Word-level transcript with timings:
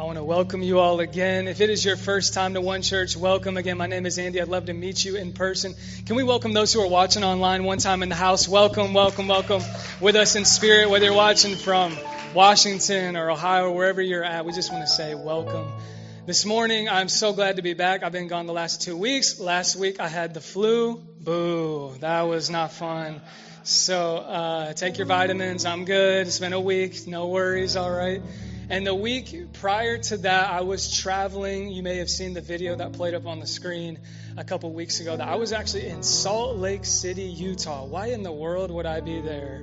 I 0.00 0.04
want 0.04 0.16
to 0.16 0.24
welcome 0.24 0.62
you 0.62 0.78
all 0.78 0.98
again. 1.00 1.46
If 1.46 1.60
it 1.60 1.68
is 1.68 1.84
your 1.84 1.94
first 1.94 2.32
time 2.32 2.54
to 2.54 2.62
One 2.62 2.80
Church, 2.80 3.18
welcome 3.18 3.58
again. 3.58 3.76
My 3.76 3.86
name 3.86 4.06
is 4.06 4.18
Andy. 4.18 4.40
I'd 4.40 4.48
love 4.48 4.64
to 4.64 4.72
meet 4.72 5.04
you 5.04 5.16
in 5.16 5.34
person. 5.34 5.74
Can 6.06 6.16
we 6.16 6.22
welcome 6.22 6.54
those 6.54 6.72
who 6.72 6.80
are 6.80 6.88
watching 6.88 7.22
online 7.22 7.64
one 7.64 7.76
time 7.76 8.02
in 8.02 8.08
the 8.08 8.14
house? 8.14 8.48
Welcome, 8.48 8.94
welcome, 8.94 9.28
welcome 9.28 9.60
with 10.00 10.16
us 10.16 10.36
in 10.36 10.46
spirit, 10.46 10.88
whether 10.88 11.04
you're 11.04 11.14
watching 11.14 11.54
from 11.54 11.98
Washington 12.32 13.14
or 13.14 13.30
Ohio 13.30 13.66
or 13.66 13.72
wherever 13.72 14.00
you're 14.00 14.24
at. 14.24 14.46
We 14.46 14.54
just 14.54 14.72
want 14.72 14.84
to 14.84 14.90
say 14.90 15.14
welcome. 15.14 15.70
This 16.24 16.46
morning, 16.46 16.88
I'm 16.88 17.10
so 17.10 17.34
glad 17.34 17.56
to 17.56 17.62
be 17.62 17.74
back. 17.74 18.02
I've 18.02 18.10
been 18.10 18.28
gone 18.28 18.46
the 18.46 18.54
last 18.54 18.80
two 18.80 18.96
weeks. 18.96 19.38
Last 19.38 19.76
week, 19.76 20.00
I 20.00 20.08
had 20.08 20.32
the 20.32 20.40
flu. 20.40 20.96
Boo. 20.96 21.94
That 22.00 22.22
was 22.22 22.48
not 22.48 22.72
fun. 22.72 23.20
So 23.64 24.16
uh, 24.16 24.72
take 24.72 24.96
your 24.96 25.06
vitamins. 25.06 25.66
I'm 25.66 25.84
good. 25.84 26.26
It's 26.26 26.38
been 26.38 26.54
a 26.54 26.60
week. 26.60 27.06
No 27.06 27.28
worries. 27.28 27.76
All 27.76 27.90
right. 27.90 28.22
And 28.70 28.86
the 28.86 28.94
week 28.94 29.52
prior 29.54 29.98
to 29.98 30.16
that, 30.18 30.48
I 30.48 30.60
was 30.60 30.96
traveling. 30.96 31.72
You 31.72 31.82
may 31.82 31.96
have 31.96 32.08
seen 32.08 32.34
the 32.34 32.40
video 32.40 32.76
that 32.76 32.92
played 32.92 33.14
up 33.14 33.26
on 33.26 33.40
the 33.40 33.46
screen 33.48 33.98
a 34.36 34.44
couple 34.44 34.72
weeks 34.72 35.00
ago. 35.00 35.16
That 35.16 35.26
I 35.26 35.34
was 35.34 35.52
actually 35.52 35.88
in 35.88 36.04
Salt 36.04 36.56
Lake 36.56 36.84
City, 36.84 37.24
Utah. 37.24 37.84
Why 37.84 38.06
in 38.10 38.22
the 38.22 38.30
world 38.30 38.70
would 38.70 38.86
I 38.86 39.00
be 39.00 39.20
there? 39.20 39.60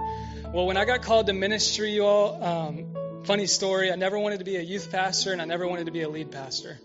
Well, 0.54 0.66
when 0.68 0.76
I 0.76 0.84
got 0.84 1.04
called 1.04 1.28
to 1.28 1.34
ministry, 1.34 1.92
you 1.92 2.06
all, 2.06 2.44
um, 2.44 3.24
funny 3.24 3.48
story. 3.48 3.94
I 3.94 3.96
never 3.96 4.20
wanted 4.20 4.40
to 4.40 4.46
be 4.46 4.58
a 4.58 4.62
youth 4.62 4.92
pastor, 4.92 5.32
and 5.32 5.42
I 5.42 5.46
never 5.46 5.66
wanted 5.66 5.86
to 5.86 5.94
be 5.94 6.02
a 6.02 6.10
lead 6.10 6.34
pastor. 6.34 6.78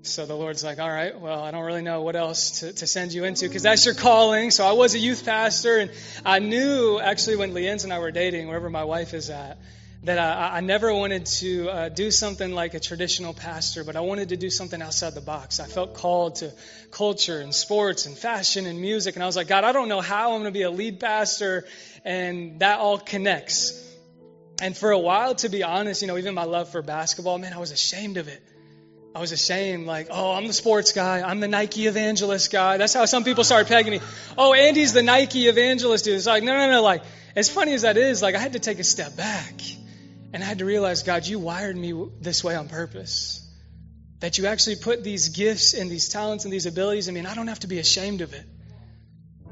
So 0.00 0.24
the 0.24 0.34
Lord's 0.34 0.64
like, 0.64 0.78
all 0.78 0.88
right, 0.88 1.20
well, 1.20 1.42
I 1.42 1.50
don't 1.50 1.64
really 1.64 1.82
know 1.82 2.00
what 2.00 2.16
else 2.16 2.60
to, 2.60 2.72
to 2.72 2.86
send 2.86 3.12
you 3.12 3.24
into 3.24 3.46
because 3.46 3.62
that's 3.62 3.84
your 3.84 3.94
calling. 3.94 4.50
So 4.50 4.64
I 4.64 4.72
was 4.72 4.94
a 4.94 4.98
youth 4.98 5.26
pastor, 5.26 5.76
and 5.76 5.90
I 6.24 6.38
knew 6.38 6.98
actually 6.98 7.36
when 7.36 7.52
Leanne's 7.52 7.84
and 7.84 7.92
I 7.92 7.98
were 7.98 8.10
dating, 8.10 8.48
wherever 8.48 8.70
my 8.70 8.84
wife 8.84 9.12
is 9.12 9.28
at, 9.28 9.58
that 10.02 10.18
I, 10.18 10.58
I 10.58 10.60
never 10.60 10.94
wanted 10.94 11.26
to 11.26 11.68
uh, 11.68 11.88
do 11.90 12.10
something 12.10 12.52
like 12.52 12.72
a 12.74 12.80
traditional 12.80 13.34
pastor, 13.34 13.84
but 13.84 13.96
I 13.96 14.00
wanted 14.00 14.30
to 14.30 14.36
do 14.36 14.48
something 14.48 14.80
outside 14.80 15.14
the 15.14 15.20
box. 15.20 15.60
I 15.60 15.66
felt 15.66 15.94
called 15.94 16.36
to 16.36 16.52
culture 16.90 17.40
and 17.40 17.54
sports 17.54 18.06
and 18.06 18.16
fashion 18.16 18.66
and 18.66 18.80
music, 18.80 19.16
and 19.16 19.22
I 19.22 19.26
was 19.26 19.36
like, 19.36 19.48
God, 19.48 19.64
I 19.64 19.72
don't 19.72 19.88
know 19.88 20.00
how 20.00 20.32
I'm 20.32 20.40
going 20.40 20.52
to 20.52 20.58
be 20.58 20.62
a 20.62 20.70
lead 20.70 21.00
pastor, 21.00 21.66
and 22.04 22.60
that 22.60 22.78
all 22.78 22.98
connects. 22.98 23.86
And 24.62 24.76
for 24.76 24.90
a 24.90 24.98
while, 24.98 25.34
to 25.36 25.48
be 25.48 25.62
honest, 25.62 26.02
you 26.02 26.08
know, 26.08 26.16
even 26.16 26.34
my 26.34 26.44
love 26.44 26.70
for 26.70 26.82
basketball, 26.82 27.38
man, 27.38 27.52
I 27.52 27.58
was 27.58 27.70
ashamed 27.70 28.16
of 28.16 28.28
it. 28.28 28.42
I 29.14 29.20
was 29.20 29.32
ashamed, 29.32 29.86
like, 29.86 30.06
oh, 30.10 30.32
I'm 30.32 30.46
the 30.46 30.52
sports 30.52 30.92
guy. 30.92 31.20
I'm 31.20 31.40
the 31.40 31.48
Nike 31.48 31.86
evangelist 31.86 32.52
guy. 32.52 32.76
That's 32.76 32.94
how 32.94 33.06
some 33.06 33.24
people 33.24 33.42
started 33.42 33.66
pegging 33.68 33.92
me. 33.92 34.00
Oh, 34.38 34.54
Andy's 34.54 34.92
the 34.92 35.02
Nike 35.02 35.48
evangelist 35.48 36.04
dude. 36.04 36.14
It's 36.14 36.26
like, 36.26 36.44
no, 36.44 36.56
no, 36.56 36.70
no. 36.70 36.82
Like, 36.82 37.02
as 37.34 37.50
funny 37.50 37.74
as 37.74 37.82
that 37.82 37.96
is, 37.96 38.22
like, 38.22 38.34
I 38.34 38.38
had 38.38 38.52
to 38.52 38.60
take 38.60 38.78
a 38.78 38.84
step 38.84 39.16
back. 39.16 39.60
And 40.32 40.42
I 40.42 40.46
had 40.46 40.58
to 40.58 40.64
realize, 40.64 41.02
God, 41.02 41.26
you 41.26 41.38
wired 41.38 41.76
me 41.76 41.92
this 42.20 42.44
way 42.44 42.54
on 42.54 42.68
purpose. 42.68 43.46
That 44.20 44.38
you 44.38 44.46
actually 44.46 44.76
put 44.76 45.02
these 45.02 45.30
gifts 45.30 45.74
and 45.74 45.90
these 45.90 46.08
talents 46.08 46.44
and 46.44 46.52
these 46.52 46.66
abilities 46.66 47.08
in 47.08 47.14
me, 47.14 47.20
and 47.20 47.28
I 47.28 47.34
don't 47.34 47.48
have 47.48 47.60
to 47.60 47.66
be 47.66 47.78
ashamed 47.78 48.20
of 48.20 48.34
it. 48.34 48.44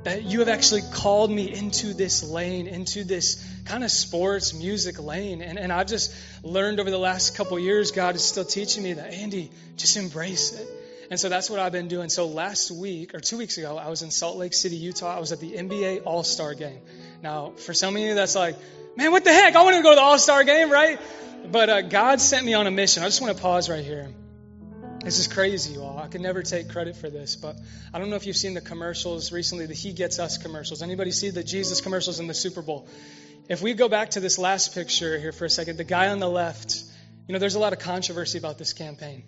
That 0.05 0.23
you 0.23 0.39
have 0.41 0.49
actually 0.49 0.83
called 0.93 1.31
me 1.31 1.53
into 1.53 1.93
this 1.95 2.23
lane, 2.23 2.69
into 2.69 3.03
this 3.03 3.45
kind 3.65 3.83
of 3.83 3.91
sports 3.91 4.55
music 4.55 5.01
lane. 5.01 5.43
And, 5.43 5.59
and 5.59 5.73
I've 5.73 5.89
just 5.89 6.15
learned 6.45 6.79
over 6.79 6.91
the 6.91 6.99
last 6.99 7.37
couple 7.37 7.59
years, 7.59 7.91
God 7.91 8.15
is 8.15 8.25
still 8.25 8.45
teaching 8.45 8.85
me 8.85 8.93
that, 8.93 9.13
Andy, 9.13 9.51
just 9.77 9.97
embrace 9.97 10.53
it. 10.53 10.69
And 11.11 11.19
so 11.19 11.29
that's 11.29 11.49
what 11.49 11.59
I've 11.59 11.73
been 11.73 11.89
doing. 11.89 12.11
So 12.11 12.27
last 12.27 12.71
week, 12.71 13.15
or 13.15 13.21
two 13.21 13.39
weeks 13.39 13.57
ago, 13.57 13.79
I 13.79 13.89
was 13.89 14.03
in 14.03 14.11
Salt 14.11 14.37
Lake 14.37 14.53
City, 14.53 14.77
Utah. 14.77 15.17
I 15.17 15.21
was 15.21 15.33
at 15.33 15.41
the 15.41 15.53
NBA 15.53 16.03
All 16.05 16.23
Star 16.23 16.55
game. 16.55 16.81
Now, 17.23 17.53
for 17.57 17.73
some 17.73 17.97
of 17.97 18.03
you, 18.03 18.15
that's 18.15 18.35
like, 18.35 18.57
man, 18.99 19.13
what 19.13 19.23
the 19.23 19.33
heck? 19.33 19.55
I 19.55 19.63
wanted 19.63 19.77
to 19.77 19.83
go 19.85 19.91
to 19.91 19.95
the 19.95 20.03
All 20.03 20.19
Star 20.19 20.43
game, 20.43 20.71
right? 20.71 21.01
But 21.51 21.71
uh, 21.71 21.83
God 21.83 22.21
sent 22.21 22.45
me 22.45 22.55
on 22.55 22.67
a 22.67 22.71
mission. 22.71 23.05
I 23.05 23.07
just 23.07 23.23
want 23.23 23.35
to 23.35 23.41
pause 23.41 23.71
right 23.71 23.85
here. 23.85 24.13
This 25.05 25.21
is 25.21 25.29
crazy, 25.29 25.75
you 25.75 25.83
all. 25.83 25.97
I 25.97 26.09
could 26.09 26.21
never 26.21 26.43
take 26.43 26.69
credit 26.71 26.97
for 26.97 27.09
this, 27.09 27.37
but 27.37 27.57
I 27.95 28.01
don't 28.01 28.11
know 28.11 28.17
if 28.17 28.27
you've 28.27 28.37
seen 28.37 28.55
the 28.55 28.61
commercials 28.61 29.31
recently, 29.31 29.67
the 29.67 29.75
He 29.75 29.93
Gets 29.93 30.19
Us 30.19 30.37
commercials. 30.37 30.83
Anybody 30.83 31.13
see 31.13 31.31
the 31.31 31.45
Jesus 31.45 31.81
commercials 31.81 32.19
in 32.19 32.27
the 32.27 32.35
Super 32.35 32.61
Bowl? 32.61 32.89
If 33.49 33.63
we 33.63 33.75
go 33.75 33.89
back 33.89 34.11
to 34.11 34.21
this 34.21 34.37
last 34.37 34.75
picture 34.75 35.17
here 35.17 35.31
for 35.31 35.45
a 35.45 35.51
second, 35.51 35.77
the 35.77 35.85
guy 35.85 36.09
on 36.09 36.19
the 36.19 36.29
left, 36.29 36.83
you 37.29 37.33
know, 37.33 37.39
there's 37.39 37.55
a 37.55 37.61
lot 37.61 37.73
of 37.73 37.79
controversy 37.79 38.37
about 38.37 38.59
this 38.59 38.73
campaign. 38.73 39.23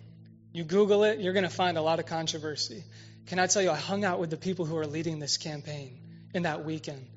You 0.51 0.65
Google 0.65 1.05
it, 1.05 1.21
you're 1.21 1.33
going 1.33 1.47
to 1.47 1.49
find 1.49 1.77
a 1.77 1.81
lot 1.81 1.99
of 1.99 2.05
controversy. 2.05 2.83
Can 3.27 3.39
I 3.39 3.47
tell 3.47 3.61
you, 3.61 3.71
I 3.71 3.77
hung 3.77 4.03
out 4.03 4.19
with 4.19 4.29
the 4.29 4.37
people 4.37 4.65
who 4.65 4.77
are 4.77 4.85
leading 4.85 5.19
this 5.19 5.37
campaign 5.37 5.97
in 6.33 6.43
that 6.43 6.65
weekend. 6.65 7.07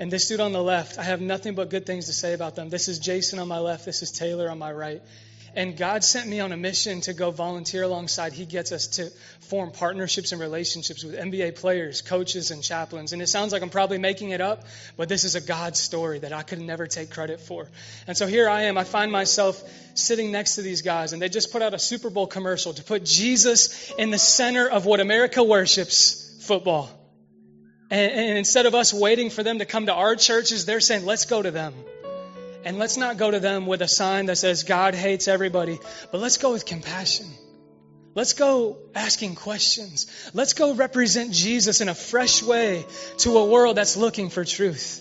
And 0.00 0.10
this 0.10 0.28
dude 0.28 0.40
on 0.40 0.52
the 0.52 0.62
left, 0.62 0.98
I 0.98 1.02
have 1.02 1.20
nothing 1.20 1.54
but 1.54 1.68
good 1.68 1.84
things 1.84 2.06
to 2.06 2.14
say 2.14 2.32
about 2.32 2.56
them. 2.56 2.70
This 2.70 2.88
is 2.88 2.98
Jason 2.98 3.38
on 3.38 3.48
my 3.48 3.58
left, 3.58 3.84
this 3.84 4.02
is 4.02 4.10
Taylor 4.10 4.48
on 4.48 4.58
my 4.58 4.72
right. 4.72 5.02
And 5.54 5.76
God 5.76 6.04
sent 6.04 6.28
me 6.28 6.40
on 6.40 6.52
a 6.52 6.56
mission 6.56 7.00
to 7.02 7.12
go 7.12 7.32
volunteer 7.32 7.82
alongside. 7.82 8.32
He 8.32 8.46
gets 8.46 8.70
us 8.72 8.86
to 8.86 9.10
form 9.48 9.72
partnerships 9.72 10.32
and 10.32 10.40
relationships 10.40 11.04
with 11.04 11.16
NBA 11.16 11.56
players, 11.56 12.02
coaches, 12.02 12.50
and 12.50 12.62
chaplains. 12.62 13.12
And 13.12 13.20
it 13.20 13.26
sounds 13.26 13.52
like 13.52 13.60
I'm 13.60 13.68
probably 13.68 13.98
making 13.98 14.30
it 14.30 14.40
up, 14.40 14.64
but 14.96 15.08
this 15.08 15.24
is 15.24 15.34
a 15.34 15.40
God 15.40 15.76
story 15.76 16.20
that 16.20 16.32
I 16.32 16.44
could 16.44 16.60
never 16.60 16.86
take 16.86 17.10
credit 17.10 17.40
for. 17.40 17.68
And 18.06 18.16
so 18.16 18.26
here 18.26 18.48
I 18.48 18.62
am. 18.62 18.78
I 18.78 18.84
find 18.84 19.10
myself 19.10 19.62
sitting 19.94 20.30
next 20.30 20.54
to 20.54 20.62
these 20.62 20.82
guys, 20.82 21.12
and 21.12 21.20
they 21.20 21.28
just 21.28 21.52
put 21.52 21.62
out 21.62 21.74
a 21.74 21.78
Super 21.78 22.10
Bowl 22.10 22.28
commercial 22.28 22.72
to 22.72 22.84
put 22.84 23.04
Jesus 23.04 23.92
in 23.98 24.10
the 24.10 24.18
center 24.18 24.66
of 24.66 24.86
what 24.86 25.00
America 25.00 25.42
worships 25.42 26.38
football. 26.46 26.99
And, 27.90 28.12
and 28.12 28.38
instead 28.38 28.66
of 28.66 28.74
us 28.74 28.94
waiting 28.94 29.30
for 29.30 29.42
them 29.42 29.58
to 29.58 29.64
come 29.64 29.86
to 29.86 29.94
our 29.94 30.16
churches, 30.16 30.64
they're 30.64 30.80
saying, 30.80 31.04
let's 31.04 31.24
go 31.24 31.42
to 31.42 31.50
them. 31.50 31.74
And 32.64 32.78
let's 32.78 32.96
not 32.96 33.16
go 33.16 33.30
to 33.30 33.40
them 33.40 33.66
with 33.66 33.82
a 33.82 33.88
sign 33.88 34.26
that 34.26 34.36
says 34.36 34.64
God 34.64 34.94
hates 34.94 35.28
everybody, 35.28 35.78
but 36.12 36.20
let's 36.20 36.36
go 36.36 36.52
with 36.52 36.66
compassion. 36.66 37.26
Let's 38.14 38.34
go 38.34 38.78
asking 38.94 39.36
questions. 39.36 40.30
Let's 40.34 40.52
go 40.52 40.74
represent 40.74 41.32
Jesus 41.32 41.80
in 41.80 41.88
a 41.88 41.94
fresh 41.94 42.42
way 42.42 42.84
to 43.18 43.38
a 43.38 43.46
world 43.46 43.76
that's 43.76 43.96
looking 43.96 44.28
for 44.28 44.44
truth. 44.44 45.00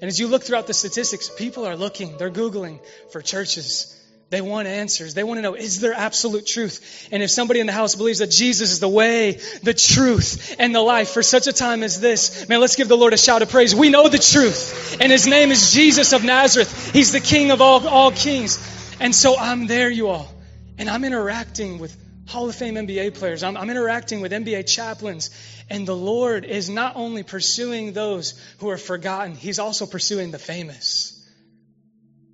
And 0.00 0.08
as 0.08 0.20
you 0.20 0.28
look 0.28 0.42
throughout 0.42 0.66
the 0.66 0.74
statistics, 0.74 1.28
people 1.28 1.66
are 1.66 1.76
looking, 1.76 2.18
they're 2.18 2.30
Googling 2.30 2.80
for 3.10 3.22
churches 3.22 3.97
they 4.30 4.42
want 4.42 4.68
answers. 4.68 5.14
They 5.14 5.24
want 5.24 5.38
to 5.38 5.42
know, 5.42 5.54
is 5.54 5.80
there 5.80 5.94
absolute 5.94 6.44
truth? 6.44 7.08
And 7.10 7.22
if 7.22 7.30
somebody 7.30 7.60
in 7.60 7.66
the 7.66 7.72
house 7.72 7.94
believes 7.94 8.18
that 8.18 8.30
Jesus 8.30 8.72
is 8.72 8.78
the 8.78 8.88
way, 8.88 9.40
the 9.62 9.72
truth, 9.72 10.54
and 10.58 10.74
the 10.74 10.82
life 10.82 11.10
for 11.10 11.22
such 11.22 11.46
a 11.46 11.52
time 11.52 11.82
as 11.82 11.98
this, 11.98 12.46
man, 12.46 12.60
let's 12.60 12.76
give 12.76 12.88
the 12.88 12.96
Lord 12.96 13.14
a 13.14 13.16
shout 13.16 13.40
of 13.40 13.50
praise. 13.50 13.74
We 13.74 13.88
know 13.88 14.06
the 14.08 14.18
truth. 14.18 14.98
And 15.00 15.10
his 15.10 15.26
name 15.26 15.50
is 15.50 15.72
Jesus 15.72 16.12
of 16.12 16.24
Nazareth. 16.24 16.92
He's 16.92 17.12
the 17.12 17.20
King 17.20 17.52
of 17.52 17.62
all, 17.62 17.86
all 17.88 18.10
kings. 18.12 18.58
And 19.00 19.14
so 19.14 19.34
I'm 19.38 19.66
there, 19.66 19.88
you 19.88 20.08
all. 20.08 20.28
And 20.76 20.90
I'm 20.90 21.04
interacting 21.04 21.78
with 21.78 21.96
Hall 22.26 22.50
of 22.50 22.54
Fame 22.54 22.74
NBA 22.74 23.14
players. 23.14 23.42
I'm, 23.42 23.56
I'm 23.56 23.70
interacting 23.70 24.20
with 24.20 24.32
NBA 24.32 24.68
chaplains. 24.68 25.30
And 25.70 25.88
the 25.88 25.96
Lord 25.96 26.44
is 26.44 26.68
not 26.68 26.96
only 26.96 27.22
pursuing 27.22 27.94
those 27.94 28.38
who 28.58 28.68
are 28.68 28.78
forgotten, 28.78 29.34
He's 29.34 29.58
also 29.58 29.86
pursuing 29.86 30.32
the 30.32 30.38
famous. 30.38 31.17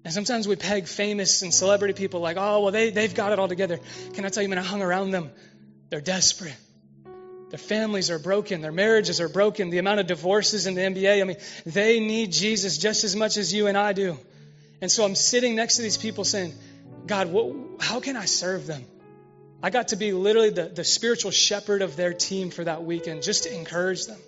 And 0.05 0.13
sometimes 0.13 0.47
we 0.47 0.55
peg 0.57 0.87
famous 0.87 1.41
and 1.43 1.53
celebrity 1.53 1.95
people 1.95 2.21
like, 2.21 2.37
oh, 2.39 2.61
well, 2.61 2.73
they, 2.73 2.91
they've 2.91 3.15
got 3.15 3.33
it 3.33 3.39
all 3.39 3.49
together. 3.49 3.81
Can 4.13 4.27
I 4.27 4.29
tell 4.29 4.43
you, 4.43 4.49
man, 4.51 4.59
I 4.59 4.63
hung 4.63 4.83
around 4.83 5.13
them. 5.13 5.31
They're 5.89 6.03
desperate. 6.03 6.57
Their 7.49 7.59
families 7.59 8.11
are 8.11 8.19
broken. 8.19 8.61
Their 8.61 8.73
marriages 8.73 9.21
are 9.21 9.29
broken. 9.29 9.71
The 9.71 9.79
amount 9.79 10.01
of 10.01 10.07
divorces 10.07 10.67
in 10.67 10.75
the 10.75 10.83
NBA, 10.83 11.23
I 11.23 11.25
mean, 11.25 11.37
they 11.65 12.01
need 12.01 12.33
Jesus 12.33 12.77
just 12.77 13.05
as 13.05 13.17
much 13.17 13.37
as 13.39 13.55
you 13.55 13.67
and 13.67 13.79
I 13.79 13.93
do. 13.93 14.19
And 14.83 14.93
so 14.93 15.05
I'm 15.05 15.15
sitting 15.15 15.55
next 15.55 15.77
to 15.77 15.83
these 15.83 15.97
people 15.97 16.25
saying, 16.25 16.53
God, 17.07 17.31
what, 17.31 17.55
how 17.81 18.01
can 18.01 18.17
I 18.17 18.27
serve 18.27 18.67
them? 18.67 18.85
I 19.63 19.71
got 19.71 19.89
to 19.89 19.97
be 19.97 20.13
literally 20.13 20.51
the, 20.51 20.65
the 20.65 20.85
spiritual 20.85 21.31
shepherd 21.31 21.81
of 21.81 21.97
their 21.97 22.13
team 22.13 22.51
for 22.51 22.65
that 22.65 22.85
weekend 22.85 23.23
just 23.23 23.45
to 23.45 23.55
encourage 23.55 24.05
them. 24.07 24.19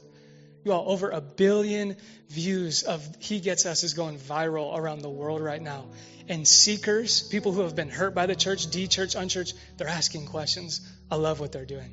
You 0.66 0.72
all, 0.72 0.90
over 0.90 1.10
a 1.10 1.20
billion 1.20 1.96
views 2.28 2.82
of 2.82 3.06
He 3.20 3.38
Gets 3.38 3.66
Us 3.66 3.84
is 3.84 3.94
going 3.94 4.18
viral 4.18 4.76
around 4.76 5.00
the 5.00 5.08
world 5.08 5.40
right 5.40 5.62
now. 5.62 5.84
And 6.28 6.46
seekers, 6.46 7.22
people 7.22 7.52
who 7.52 7.60
have 7.60 7.76
been 7.76 7.88
hurt 7.88 8.16
by 8.16 8.26
the 8.26 8.34
church, 8.34 8.68
de 8.68 8.88
church, 8.88 9.14
unchurch, 9.14 9.52
they're 9.76 9.86
asking 9.86 10.26
questions. 10.26 10.80
I 11.08 11.14
love 11.14 11.38
what 11.38 11.52
they're 11.52 11.66
doing. 11.66 11.92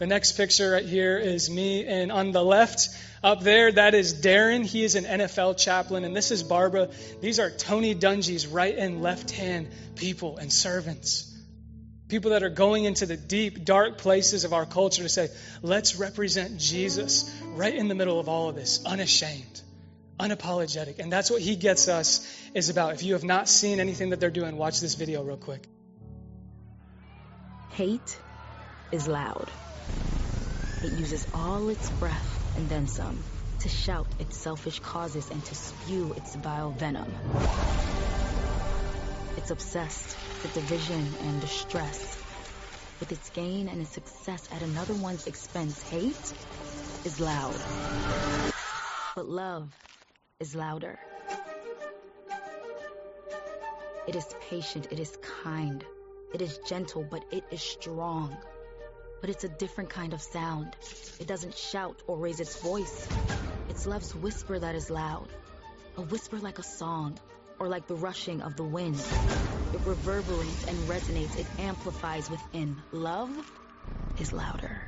The 0.00 0.08
next 0.08 0.32
picture 0.32 0.72
right 0.72 0.84
here 0.84 1.16
is 1.16 1.48
me, 1.48 1.86
and 1.86 2.10
on 2.10 2.32
the 2.32 2.42
left 2.42 2.88
up 3.22 3.42
there, 3.42 3.70
that 3.70 3.94
is 3.94 4.14
Darren. 4.14 4.66
He 4.66 4.82
is 4.82 4.96
an 4.96 5.04
NFL 5.04 5.56
chaplain, 5.56 6.04
and 6.04 6.16
this 6.16 6.32
is 6.32 6.42
Barbara. 6.42 6.88
These 7.20 7.38
are 7.38 7.50
Tony 7.50 7.94
Dungy's 7.94 8.48
right 8.48 8.76
and 8.76 9.00
left 9.00 9.30
hand 9.30 9.68
people 9.94 10.38
and 10.38 10.52
servants. 10.52 11.27
People 12.08 12.30
that 12.30 12.42
are 12.42 12.48
going 12.48 12.84
into 12.84 13.04
the 13.04 13.16
deep, 13.16 13.64
dark 13.64 13.98
places 13.98 14.44
of 14.44 14.54
our 14.54 14.64
culture 14.64 15.02
to 15.02 15.08
say, 15.08 15.28
let's 15.60 15.96
represent 15.96 16.58
Jesus 16.58 17.30
right 17.54 17.74
in 17.74 17.88
the 17.88 17.94
middle 17.94 18.18
of 18.18 18.28
all 18.28 18.48
of 18.48 18.54
this, 18.54 18.84
unashamed, 18.86 19.60
unapologetic. 20.18 20.98
And 21.00 21.12
that's 21.12 21.30
what 21.30 21.42
he 21.42 21.54
gets 21.54 21.86
us 21.86 22.26
is 22.54 22.70
about. 22.70 22.94
If 22.94 23.02
you 23.02 23.12
have 23.12 23.24
not 23.24 23.46
seen 23.46 23.78
anything 23.78 24.10
that 24.10 24.20
they're 24.20 24.30
doing, 24.30 24.56
watch 24.56 24.80
this 24.80 24.94
video 24.94 25.22
real 25.22 25.36
quick. 25.36 25.66
Hate 27.72 28.18
is 28.90 29.06
loud. 29.06 29.50
It 30.82 30.92
uses 30.98 31.26
all 31.34 31.68
its 31.68 31.90
breath 31.90 32.56
and 32.56 32.68
then 32.70 32.86
some 32.86 33.22
to 33.60 33.68
shout 33.68 34.06
its 34.18 34.36
selfish 34.36 34.78
causes 34.80 35.28
and 35.30 35.44
to 35.44 35.54
spew 35.54 36.14
its 36.16 36.34
vile 36.36 36.70
venom. 36.70 37.12
It's 39.48 39.64
obsessed 39.64 40.18
with 40.42 40.52
division 40.52 41.16
and 41.22 41.40
distress. 41.40 42.18
With 43.00 43.12
its 43.12 43.30
gain 43.30 43.70
and 43.70 43.80
its 43.80 43.94
success 43.94 44.46
at 44.52 44.60
another 44.60 44.92
one's 44.92 45.26
expense, 45.26 45.80
hate 45.80 46.34
is 47.06 47.18
loud. 47.18 47.56
But 49.16 49.26
love 49.26 49.72
is 50.38 50.54
louder. 50.54 50.98
It 54.06 54.16
is 54.16 54.26
patient, 54.50 54.88
it 54.90 54.98
is 54.98 55.16
kind, 55.42 55.82
it 56.34 56.42
is 56.42 56.58
gentle, 56.66 57.06
but 57.10 57.24
it 57.30 57.44
is 57.50 57.62
strong. 57.62 58.36
But 59.22 59.30
it's 59.30 59.44
a 59.44 59.48
different 59.48 59.88
kind 59.88 60.12
of 60.12 60.20
sound. 60.20 60.76
It 61.20 61.26
doesn't 61.26 61.56
shout 61.56 62.02
or 62.06 62.18
raise 62.18 62.40
its 62.40 62.60
voice. 62.60 63.08
It's 63.70 63.86
love's 63.86 64.14
whisper 64.14 64.58
that 64.58 64.74
is 64.74 64.90
loud. 64.90 65.30
A 65.96 66.02
whisper 66.02 66.36
like 66.36 66.58
a 66.58 66.62
song, 66.62 67.18
or 67.58 67.68
like 67.68 67.86
the 67.86 67.94
rushing 67.94 68.42
of 68.42 68.56
the 68.56 68.64
wind. 68.64 69.02
It 69.72 69.86
reverberates 69.86 70.64
and 70.64 70.88
resonates, 70.88 71.36
it 71.36 71.46
amplifies 71.58 72.30
within. 72.30 72.82
Love 72.92 73.30
is 74.18 74.32
louder. 74.32 74.87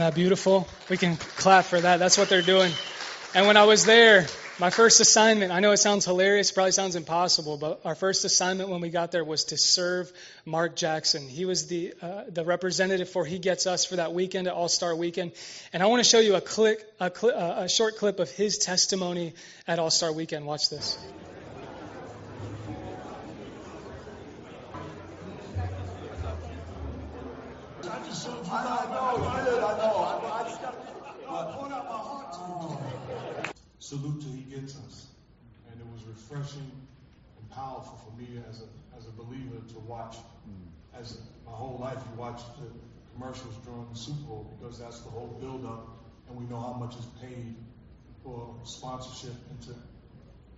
Isn't 0.00 0.14
that 0.14 0.14
beautiful? 0.14 0.66
We 0.88 0.96
can 0.96 1.16
clap 1.16 1.66
for 1.66 1.78
that. 1.78 1.98
That's 1.98 2.16
what 2.16 2.30
they're 2.30 2.40
doing. 2.40 2.72
And 3.34 3.46
when 3.46 3.58
I 3.58 3.64
was 3.64 3.84
there, 3.84 4.26
my 4.58 4.70
first 4.70 4.98
assignment, 5.00 5.52
I 5.52 5.60
know 5.60 5.72
it 5.72 5.76
sounds 5.76 6.06
hilarious, 6.06 6.50
probably 6.52 6.72
sounds 6.72 6.96
impossible, 6.96 7.58
but 7.58 7.82
our 7.84 7.94
first 7.94 8.24
assignment 8.24 8.70
when 8.70 8.80
we 8.80 8.88
got 8.88 9.12
there 9.12 9.24
was 9.24 9.44
to 9.52 9.58
serve 9.58 10.10
Mark 10.46 10.74
Jackson. 10.74 11.28
He 11.28 11.44
was 11.44 11.66
the, 11.66 11.92
uh, 12.00 12.22
the 12.30 12.46
representative 12.46 13.10
for 13.10 13.26
He 13.26 13.38
Gets 13.38 13.66
Us 13.66 13.84
for 13.84 13.96
that 13.96 14.14
weekend 14.14 14.48
All 14.48 14.70
Star 14.70 14.96
Weekend. 14.96 15.32
And 15.74 15.82
I 15.82 15.86
want 15.86 16.02
to 16.02 16.08
show 16.08 16.18
you 16.18 16.34
a, 16.34 16.40
click, 16.40 16.82
a, 16.98 17.10
cli- 17.10 17.34
uh, 17.34 17.64
a 17.64 17.68
short 17.68 17.98
clip 17.98 18.20
of 18.20 18.30
his 18.30 18.56
testimony 18.56 19.34
at 19.68 19.78
All 19.78 19.90
Star 19.90 20.14
Weekend. 20.14 20.46
Watch 20.46 20.70
this. 20.70 20.96
I 28.52 28.52
I 28.52 28.90
know, 28.90 29.24
I 29.24 29.76
know. 29.78 29.94
I, 29.96 30.40
I 30.40 30.48
just 30.48 30.60
got 30.60 30.74
I 30.74 31.52
poured 31.54 31.70
out 31.70 31.84
my 31.84 31.96
heart 31.96 32.32
to 32.32 33.44
you. 33.46 33.52
salute 33.78 34.20
till 34.20 34.32
he 34.32 34.42
gets 34.42 34.74
us. 34.76 35.06
And 35.70 35.80
it 35.80 35.86
was 35.86 36.02
refreshing 36.30 36.70
and 37.38 37.50
powerful 37.50 37.98
for 38.04 38.20
me 38.20 38.40
as 38.48 38.60
a 38.62 38.96
as 38.96 39.06
a 39.06 39.10
believer 39.12 39.56
to 39.68 39.78
watch. 39.80 40.16
As 40.94 41.18
my 41.46 41.52
whole 41.52 41.78
life, 41.80 41.98
you 42.10 42.20
watch 42.20 42.40
the 42.58 42.66
commercials 43.14 43.54
during 43.64 43.86
the 43.92 43.98
Super 43.98 44.22
Bowl 44.22 44.56
because 44.58 44.78
that's 44.78 45.00
the 45.00 45.10
whole 45.10 45.38
build 45.40 45.64
up, 45.64 45.88
and 46.28 46.38
we 46.38 46.44
know 46.46 46.60
how 46.60 46.72
much 46.72 46.96
is 46.96 47.06
paid 47.20 47.54
for 48.24 48.54
sponsorship 48.64 49.34
and 49.50 49.62
to 49.62 49.74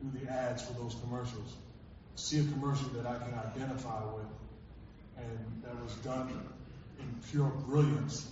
do 0.02 0.19
the 0.19 0.32
ads 0.32 0.62
for 0.62 0.72
those 0.74 0.96
commercials. 1.02 1.56
See 2.16 2.40
a 2.40 2.44
commercial 2.44 2.88
that 2.90 3.06
I 3.06 3.18
can 3.18 3.34
identify 3.34 4.04
with, 4.14 4.26
and 5.18 5.62
that 5.64 5.82
was 5.82 5.94
done 5.96 6.30
in 6.98 7.14
pure 7.30 7.48
brilliance 7.66 8.26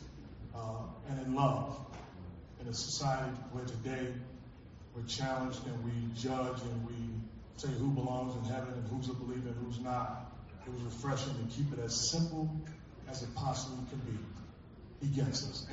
uh, 0.54 0.82
and 1.08 1.26
in 1.26 1.34
love 1.34 1.78
in 2.60 2.68
a 2.68 2.74
society 2.74 3.30
where 3.52 3.64
today 3.64 4.08
we're 4.94 5.04
challenged 5.04 5.64
and 5.66 5.84
we 5.84 5.92
judge 6.14 6.60
and 6.62 6.86
we 6.86 6.94
say 7.60 7.68
who 7.68 7.90
belongs 7.90 8.34
in 8.36 8.44
heaven 8.44 8.72
and 8.72 8.88
who's 8.88 9.10
a 9.10 9.12
believer 9.12 9.48
and 9.48 9.66
who's 9.66 9.78
not. 9.80 10.32
It 10.66 10.72
was 10.72 10.82
refreshing 10.82 11.34
to 11.34 11.54
keep 11.54 11.72
it 11.72 11.78
as 11.84 11.94
simple 11.94 12.50
as 13.08 13.22
it 13.22 13.34
possibly 13.34 13.84
can 13.90 13.98
be. 13.98 15.06
He 15.06 15.14
gets 15.14 15.48
us. 15.48 15.66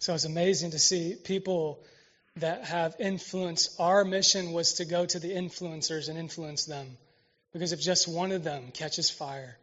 So 0.00 0.14
it's 0.14 0.24
amazing 0.24 0.72
to 0.72 0.78
see 0.78 1.14
people 1.14 1.80
that 2.36 2.64
have 2.64 2.96
influence. 2.98 3.76
Our 3.78 4.04
mission 4.04 4.52
was 4.52 4.74
to 4.74 4.84
go 4.84 5.06
to 5.06 5.18
the 5.20 5.30
influencers 5.30 6.08
and 6.08 6.18
influence 6.18 6.64
them. 6.64 6.96
Because 7.52 7.72
if 7.72 7.80
just 7.80 8.08
one 8.08 8.32
of 8.32 8.42
them 8.42 8.72
catches 8.72 9.10
fire, 9.10 9.56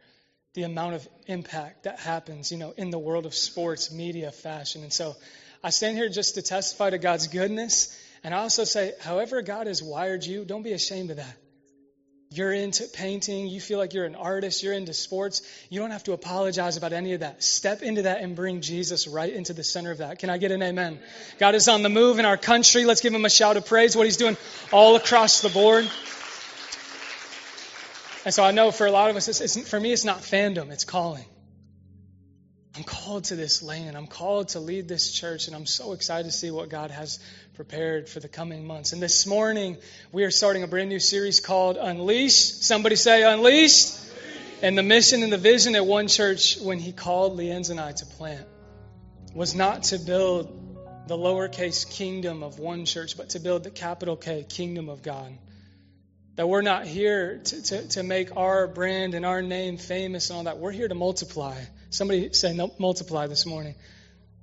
the 0.54 0.62
amount 0.62 0.94
of 0.94 1.06
impact 1.26 1.84
that 1.84 2.00
happens, 2.00 2.50
you 2.50 2.56
know, 2.56 2.72
in 2.78 2.90
the 2.90 2.98
world 2.98 3.26
of 3.26 3.34
sports, 3.34 3.92
media, 3.92 4.32
fashion. 4.32 4.82
And 4.82 4.92
so 4.92 5.16
I 5.62 5.68
stand 5.68 5.98
here 5.98 6.08
just 6.08 6.36
to 6.36 6.42
testify 6.42 6.90
to 6.90 6.98
God's 6.98 7.28
goodness. 7.28 7.94
And 8.24 8.34
I 8.34 8.38
also 8.38 8.64
say, 8.64 8.92
however 9.00 9.42
God 9.42 9.66
has 9.66 9.82
wired 9.82 10.24
you, 10.24 10.44
don't 10.44 10.62
be 10.62 10.72
ashamed 10.72 11.10
of 11.10 11.16
that. 11.16 11.36
You're 12.30 12.52
into 12.52 12.84
painting, 12.84 13.48
you 13.48 13.60
feel 13.60 13.78
like 13.78 13.92
you're 13.92 14.06
an 14.06 14.14
artist, 14.14 14.62
you're 14.62 14.72
into 14.72 14.94
sports. 14.94 15.42
You 15.68 15.80
don't 15.80 15.90
have 15.90 16.04
to 16.04 16.12
apologize 16.12 16.78
about 16.78 16.94
any 16.94 17.12
of 17.12 17.20
that. 17.20 17.42
Step 17.42 17.82
into 17.82 18.02
that 18.02 18.22
and 18.22 18.34
bring 18.34 18.62
Jesus 18.62 19.06
right 19.06 19.30
into 19.30 19.52
the 19.52 19.62
center 19.62 19.90
of 19.90 19.98
that. 19.98 20.18
Can 20.18 20.30
I 20.30 20.38
get 20.38 20.50
an 20.50 20.62
amen? 20.62 20.98
God 21.38 21.54
is 21.54 21.68
on 21.68 21.82
the 21.82 21.90
move 21.90 22.18
in 22.18 22.24
our 22.24 22.38
country. 22.38 22.86
Let's 22.86 23.02
give 23.02 23.12
him 23.12 23.26
a 23.26 23.30
shout 23.30 23.58
of 23.58 23.66
praise, 23.66 23.94
what 23.94 24.06
he's 24.06 24.16
doing 24.16 24.38
all 24.72 24.96
across 24.96 25.42
the 25.42 25.50
board. 25.50 25.84
And 28.24 28.32
so 28.32 28.42
I 28.42 28.52
know 28.52 28.70
for 28.70 28.86
a 28.86 28.90
lot 28.90 29.10
of 29.10 29.16
us, 29.16 29.28
it's, 29.28 29.40
it's, 29.40 29.68
for 29.68 29.78
me, 29.78 29.92
it's 29.92 30.04
not 30.04 30.20
fandom, 30.20 30.70
it's 30.70 30.84
calling. 30.84 31.26
I'm 32.74 32.84
called 32.84 33.24
to 33.24 33.36
this 33.36 33.62
lane. 33.62 33.94
I'm 33.94 34.06
called 34.06 34.48
to 34.50 34.60
lead 34.60 34.88
this 34.88 35.12
church, 35.12 35.46
and 35.46 35.54
I'm 35.54 35.66
so 35.66 35.92
excited 35.92 36.24
to 36.24 36.32
see 36.32 36.50
what 36.50 36.70
God 36.70 36.90
has 36.90 37.18
prepared 37.54 38.08
for 38.08 38.18
the 38.18 38.28
coming 38.28 38.66
months. 38.66 38.94
And 38.94 39.02
this 39.02 39.26
morning, 39.26 39.76
we 40.10 40.24
are 40.24 40.30
starting 40.30 40.62
a 40.62 40.66
brand 40.66 40.88
new 40.88 40.98
series 40.98 41.38
called 41.38 41.76
Unleash. 41.76 42.34
Somebody 42.34 42.96
say 42.96 43.24
Unleashed. 43.24 43.98
And 44.62 44.78
the 44.78 44.82
mission 44.82 45.22
and 45.22 45.30
the 45.30 45.38
vision 45.38 45.74
at 45.74 45.84
One 45.84 46.08
Church, 46.08 46.58
when 46.60 46.78
He 46.78 46.92
called 46.92 47.36
Leanne's 47.36 47.68
and 47.68 47.78
I 47.78 47.92
to 47.92 48.06
plant, 48.06 48.46
was 49.34 49.54
not 49.54 49.82
to 49.84 49.98
build 49.98 51.08
the 51.08 51.16
lowercase 51.16 51.90
kingdom 51.90 52.42
of 52.42 52.58
One 52.58 52.86
Church, 52.86 53.18
but 53.18 53.30
to 53.30 53.40
build 53.40 53.64
the 53.64 53.70
capital 53.70 54.16
K 54.16 54.46
kingdom 54.48 54.88
of 54.88 55.02
God. 55.02 55.36
That 56.36 56.48
we're 56.48 56.62
not 56.62 56.86
here 56.86 57.38
to, 57.44 57.62
to, 57.64 57.88
to 57.88 58.02
make 58.02 58.34
our 58.34 58.66
brand 58.66 59.12
and 59.12 59.26
our 59.26 59.42
name 59.42 59.76
famous 59.76 60.30
and 60.30 60.38
all 60.38 60.44
that. 60.44 60.58
We're 60.58 60.70
here 60.70 60.88
to 60.88 60.94
multiply. 60.94 61.56
Somebody 61.92 62.32
say 62.32 62.54
no, 62.54 62.72
multiply 62.78 63.26
this 63.26 63.44
morning. 63.44 63.74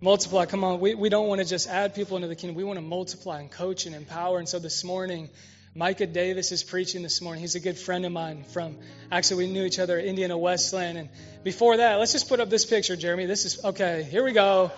Multiply. 0.01 0.45
Come 0.45 0.63
on. 0.63 0.79
We, 0.79 0.93
we 0.93 1.09
don't 1.09 1.27
want 1.27 1.41
to 1.41 1.47
just 1.47 1.67
add 1.67 1.95
people 1.95 2.15
into 2.15 2.27
the 2.27 2.35
kingdom. 2.35 2.55
We 2.55 2.63
want 2.63 2.77
to 2.77 2.85
multiply 2.85 3.39
and 3.39 3.49
coach 3.49 3.87
and 3.87 3.95
empower. 3.95 4.37
And 4.37 4.47
so 4.47 4.59
this 4.59 4.83
morning, 4.83 5.29
Micah 5.73 6.05
Davis 6.05 6.51
is 6.51 6.63
preaching 6.63 7.01
this 7.01 7.21
morning. 7.21 7.41
He's 7.41 7.55
a 7.55 7.59
good 7.59 7.77
friend 7.77 8.05
of 8.05 8.11
mine 8.11 8.43
from, 8.43 8.77
actually, 9.11 9.47
we 9.47 9.51
knew 9.51 9.65
each 9.65 9.79
other 9.79 9.97
at 9.97 10.05
Indiana 10.05 10.37
Wesleyan. 10.37 10.95
And 10.95 11.09
before 11.43 11.77
that, 11.77 11.95
let's 11.95 12.11
just 12.11 12.29
put 12.29 12.39
up 12.39 12.51
this 12.51 12.65
picture, 12.65 12.95
Jeremy. 12.95 13.25
This 13.25 13.45
is, 13.45 13.65
okay, 13.65 14.03
here 14.03 14.23
we 14.23 14.31
go. 14.31 14.71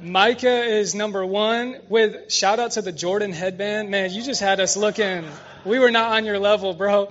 Micah 0.00 0.62
is 0.62 0.94
number 0.94 1.26
one 1.26 1.80
with 1.88 2.30
shout 2.30 2.60
out 2.60 2.72
to 2.72 2.82
the 2.82 2.92
Jordan 2.92 3.32
headband. 3.32 3.90
Man, 3.90 4.12
you 4.12 4.22
just 4.22 4.40
had 4.40 4.60
us 4.60 4.76
looking. 4.76 5.24
We 5.64 5.80
were 5.80 5.90
not 5.90 6.12
on 6.12 6.24
your 6.24 6.38
level, 6.38 6.72
bro. 6.72 7.08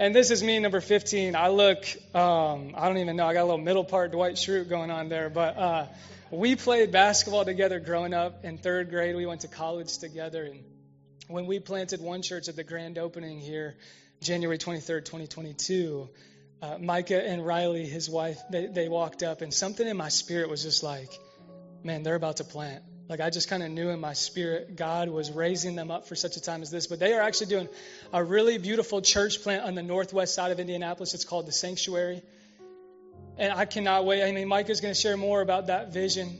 And 0.00 0.14
this 0.14 0.30
is 0.30 0.42
me, 0.42 0.58
number 0.58 0.80
15. 0.80 1.36
I 1.36 1.48
look, 1.48 1.84
um, 2.14 2.74
I 2.74 2.88
don't 2.88 2.96
even 2.96 3.16
know. 3.16 3.26
I 3.26 3.34
got 3.34 3.42
a 3.42 3.44
little 3.44 3.58
middle 3.58 3.84
part 3.84 4.12
Dwight 4.12 4.36
Schrute 4.36 4.66
going 4.66 4.90
on 4.90 5.10
there. 5.10 5.28
But 5.28 5.58
uh, 5.58 5.86
we 6.30 6.56
played 6.56 6.90
basketball 6.90 7.44
together 7.44 7.80
growing 7.80 8.14
up 8.14 8.42
in 8.42 8.56
third 8.56 8.88
grade. 8.88 9.14
We 9.14 9.26
went 9.26 9.42
to 9.42 9.48
college 9.48 9.98
together. 9.98 10.44
And 10.44 10.64
when 11.28 11.44
we 11.44 11.58
planted 11.58 12.00
one 12.00 12.22
church 12.22 12.48
at 12.48 12.56
the 12.56 12.64
grand 12.64 12.96
opening 12.96 13.40
here, 13.40 13.76
January 14.22 14.56
23rd, 14.56 15.04
2022, 15.04 16.08
uh, 16.62 16.78
Micah 16.78 17.22
and 17.22 17.44
Riley, 17.44 17.84
his 17.84 18.08
wife, 18.08 18.40
they, 18.50 18.68
they 18.68 18.88
walked 18.88 19.22
up, 19.22 19.42
and 19.42 19.52
something 19.52 19.86
in 19.86 19.98
my 19.98 20.08
spirit 20.08 20.48
was 20.48 20.62
just 20.62 20.82
like, 20.82 21.10
man, 21.84 22.04
they're 22.04 22.14
about 22.14 22.38
to 22.38 22.44
plant. 22.44 22.82
Like 23.10 23.18
I 23.18 23.28
just 23.28 23.48
kind 23.48 23.64
of 23.64 23.72
knew 23.72 23.88
in 23.88 23.98
my 23.98 24.12
spirit 24.12 24.76
God 24.76 25.08
was 25.08 25.32
raising 25.32 25.74
them 25.74 25.90
up 25.90 26.06
for 26.06 26.14
such 26.14 26.36
a 26.36 26.40
time 26.40 26.62
as 26.62 26.70
this. 26.70 26.86
But 26.86 27.00
they 27.00 27.12
are 27.12 27.20
actually 27.20 27.48
doing 27.48 27.68
a 28.12 28.22
really 28.22 28.56
beautiful 28.56 29.02
church 29.02 29.42
plant 29.42 29.64
on 29.64 29.74
the 29.74 29.82
northwest 29.82 30.32
side 30.32 30.52
of 30.52 30.60
Indianapolis. 30.60 31.12
It's 31.12 31.24
called 31.24 31.46
the 31.46 31.52
Sanctuary. 31.52 32.22
And 33.36 33.52
I 33.52 33.64
cannot 33.64 34.04
wait. 34.04 34.22
I 34.22 34.30
mean, 34.30 34.46
Micah's 34.46 34.80
going 34.80 34.94
to 34.94 35.00
share 35.00 35.16
more 35.16 35.40
about 35.40 35.66
that 35.66 35.92
vision. 35.92 36.38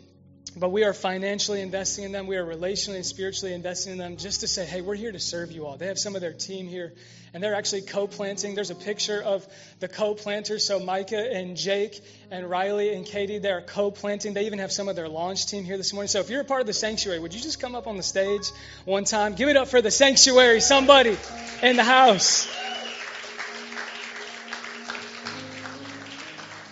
But 0.56 0.70
we 0.70 0.82
are 0.82 0.92
financially 0.92 1.61
investing 1.61 2.04
in 2.04 2.11
them. 2.11 2.26
We 2.26 2.37
are 2.37 2.44
relationally 2.44 2.97
and 2.97 3.06
spiritually 3.06 3.54
investing 3.54 3.92
in 3.92 3.99
them 3.99 4.16
just 4.16 4.40
to 4.40 4.49
say, 4.49 4.66
hey, 4.66 4.80
we're 4.80 4.97
here 4.97 5.12
to 5.12 5.20
serve 5.20 5.52
you 5.52 5.64
all. 5.64 5.76
They 5.76 5.87
have 5.87 5.99
some 5.99 6.16
of 6.16 6.20
their 6.20 6.32
team 6.32 6.66
here, 6.66 6.92
and 7.32 7.40
they're 7.40 7.54
actually 7.54 7.82
co 7.82 8.09
planting. 8.09 8.56
There's 8.56 8.70
a 8.70 8.75
picture 8.75 9.23
of 9.23 9.47
the 9.78 9.87
co 9.87 10.14
planters. 10.14 10.66
So 10.66 10.80
Micah 10.80 11.32
and 11.32 11.56
Jake 11.56 12.00
and 12.32 12.50
Riley 12.50 12.92
and 12.94 13.06
Katie, 13.06 13.38
they're 13.38 13.61
co 13.61 13.92
planting. 13.92 14.35
They 14.35 14.47
even 14.47 14.59
have 14.59 14.73
some 14.73 14.88
of 14.88 14.97
their 14.97 15.09
launch 15.09 15.47
team 15.47 15.62
here 15.62 15.76
this 15.76 15.92
morning. 15.92 16.09
So 16.09 16.18
if 16.18 16.30
you're 16.30 16.40
a 16.40 16.44
part 16.44 16.62
of 16.62 16.66
the 16.66 16.73
sanctuary, 16.73 17.20
would 17.20 17.32
you 17.32 17.40
just 17.40 17.61
come 17.61 17.76
up 17.76 17.87
on 17.87 17.97
the 17.97 18.02
stage 18.02 18.50
one 18.85 19.04
time? 19.04 19.35
Give 19.35 19.49
it 19.49 19.56
up 19.56 19.68
for 19.68 19.80
the 19.80 19.92
sanctuary, 19.92 20.61
somebody 20.61 21.16
in 21.62 21.76
the 21.76 21.85
house. 21.85 22.49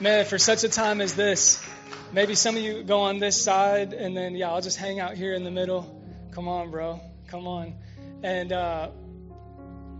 Man, 0.00 0.25
for 0.25 0.38
such 0.38 0.64
a 0.64 0.68
time 0.68 1.00
as 1.00 1.14
this, 1.14 1.64
maybe 2.12 2.34
some 2.34 2.56
of 2.56 2.62
you 2.62 2.82
go 2.82 3.00
on 3.00 3.18
this 3.18 3.42
side, 3.42 3.92
and 3.92 4.16
then, 4.16 4.34
yeah, 4.34 4.50
I'll 4.50 4.60
just 4.60 4.78
hang 4.78 5.00
out 5.00 5.14
here 5.14 5.34
in 5.34 5.44
the 5.44 5.50
middle. 5.50 6.02
Come 6.32 6.48
on, 6.48 6.70
bro. 6.70 7.00
Come 7.28 7.46
on. 7.46 7.74
And 8.22 8.52
uh, 8.52 8.90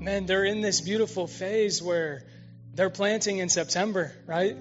man, 0.01 0.27
they're 0.27 0.45
in 0.45 0.61
this 0.61 0.81
beautiful 0.81 1.27
phase 1.27 1.83
where 1.83 2.23
they're 2.75 2.91
planting 2.91 3.39
in 3.39 3.49
September, 3.49 4.13
right? 4.27 4.57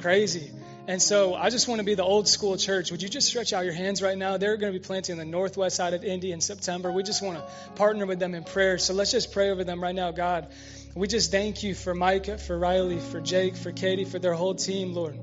Crazy. 0.00 0.52
And 0.88 1.00
so 1.00 1.34
I 1.34 1.50
just 1.50 1.68
want 1.68 1.78
to 1.78 1.84
be 1.84 1.94
the 1.94 2.02
old 2.02 2.26
school 2.26 2.56
church. 2.56 2.90
Would 2.90 3.02
you 3.02 3.08
just 3.08 3.28
stretch 3.28 3.52
out 3.52 3.64
your 3.64 3.74
hands 3.74 4.02
right 4.02 4.18
now? 4.18 4.38
They're 4.38 4.56
going 4.56 4.72
to 4.72 4.78
be 4.78 4.84
planting 4.84 5.12
in 5.12 5.18
the 5.18 5.24
northwest 5.24 5.76
side 5.76 5.94
of 5.94 6.02
Indy 6.02 6.32
in 6.32 6.40
September. 6.40 6.90
We 6.90 7.02
just 7.02 7.22
want 7.22 7.38
to 7.38 7.72
partner 7.74 8.06
with 8.06 8.18
them 8.18 8.34
in 8.34 8.42
prayer. 8.42 8.78
So 8.78 8.92
let's 8.92 9.12
just 9.12 9.32
pray 9.32 9.50
over 9.50 9.62
them 9.62 9.80
right 9.80 9.94
now, 9.94 10.10
God. 10.10 10.48
We 10.96 11.06
just 11.06 11.30
thank 11.30 11.62
you 11.62 11.74
for 11.74 11.94
Micah, 11.94 12.38
for 12.38 12.58
Riley, 12.58 12.98
for 12.98 13.20
Jake, 13.20 13.56
for 13.56 13.70
Katie, 13.70 14.04
for 14.04 14.18
their 14.18 14.34
whole 14.34 14.56
team, 14.56 14.92
Lord. 14.92 15.16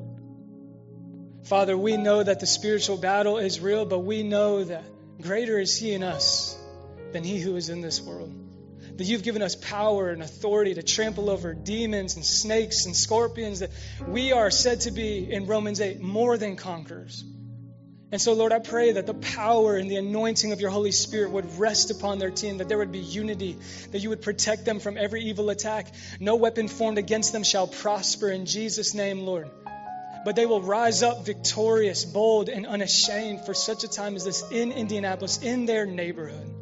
Father, 1.47 1.77
we 1.77 1.95
know 1.95 2.21
that 2.21 2.41
the 2.41 2.45
spiritual 2.45 2.97
battle 2.97 3.37
is 3.37 3.61
real, 3.61 3.85
but 3.85 3.99
we 3.99 4.21
know 4.21 4.65
that 4.65 4.83
greater 5.21 5.57
is 5.57 5.77
He 5.77 5.93
in 5.93 6.03
us 6.03 6.57
than 7.13 7.23
He 7.23 7.39
who 7.39 7.55
is 7.55 7.69
in 7.69 7.79
this 7.79 8.01
world. 8.01 8.33
That 8.97 9.05
you've 9.05 9.23
given 9.23 9.41
us 9.41 9.55
power 9.55 10.09
and 10.09 10.21
authority 10.21 10.73
to 10.73 10.83
trample 10.83 11.29
over 11.29 11.53
demons 11.53 12.17
and 12.17 12.25
snakes 12.25 12.85
and 12.85 12.93
scorpions, 12.93 13.59
that 13.59 13.69
we 14.09 14.33
are 14.33 14.51
said 14.51 14.81
to 14.81 14.91
be, 14.91 15.31
in 15.31 15.45
Romans 15.45 15.79
8, 15.79 16.01
more 16.01 16.37
than 16.37 16.57
conquerors. 16.57 17.23
And 18.11 18.19
so, 18.19 18.33
Lord, 18.33 18.51
I 18.51 18.59
pray 18.59 18.91
that 18.93 19.05
the 19.05 19.13
power 19.13 19.77
and 19.77 19.89
the 19.89 19.97
anointing 19.97 20.51
of 20.51 20.59
your 20.59 20.69
Holy 20.69 20.91
Spirit 20.91 21.31
would 21.31 21.57
rest 21.57 21.91
upon 21.91 22.19
their 22.19 22.31
team, 22.31 22.57
that 22.57 22.67
there 22.67 22.77
would 22.77 22.91
be 22.91 22.99
unity, 22.99 23.57
that 23.91 23.99
you 23.99 24.09
would 24.09 24.21
protect 24.21 24.65
them 24.65 24.81
from 24.81 24.97
every 24.97 25.23
evil 25.23 25.49
attack. 25.49 25.93
No 26.19 26.35
weapon 26.35 26.67
formed 26.67 26.97
against 26.97 27.31
them 27.31 27.43
shall 27.43 27.67
prosper 27.67 28.29
in 28.29 28.45
Jesus' 28.45 28.93
name, 28.93 29.21
Lord. 29.21 29.49
But 30.27 30.35
they 30.35 30.45
will 30.45 30.61
rise 30.61 31.03
up 31.03 31.25
victorious, 31.25 32.03
bold, 32.03 32.49
and 32.49 32.65
unashamed 32.65 33.45
for 33.45 33.53
such 33.53 33.85
a 33.85 33.87
time 33.87 34.13
as 34.17 34.25
this 34.25 34.43
in 34.51 34.73
Indianapolis, 34.73 35.41
in 35.41 35.65
their 35.65 35.85
neighborhood. 35.85 36.53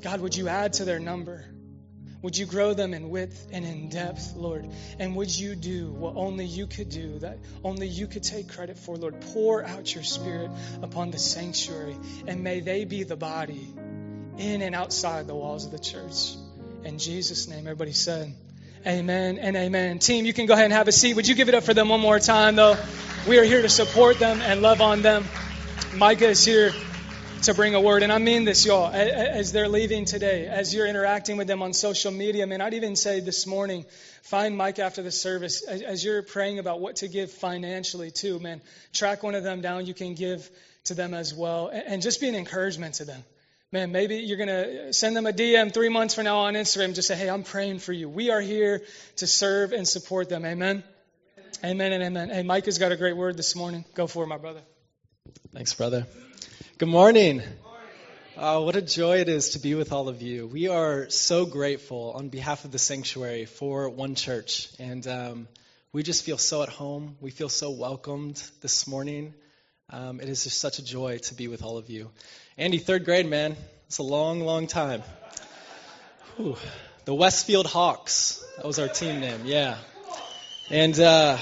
God, 0.00 0.20
would 0.20 0.36
you 0.36 0.46
add 0.46 0.74
to 0.74 0.84
their 0.84 1.00
number? 1.00 1.44
Would 2.22 2.38
you 2.38 2.46
grow 2.46 2.74
them 2.74 2.94
in 2.94 3.10
width 3.10 3.48
and 3.50 3.64
in 3.64 3.88
depth, 3.88 4.36
Lord? 4.36 4.70
And 5.00 5.16
would 5.16 5.36
you 5.36 5.56
do 5.56 5.90
what 5.90 6.14
only 6.14 6.44
you 6.44 6.68
could 6.68 6.90
do, 6.90 7.18
that 7.18 7.40
only 7.64 7.88
you 7.88 8.06
could 8.06 8.22
take 8.22 8.50
credit 8.50 8.78
for, 8.78 8.94
Lord? 8.94 9.20
Pour 9.32 9.64
out 9.64 9.92
your 9.92 10.04
spirit 10.04 10.52
upon 10.80 11.10
the 11.10 11.18
sanctuary, 11.18 11.96
and 12.28 12.44
may 12.44 12.60
they 12.60 12.84
be 12.84 13.02
the 13.02 13.16
body 13.16 13.66
in 14.36 14.62
and 14.62 14.76
outside 14.76 15.26
the 15.26 15.34
walls 15.34 15.66
of 15.66 15.72
the 15.72 15.80
church. 15.80 16.36
In 16.84 17.00
Jesus' 17.00 17.48
name, 17.48 17.66
everybody 17.66 17.94
said, 17.94 18.32
Amen 18.86 19.38
and 19.38 19.56
amen. 19.56 19.98
Team, 19.98 20.24
you 20.24 20.32
can 20.32 20.46
go 20.46 20.54
ahead 20.54 20.66
and 20.66 20.72
have 20.72 20.86
a 20.86 20.92
seat. 20.92 21.14
Would 21.14 21.26
you 21.26 21.34
give 21.34 21.48
it 21.48 21.54
up 21.54 21.64
for 21.64 21.74
them 21.74 21.88
one 21.88 22.00
more 22.00 22.20
time, 22.20 22.54
though? 22.54 22.76
We 23.26 23.38
are 23.38 23.44
here 23.44 23.60
to 23.60 23.68
support 23.68 24.18
them 24.18 24.40
and 24.40 24.62
love 24.62 24.80
on 24.80 25.02
them. 25.02 25.24
Micah 25.96 26.28
is 26.28 26.44
here 26.44 26.72
to 27.42 27.54
bring 27.54 27.74
a 27.74 27.80
word. 27.80 28.04
And 28.04 28.12
I 28.12 28.18
mean 28.18 28.44
this, 28.44 28.64
y'all, 28.64 28.90
as 28.92 29.50
they're 29.50 29.68
leaving 29.68 30.04
today, 30.04 30.46
as 30.46 30.72
you're 30.72 30.86
interacting 30.86 31.36
with 31.36 31.48
them 31.48 31.60
on 31.60 31.72
social 31.72 32.12
media. 32.12 32.44
I 32.44 32.46
mean, 32.46 32.60
I'd 32.60 32.74
even 32.74 32.94
say 32.94 33.18
this 33.18 33.48
morning, 33.48 33.84
find 34.22 34.56
Mike 34.56 34.78
after 34.78 35.02
the 35.02 35.10
service, 35.10 35.62
as 35.62 36.04
you're 36.04 36.22
praying 36.22 36.60
about 36.60 36.80
what 36.80 36.96
to 36.96 37.08
give 37.08 37.32
financially, 37.32 38.12
too, 38.12 38.38
man, 38.38 38.60
track 38.92 39.24
one 39.24 39.34
of 39.34 39.42
them 39.42 39.60
down. 39.60 39.86
You 39.86 39.94
can 39.94 40.14
give 40.14 40.48
to 40.84 40.94
them 40.94 41.14
as 41.14 41.34
well. 41.34 41.68
And 41.68 42.00
just 42.00 42.20
be 42.20 42.28
an 42.28 42.36
encouragement 42.36 42.94
to 42.94 43.04
them. 43.04 43.24
Man, 43.70 43.92
maybe 43.92 44.16
you're 44.16 44.38
going 44.38 44.48
to 44.48 44.94
send 44.94 45.14
them 45.14 45.26
a 45.26 45.32
DM 45.32 45.74
three 45.74 45.90
months 45.90 46.14
from 46.14 46.24
now 46.24 46.38
on 46.38 46.54
Instagram. 46.54 46.94
Just 46.94 47.06
say, 47.06 47.16
hey, 47.16 47.28
I'm 47.28 47.42
praying 47.42 47.80
for 47.80 47.92
you. 47.92 48.08
We 48.08 48.30
are 48.30 48.40
here 48.40 48.80
to 49.16 49.26
serve 49.26 49.72
and 49.72 49.86
support 49.86 50.30
them. 50.30 50.46
Amen. 50.46 50.82
Amen 51.62 51.92
and 51.92 52.02
amen. 52.02 52.30
Hey, 52.30 52.42
Mike 52.44 52.64
has 52.64 52.78
got 52.78 52.92
a 52.92 52.96
great 52.96 53.14
word 53.14 53.36
this 53.36 53.54
morning. 53.54 53.84
Go 53.92 54.06
for 54.06 54.24
it, 54.24 54.26
my 54.26 54.38
brother. 54.38 54.62
Thanks, 55.52 55.74
brother. 55.74 56.06
Good 56.78 56.88
morning. 56.88 57.42
Uh, 58.38 58.62
what 58.62 58.74
a 58.74 58.80
joy 58.80 59.18
it 59.18 59.28
is 59.28 59.50
to 59.50 59.58
be 59.58 59.74
with 59.74 59.92
all 59.92 60.08
of 60.08 60.22
you. 60.22 60.46
We 60.46 60.68
are 60.68 61.10
so 61.10 61.44
grateful 61.44 62.12
on 62.12 62.30
behalf 62.30 62.64
of 62.64 62.72
the 62.72 62.78
sanctuary 62.78 63.44
for 63.44 63.90
One 63.90 64.14
Church, 64.14 64.70
and 64.78 65.06
um, 65.06 65.48
we 65.92 66.02
just 66.02 66.24
feel 66.24 66.38
so 66.38 66.62
at 66.62 66.70
home. 66.70 67.18
We 67.20 67.32
feel 67.32 67.50
so 67.50 67.70
welcomed 67.70 68.42
this 68.62 68.86
morning. 68.86 69.34
Um, 69.90 70.20
it 70.20 70.28
is 70.30 70.44
just 70.44 70.58
such 70.58 70.78
a 70.78 70.84
joy 70.84 71.18
to 71.18 71.34
be 71.34 71.48
with 71.48 71.62
all 71.62 71.76
of 71.76 71.90
you. 71.90 72.10
Andy, 72.58 72.78
third 72.78 73.04
grade, 73.04 73.26
man. 73.26 73.56
It's 73.86 73.98
a 73.98 74.02
long, 74.02 74.40
long 74.40 74.66
time. 74.66 75.04
Whew. 76.36 76.56
The 77.04 77.14
Westfield 77.14 77.68
Hawks. 77.68 78.44
That 78.56 78.66
was 78.66 78.80
our 78.80 78.88
team 78.88 79.20
name, 79.20 79.42
yeah. 79.44 79.76
And 80.68 80.98
uh, 80.98 81.38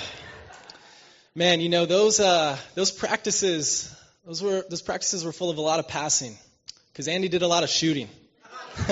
man, 1.34 1.62
you 1.62 1.70
know 1.70 1.86
those 1.86 2.20
uh, 2.20 2.58
those 2.74 2.92
practices 2.92 3.96
those 4.26 4.42
were 4.42 4.62
those 4.68 4.82
practices 4.82 5.24
were 5.24 5.32
full 5.32 5.48
of 5.48 5.56
a 5.56 5.62
lot 5.62 5.78
of 5.78 5.88
passing 5.88 6.36
because 6.92 7.08
Andy 7.08 7.28
did 7.28 7.40
a 7.40 7.48
lot 7.48 7.62
of 7.62 7.70
shooting. 7.70 8.10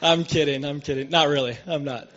I'm 0.00 0.22
kidding. 0.22 0.64
I'm 0.64 0.80
kidding. 0.80 1.10
Not 1.10 1.26
really. 1.26 1.58
I'm 1.66 1.82
not. 1.82 2.08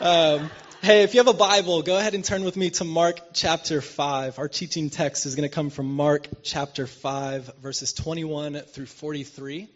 Um, 0.00 0.50
hey, 0.88 1.02
if 1.02 1.12
you 1.12 1.20
have 1.20 1.28
a 1.28 1.34
Bible, 1.34 1.82
go 1.82 1.98
ahead 1.98 2.14
and 2.14 2.24
turn 2.24 2.44
with 2.44 2.56
me 2.56 2.70
to 2.70 2.82
Mark 2.82 3.20
chapter 3.34 3.82
5. 3.82 4.38
Our 4.38 4.48
teaching 4.48 4.88
text 4.88 5.26
is 5.26 5.34
going 5.34 5.46
to 5.46 5.54
come 5.54 5.68
from 5.68 5.94
Mark 5.94 6.26
chapter 6.42 6.86
5, 6.86 7.56
verses 7.60 7.92
21 7.92 8.54
through 8.54 8.86
43, 8.86 9.68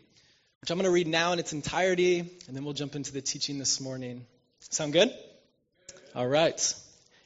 which 0.62 0.70
I'm 0.70 0.78
going 0.78 0.86
to 0.86 0.90
read 0.90 1.06
now 1.06 1.34
in 1.34 1.38
its 1.38 1.52
entirety, 1.52 2.20
and 2.20 2.56
then 2.56 2.64
we'll 2.64 2.72
jump 2.72 2.96
into 2.96 3.12
the 3.12 3.20
teaching 3.20 3.58
this 3.58 3.78
morning. 3.78 4.24
Sound 4.70 4.94
good? 4.94 5.12
All 6.14 6.26
right. 6.26 6.74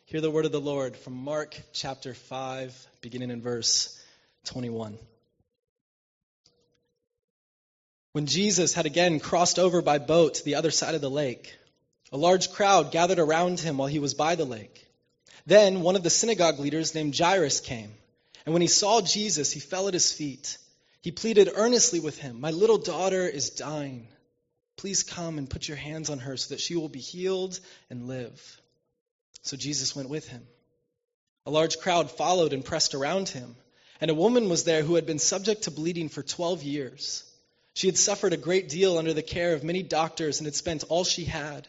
Hear 0.06 0.20
the 0.20 0.32
word 0.32 0.46
of 0.46 0.50
the 0.50 0.60
Lord 0.60 0.96
from 0.96 1.12
Mark 1.12 1.56
chapter 1.72 2.12
5, 2.12 2.88
beginning 3.02 3.30
in 3.30 3.40
verse 3.40 4.04
21. 4.46 4.98
When 8.14 8.26
Jesus 8.26 8.74
had 8.74 8.86
again 8.86 9.20
crossed 9.20 9.60
over 9.60 9.80
by 9.80 9.98
boat 9.98 10.34
to 10.34 10.44
the 10.44 10.56
other 10.56 10.72
side 10.72 10.96
of 10.96 11.00
the 11.00 11.08
lake, 11.08 11.54
a 12.12 12.16
large 12.16 12.52
crowd 12.52 12.92
gathered 12.92 13.18
around 13.18 13.60
him 13.60 13.78
while 13.78 13.88
he 13.88 13.98
was 13.98 14.14
by 14.14 14.34
the 14.34 14.44
lake. 14.44 14.86
Then 15.46 15.82
one 15.82 15.96
of 15.96 16.02
the 16.02 16.10
synagogue 16.10 16.58
leaders 16.58 16.94
named 16.94 17.16
Jairus 17.16 17.60
came, 17.60 17.92
and 18.44 18.52
when 18.52 18.62
he 18.62 18.68
saw 18.68 19.00
Jesus, 19.00 19.52
he 19.52 19.60
fell 19.60 19.88
at 19.88 19.94
his 19.94 20.12
feet. 20.12 20.58
He 21.02 21.12
pleaded 21.12 21.50
earnestly 21.54 22.00
with 22.00 22.18
him, 22.18 22.40
My 22.40 22.50
little 22.50 22.78
daughter 22.78 23.26
is 23.26 23.50
dying. 23.50 24.08
Please 24.76 25.02
come 25.02 25.38
and 25.38 25.48
put 25.48 25.68
your 25.68 25.76
hands 25.76 26.10
on 26.10 26.18
her 26.18 26.36
so 26.36 26.54
that 26.54 26.60
she 26.60 26.76
will 26.76 26.88
be 26.88 27.00
healed 27.00 27.58
and 27.88 28.08
live. 28.08 28.60
So 29.42 29.56
Jesus 29.56 29.96
went 29.96 30.08
with 30.08 30.28
him. 30.28 30.46
A 31.46 31.50
large 31.50 31.78
crowd 31.78 32.10
followed 32.10 32.52
and 32.52 32.64
pressed 32.64 32.94
around 32.94 33.28
him, 33.28 33.56
and 34.00 34.10
a 34.10 34.14
woman 34.14 34.48
was 34.48 34.64
there 34.64 34.82
who 34.82 34.96
had 34.96 35.06
been 35.06 35.18
subject 35.18 35.62
to 35.62 35.70
bleeding 35.70 36.08
for 36.08 36.22
12 36.22 36.62
years. 36.64 37.24
She 37.74 37.86
had 37.86 37.96
suffered 37.96 38.32
a 38.32 38.38
great 38.38 38.68
deal 38.68 38.98
under 38.98 39.14
the 39.14 39.22
care 39.22 39.54
of 39.54 39.62
many 39.62 39.82
doctors 39.82 40.38
and 40.38 40.46
had 40.46 40.54
spent 40.54 40.84
all 40.88 41.04
she 41.04 41.24
had. 41.24 41.68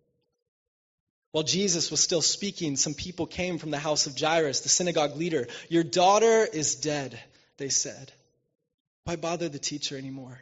While 1.31 1.43
Jesus 1.43 1.91
was 1.91 2.01
still 2.01 2.21
speaking, 2.21 2.75
some 2.75 2.93
people 2.93 3.25
came 3.25 3.57
from 3.57 3.71
the 3.71 3.79
house 3.79 4.05
of 4.05 4.19
Jairus, 4.19 4.61
the 4.61 4.69
synagogue 4.69 5.15
leader. 5.15 5.47
Your 5.69 5.83
daughter 5.83 6.45
is 6.45 6.75
dead, 6.75 7.17
they 7.57 7.69
said. 7.69 8.11
Why 9.05 9.15
bother 9.15 9.47
the 9.47 9.59
teacher 9.59 9.97
anymore? 9.97 10.39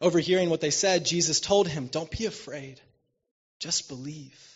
Overhearing 0.00 0.50
what 0.50 0.60
they 0.60 0.70
said, 0.70 1.06
Jesus 1.06 1.40
told 1.40 1.68
him, 1.68 1.86
Don't 1.86 2.10
be 2.10 2.26
afraid, 2.26 2.80
just 3.60 3.88
believe. 3.88 4.55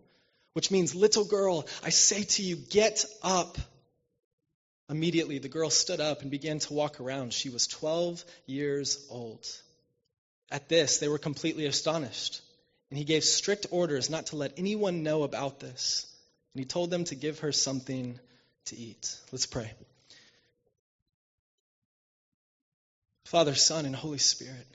which 0.53 0.71
means, 0.71 0.95
little 0.95 1.25
girl, 1.25 1.65
I 1.83 1.89
say 1.89 2.23
to 2.23 2.43
you, 2.43 2.55
get 2.55 3.05
up. 3.23 3.57
Immediately, 4.89 5.39
the 5.39 5.49
girl 5.49 5.69
stood 5.69 6.01
up 6.01 6.21
and 6.21 6.29
began 6.29 6.59
to 6.59 6.73
walk 6.73 6.99
around. 6.99 7.33
She 7.33 7.49
was 7.49 7.67
12 7.67 8.23
years 8.45 9.05
old. 9.09 9.47
At 10.49 10.67
this, 10.67 10.97
they 10.97 11.07
were 11.07 11.17
completely 11.17 11.65
astonished. 11.65 12.41
And 12.89 12.97
he 12.97 13.05
gave 13.05 13.23
strict 13.23 13.67
orders 13.71 14.09
not 14.09 14.27
to 14.27 14.35
let 14.35 14.53
anyone 14.57 15.03
know 15.03 15.23
about 15.23 15.61
this. 15.61 16.05
And 16.53 16.59
he 16.59 16.65
told 16.65 16.91
them 16.91 17.05
to 17.05 17.15
give 17.15 17.39
her 17.39 17.53
something 17.53 18.19
to 18.65 18.77
eat. 18.77 19.15
Let's 19.31 19.45
pray. 19.45 19.71
Father, 23.23 23.55
Son, 23.55 23.85
and 23.85 23.95
Holy 23.95 24.17
Spirit. 24.17 24.67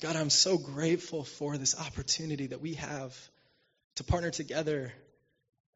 God, 0.00 0.16
I'm 0.16 0.30
so 0.30 0.56
grateful 0.56 1.24
for 1.24 1.58
this 1.58 1.78
opportunity 1.78 2.46
that 2.46 2.62
we 2.62 2.74
have 2.74 3.14
to 3.96 4.04
partner 4.04 4.30
together 4.30 4.92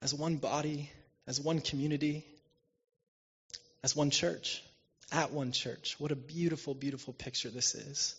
as 0.02 0.14
one 0.14 0.36
body, 0.36 0.90
as 1.26 1.40
one 1.40 1.60
community, 1.60 2.24
as 3.82 3.94
one 3.94 4.10
church, 4.10 4.62
at 5.12 5.32
one 5.32 5.52
church. 5.52 5.96
What 5.98 6.12
a 6.12 6.16
beautiful, 6.16 6.74
beautiful 6.74 7.12
picture 7.12 7.50
this 7.50 7.74
is. 7.74 8.14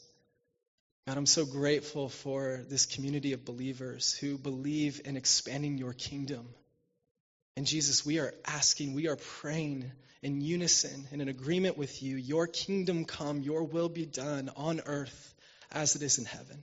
God, 1.07 1.17
I'm 1.17 1.25
so 1.25 1.45
grateful 1.45 2.09
for 2.09 2.63
this 2.69 2.85
community 2.85 3.33
of 3.33 3.45
believers 3.45 4.13
who 4.13 4.37
believe 4.37 5.01
in 5.05 5.17
expanding 5.17 5.77
your 5.77 5.93
kingdom. 5.93 6.47
And 7.57 7.65
Jesus, 7.65 8.05
we 8.05 8.19
are 8.19 8.33
asking, 8.45 8.93
we 8.93 9.07
are 9.07 9.15
praying 9.15 9.91
in 10.21 10.41
unison, 10.41 11.07
and 11.11 11.21
in 11.21 11.29
agreement 11.29 11.77
with 11.77 12.03
you, 12.03 12.15
your 12.17 12.45
kingdom 12.45 13.05
come, 13.05 13.41
your 13.41 13.63
will 13.63 13.89
be 13.89 14.05
done 14.05 14.51
on 14.55 14.81
earth 14.85 15.33
as 15.71 15.95
it 15.95 16.01
is 16.01 16.19
in 16.19 16.25
heaven. 16.25 16.61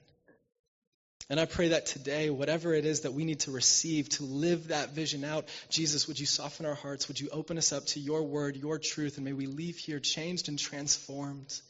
And 1.29 1.41
I 1.41 1.45
pray 1.45 1.69
that 1.69 1.87
today, 1.87 2.31
whatever 2.31 2.73
it 2.73 2.85
is 2.85 3.01
that 3.01 3.13
we 3.13 3.25
need 3.25 3.41
to 3.41 3.51
receive 3.51 4.09
to 4.11 4.25
live 4.25 4.69
that 4.69 4.91
vision 4.91 5.25
out, 5.25 5.49
Jesus, 5.69 6.07
would 6.07 6.21
you 6.21 6.27
soften 6.27 6.67
our 6.67 6.75
hearts? 6.75 7.09
Would 7.09 7.19
you 7.19 7.29
open 7.33 7.59
us 7.59 7.73
up 7.73 7.87
to 7.87 8.01
your 8.01 8.23
word, 8.23 8.57
your 8.57 8.79
truth, 8.79 9.17
and 9.17 9.25
may 9.25 9.33
we 9.33 9.47
leave 9.47 9.77
here 9.77 9.99
changed 9.99 10.49
and 10.49 10.59
transformed 10.59 11.61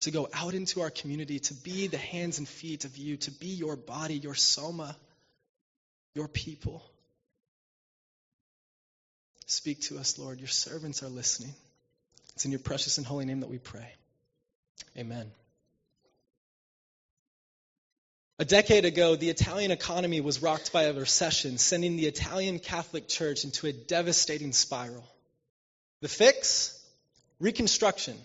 to 0.00 0.10
go 0.10 0.28
out 0.32 0.54
into 0.54 0.80
our 0.80 0.90
community, 0.90 1.40
to 1.40 1.54
be 1.54 1.88
the 1.88 1.98
hands 1.98 2.38
and 2.38 2.48
feet 2.48 2.84
of 2.84 2.96
you, 2.96 3.16
to 3.18 3.30
be 3.30 3.48
your 3.48 3.76
body, 3.76 4.14
your 4.14 4.34
soma, 4.34 4.96
your 6.14 6.28
people. 6.28 6.82
Speak 9.46 9.80
to 9.82 9.98
us, 9.98 10.18
Lord. 10.18 10.38
Your 10.38 10.48
servants 10.48 11.02
are 11.02 11.08
listening. 11.08 11.54
It's 12.34 12.44
in 12.44 12.50
your 12.50 12.60
precious 12.60 12.98
and 12.98 13.06
holy 13.06 13.26
name 13.26 13.40
that 13.40 13.50
we 13.50 13.58
pray. 13.58 13.92
Amen. 14.96 15.30
A 18.38 18.44
decade 18.44 18.84
ago, 18.84 19.16
the 19.16 19.30
Italian 19.30 19.70
economy 19.70 20.20
was 20.20 20.42
rocked 20.42 20.70
by 20.70 20.84
a 20.84 20.92
recession, 20.92 21.56
sending 21.56 21.96
the 21.96 22.06
Italian 22.06 22.58
Catholic 22.58 23.08
Church 23.08 23.44
into 23.44 23.66
a 23.66 23.72
devastating 23.72 24.52
spiral. 24.52 25.04
The 26.02 26.08
fix? 26.08 26.78
Reconstruction. 27.40 28.16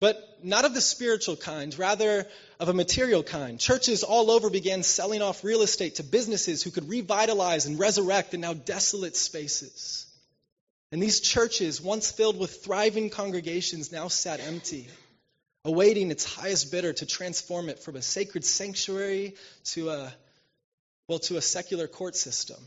But 0.00 0.16
not 0.42 0.64
of 0.64 0.74
the 0.74 0.80
spiritual 0.80 1.36
kind, 1.36 1.78
rather 1.78 2.26
of 2.58 2.68
a 2.68 2.74
material 2.74 3.22
kind. 3.22 3.60
Churches 3.60 4.02
all 4.02 4.32
over 4.32 4.50
began 4.50 4.82
selling 4.82 5.22
off 5.22 5.44
real 5.44 5.62
estate 5.62 5.96
to 5.96 6.02
businesses 6.02 6.64
who 6.64 6.72
could 6.72 6.88
revitalize 6.88 7.66
and 7.66 7.78
resurrect 7.78 8.32
the 8.32 8.38
now 8.38 8.54
desolate 8.54 9.14
spaces. 9.14 10.06
And 10.90 11.00
these 11.00 11.20
churches, 11.20 11.80
once 11.80 12.10
filled 12.10 12.38
with 12.38 12.64
thriving 12.64 13.10
congregations, 13.10 13.92
now 13.92 14.08
sat 14.08 14.40
empty, 14.40 14.88
awaiting 15.64 16.10
its 16.10 16.24
highest 16.24 16.72
bidder 16.72 16.92
to 16.92 17.06
transform 17.06 17.68
it 17.68 17.78
from 17.78 17.96
a 17.96 18.02
sacred 18.02 18.44
sanctuary 18.44 19.34
to 19.64 19.90
a, 19.90 20.12
well, 21.08 21.18
to 21.18 21.36
a 21.36 21.42
secular 21.42 21.86
court 21.86 22.16
system 22.16 22.58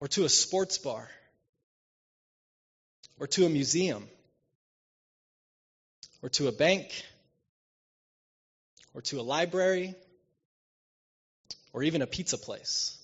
or 0.00 0.08
to 0.08 0.24
a 0.24 0.28
sports 0.28 0.78
bar 0.78 1.08
or 3.18 3.26
to 3.26 3.46
a 3.46 3.48
museum 3.48 4.06
or 6.22 6.28
to 6.28 6.48
a 6.48 6.52
bank 6.52 7.04
or 8.94 9.00
to 9.02 9.20
a 9.20 9.22
library 9.22 9.94
or 11.72 11.82
even 11.82 12.02
a 12.02 12.06
pizza 12.06 12.36
place. 12.36 12.98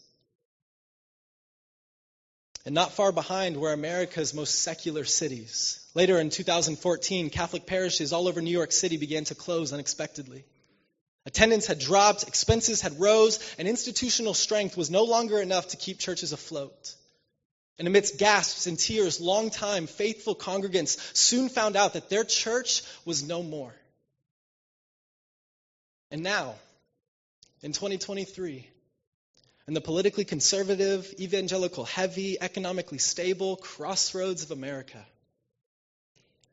And 2.67 2.75
not 2.75 2.93
far 2.93 3.13
behind 3.13 3.57
were 3.57 3.73
America's 3.73 4.35
most 4.35 4.63
secular 4.63 5.05
cities. 5.05 5.88
Later 5.99 6.21
in 6.21 6.31
2014, 6.31 7.29
Catholic 7.29 7.67
parishes 7.67 8.13
all 8.13 8.29
over 8.29 8.41
New 8.41 8.53
York 8.53 8.71
City 8.71 8.99
began 8.99 9.25
to 9.25 9.35
close 9.35 9.73
unexpectedly. 9.73 10.45
Attendance 11.27 11.67
had 11.67 11.81
dropped, 11.81 12.23
expenses 12.23 12.81
had 12.81 13.01
rose, 13.01 13.41
and 13.59 13.67
institutional 13.67 14.33
strength 14.33 14.77
was 14.77 14.93
no 14.93 15.03
longer 15.03 15.41
enough 15.41 15.67
to 15.71 15.77
keep 15.77 15.99
churches 15.99 16.33
afloat. 16.33 16.95
And 17.81 17.89
amidst 17.89 18.17
gasps 18.17 18.69
and 18.69 18.79
tears, 18.79 19.21
longtime 19.21 19.89
faithful 19.89 20.37
congregants 20.37 21.01
soon 21.17 21.49
found 21.49 21.75
out 21.75 21.95
that 21.95 22.09
their 22.09 22.23
church 22.23 22.85
was 23.05 23.27
no 23.27 23.43
more. 23.43 23.75
And 26.13 26.23
now, 26.23 26.55
in 27.61 27.73
2023, 27.73 28.69
in 29.67 29.75
the 29.75 29.81
politically 29.81 30.25
conservative, 30.25 31.13
evangelical, 31.19 31.85
heavy, 31.85 32.41
economically 32.41 32.99
stable 32.99 33.57
crossroads 33.57 34.45
of 34.45 34.53
America. 34.53 35.05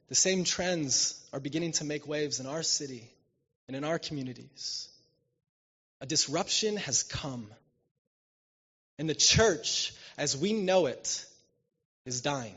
The 0.07 0.15
same 0.15 0.43
trends 0.43 1.19
are 1.33 1.39
beginning 1.39 1.73
to 1.73 1.83
make 1.83 2.07
waves 2.07 2.39
in 2.39 2.45
our 2.45 2.63
city 2.63 3.09
and 3.67 3.75
in 3.75 3.83
our 3.83 3.97
communities. 3.97 4.87
A 6.01 6.05
disruption 6.05 6.77
has 6.77 7.03
come. 7.03 7.47
And 8.99 9.09
the 9.09 9.15
church, 9.15 9.93
as 10.17 10.37
we 10.37 10.53
know 10.53 10.85
it, 10.85 11.25
is 12.05 12.21
dying. 12.21 12.55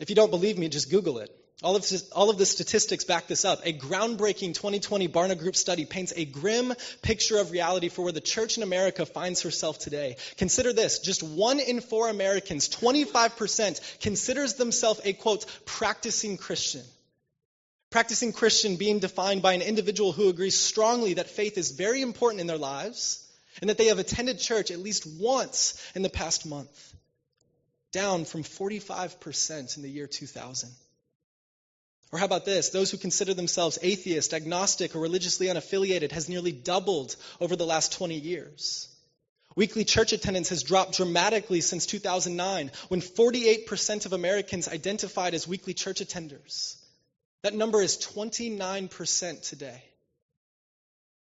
If 0.00 0.08
you 0.10 0.16
don't 0.16 0.30
believe 0.30 0.58
me, 0.58 0.68
just 0.68 0.90
Google 0.90 1.18
it. 1.18 1.30
All 1.62 1.76
of, 1.76 1.86
all 2.12 2.30
of 2.30 2.38
the 2.38 2.46
statistics 2.46 3.04
back 3.04 3.28
this 3.28 3.44
up. 3.44 3.64
A 3.64 3.72
groundbreaking 3.72 4.54
2020 4.54 5.08
Barna 5.08 5.38
Group 5.38 5.54
study 5.54 5.84
paints 5.84 6.12
a 6.16 6.24
grim 6.24 6.74
picture 7.00 7.38
of 7.38 7.52
reality 7.52 7.88
for 7.88 8.02
where 8.02 8.12
the 8.12 8.20
church 8.20 8.56
in 8.56 8.64
America 8.64 9.06
finds 9.06 9.42
herself 9.42 9.78
today. 9.78 10.16
Consider 10.36 10.72
this 10.72 10.98
just 10.98 11.22
one 11.22 11.60
in 11.60 11.80
four 11.80 12.08
Americans, 12.08 12.68
25%, 12.68 14.00
considers 14.00 14.54
themselves 14.54 15.00
a 15.04 15.12
quote, 15.12 15.46
practicing 15.64 16.36
Christian. 16.36 16.82
Practicing 17.90 18.32
Christian 18.32 18.74
being 18.74 18.98
defined 18.98 19.40
by 19.40 19.52
an 19.52 19.62
individual 19.62 20.10
who 20.10 20.28
agrees 20.28 20.58
strongly 20.58 21.14
that 21.14 21.30
faith 21.30 21.56
is 21.56 21.70
very 21.70 22.02
important 22.02 22.40
in 22.40 22.48
their 22.48 22.58
lives 22.58 23.24
and 23.60 23.70
that 23.70 23.78
they 23.78 23.86
have 23.86 24.00
attended 24.00 24.40
church 24.40 24.72
at 24.72 24.80
least 24.80 25.06
once 25.20 25.80
in 25.94 26.02
the 26.02 26.10
past 26.10 26.44
month, 26.44 26.94
down 27.92 28.24
from 28.24 28.42
45% 28.42 29.76
in 29.76 29.84
the 29.84 29.88
year 29.88 30.08
2000. 30.08 30.68
Or 32.14 32.18
how 32.18 32.26
about 32.26 32.44
this? 32.44 32.68
Those 32.68 32.92
who 32.92 32.96
consider 32.96 33.34
themselves 33.34 33.76
atheist, 33.82 34.34
agnostic, 34.34 34.94
or 34.94 35.00
religiously 35.00 35.48
unaffiliated 35.48 36.12
has 36.12 36.28
nearly 36.28 36.52
doubled 36.52 37.16
over 37.40 37.56
the 37.56 37.66
last 37.66 37.92
20 37.94 38.14
years. 38.14 38.88
Weekly 39.56 39.84
church 39.84 40.12
attendance 40.12 40.50
has 40.50 40.62
dropped 40.62 40.96
dramatically 40.96 41.60
since 41.60 41.86
2009, 41.86 42.70
when 42.86 43.00
48% 43.00 44.06
of 44.06 44.12
Americans 44.12 44.68
identified 44.68 45.34
as 45.34 45.48
weekly 45.48 45.74
church 45.74 45.98
attenders. 45.98 46.76
That 47.42 47.56
number 47.56 47.82
is 47.82 47.98
29% 47.98 49.48
today. 49.48 49.82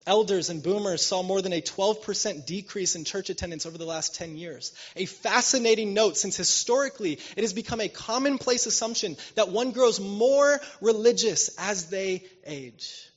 Elders 0.07 0.51
and 0.51 0.62
boomers 0.62 1.05
saw 1.05 1.23
more 1.23 1.42
than 1.42 1.53
a 1.53 1.61
12% 1.61 2.47
decrease 2.47 2.95
in 2.95 3.05
church 3.05 3.29
attendance 3.29 3.66
over 3.66 3.77
the 3.77 3.85
last 3.85 4.14
10 4.14 4.37
years. 4.37 4.73
A 4.95 5.05
fascinating 5.05 5.95
note 5.95 6.16
since 6.16 6.37
historically 6.37 7.14
it 7.37 7.42
has 7.42 7.53
become 7.53 7.81
a 7.81 7.88
commonplace 7.88 8.66
assumption 8.66 9.16
that 9.35 9.49
one 9.49 9.73
grows 9.73 9.99
more 9.99 10.61
religious 10.81 11.51
as 11.59 11.87
they 11.87 12.25
age. 12.47 13.11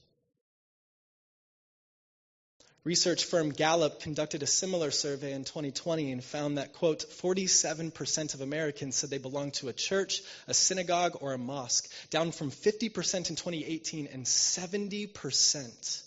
Research 2.85 3.25
firm 3.25 3.51
Gallup 3.51 4.01
conducted 4.01 4.41
a 4.41 4.47
similar 4.47 4.89
survey 4.89 5.33
in 5.33 5.43
2020 5.43 6.11
and 6.11 6.23
found 6.23 6.57
that, 6.57 6.73
quote, 6.73 7.05
47% 7.21 8.33
of 8.33 8.41
Americans 8.41 8.95
said 8.95 9.11
they 9.11 9.19
belonged 9.19 9.53
to 9.55 9.67
a 9.67 9.73
church, 9.73 10.23
a 10.47 10.55
synagogue, 10.55 11.17
or 11.21 11.33
a 11.33 11.37
mosque, 11.37 11.87
down 12.09 12.31
from 12.31 12.49
50% 12.49 13.29
in 13.29 13.35
2018 13.35 14.07
and 14.11 14.25
70% 14.25 16.03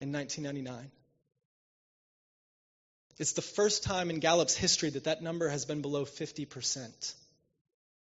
in 0.00 0.12
1999. 0.12 0.90
It's 3.18 3.32
the 3.32 3.42
first 3.42 3.82
time 3.82 4.10
in 4.10 4.20
Gallup's 4.20 4.56
history 4.56 4.90
that 4.90 5.04
that 5.04 5.22
number 5.22 5.48
has 5.48 5.64
been 5.64 5.80
below 5.80 6.04
50%. 6.04 7.14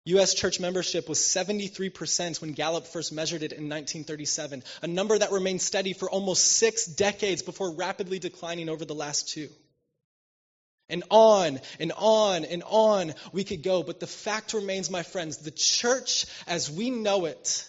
U.S. 0.05 0.33
church 0.33 0.59
membership 0.59 1.09
was 1.09 1.19
73% 1.19 2.41
when 2.41 2.53
Gallup 2.53 2.87
first 2.87 3.11
measured 3.11 3.43
it 3.43 3.51
in 3.51 3.63
1937, 3.69 4.63
a 4.81 4.87
number 4.87 5.17
that 5.17 5.33
remained 5.33 5.61
steady 5.61 5.91
for 5.91 6.09
almost 6.09 6.45
six 6.45 6.85
decades 6.85 7.41
before 7.41 7.71
rapidly 7.71 8.17
declining 8.17 8.69
over 8.69 8.85
the 8.85 8.95
last 8.95 9.29
two. 9.29 9.49
And 10.89 11.03
on 11.09 11.59
and 11.81 11.91
on 11.97 12.45
and 12.45 12.63
on 12.65 13.13
we 13.33 13.43
could 13.43 13.63
go. 13.63 13.83
But 13.83 13.99
the 13.99 14.07
fact 14.07 14.53
remains, 14.53 14.89
my 14.89 15.03
friends, 15.03 15.37
the 15.37 15.51
church 15.51 16.25
as 16.47 16.71
we 16.71 16.89
know 16.89 17.25
it 17.25 17.67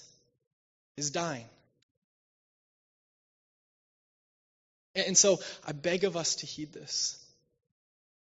is 0.96 1.10
dying. 1.10 1.46
And 4.94 5.16
so 5.16 5.40
I 5.66 5.72
beg 5.72 6.04
of 6.04 6.16
us 6.16 6.36
to 6.36 6.46
heed 6.46 6.72
this. 6.72 7.24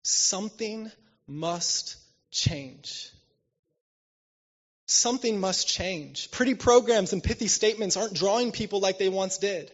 Something 0.02 0.90
must 1.26 1.96
change. 2.30 3.10
Something 4.86 5.40
must 5.40 5.68
change. 5.68 6.30
Pretty 6.30 6.54
programs 6.54 7.12
and 7.12 7.22
pithy 7.22 7.48
statements 7.48 7.96
aren't 7.96 8.14
drawing 8.14 8.52
people 8.52 8.80
like 8.80 8.98
they 8.98 9.08
once 9.08 9.38
did. 9.38 9.70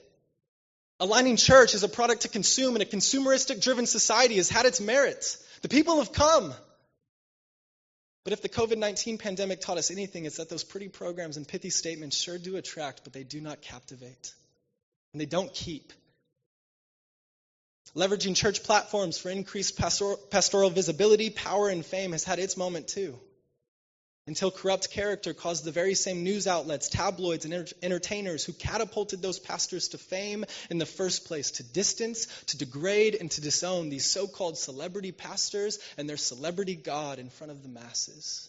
Aligning 1.01 1.37
church 1.37 1.75
as 1.75 1.83
a 1.83 1.89
product 1.89 2.23
to 2.23 2.29
consume 2.29 2.77
in 2.77 2.83
a 2.83 2.85
consumeristic 2.85 3.63
driven 3.63 3.87
society 3.87 4.37
has 4.37 4.49
had 4.49 4.67
its 4.67 4.81
merits. 4.81 5.43
The 5.63 5.69
people 5.69 5.99
have 5.99 6.13
come. 6.13 6.53
But 8.25 8.33
if 8.33 8.43
the 8.43 8.49
COVID 8.49 8.79
19 8.79 9.19
pandemic 9.19 9.61
taught 9.61 9.79
us 9.79 9.91
anything, 9.91 10.25
it's 10.25 10.37
that 10.37 10.51
those 10.51 10.65
pretty 10.65 10.89
programs 10.89 11.37
and 11.37 11.49
pithy 11.49 11.71
statements 11.71 12.17
sure 12.17 12.37
do 12.37 12.57
attract, 12.57 13.05
but 13.05 13.13
they 13.13 13.25
do 13.25 13.41
not 13.41 13.63
captivate. 13.63 14.35
And 15.13 15.21
they 15.21 15.27
don't 15.27 15.53
keep. 15.53 15.93
Leveraging 17.99 18.37
church 18.37 18.63
platforms 18.63 19.19
for 19.19 19.29
increased 19.29 19.77
pastoral, 19.77 20.71
visibility, 20.71 21.31
power, 21.31 21.69
and 21.69 21.85
fame 21.85 22.13
has 22.13 22.23
had 22.23 22.39
its 22.39 22.57
moment 22.57 22.87
too. 22.87 23.19
Until 24.29 24.53
corrupt 24.53 24.91
character 24.91 25.35
caused 25.35 25.65
the 25.65 25.73
very 25.73 25.95
same 25.95 26.23
news 26.23 26.47
outlets, 26.47 26.89
tabloids, 26.89 27.45
and 27.45 27.75
entertainers 27.83 28.45
who 28.45 28.53
catapulted 28.53 29.21
those 29.21 29.41
pastors 29.41 29.89
to 29.89 29.99
fame 29.99 30.45
in 30.71 30.79
the 30.79 30.87
first 30.87 31.25
place 31.25 31.51
to 31.53 31.65
distance, 31.65 32.29
to 32.47 32.57
degrade, 32.57 33.17
and 33.17 33.33
to 33.33 33.41
disown 33.41 33.89
these 33.89 34.07
so 34.07 34.29
called 34.29 34.57
celebrity 34.57 35.11
pastors 35.11 35.81
and 35.97 36.09
their 36.09 36.17
celebrity 36.17 36.77
God 36.77 37.19
in 37.19 37.31
front 37.31 37.51
of 37.51 37.65
the 37.65 37.69
masses. 37.69 38.49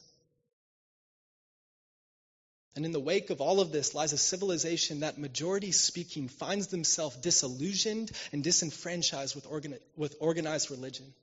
And 2.80 2.86
in 2.86 2.94
the 2.94 3.00
wake 3.02 3.30
of 3.30 3.42
all 3.42 3.60
of 3.60 3.74
this 3.74 3.94
lies 3.94 4.14
a 4.14 4.18
civilization 4.18 5.02
that, 5.02 5.18
majority 5.18 5.74
speaking, 5.74 6.30
finds 6.30 6.68
themselves 6.68 7.18
disillusioned 7.18 8.10
and 8.32 8.42
disenfranchised 8.42 9.36
with, 9.36 9.46
organi- 9.50 9.82
with 9.98 10.16
organized 10.22 10.72
religion. 10.72 11.14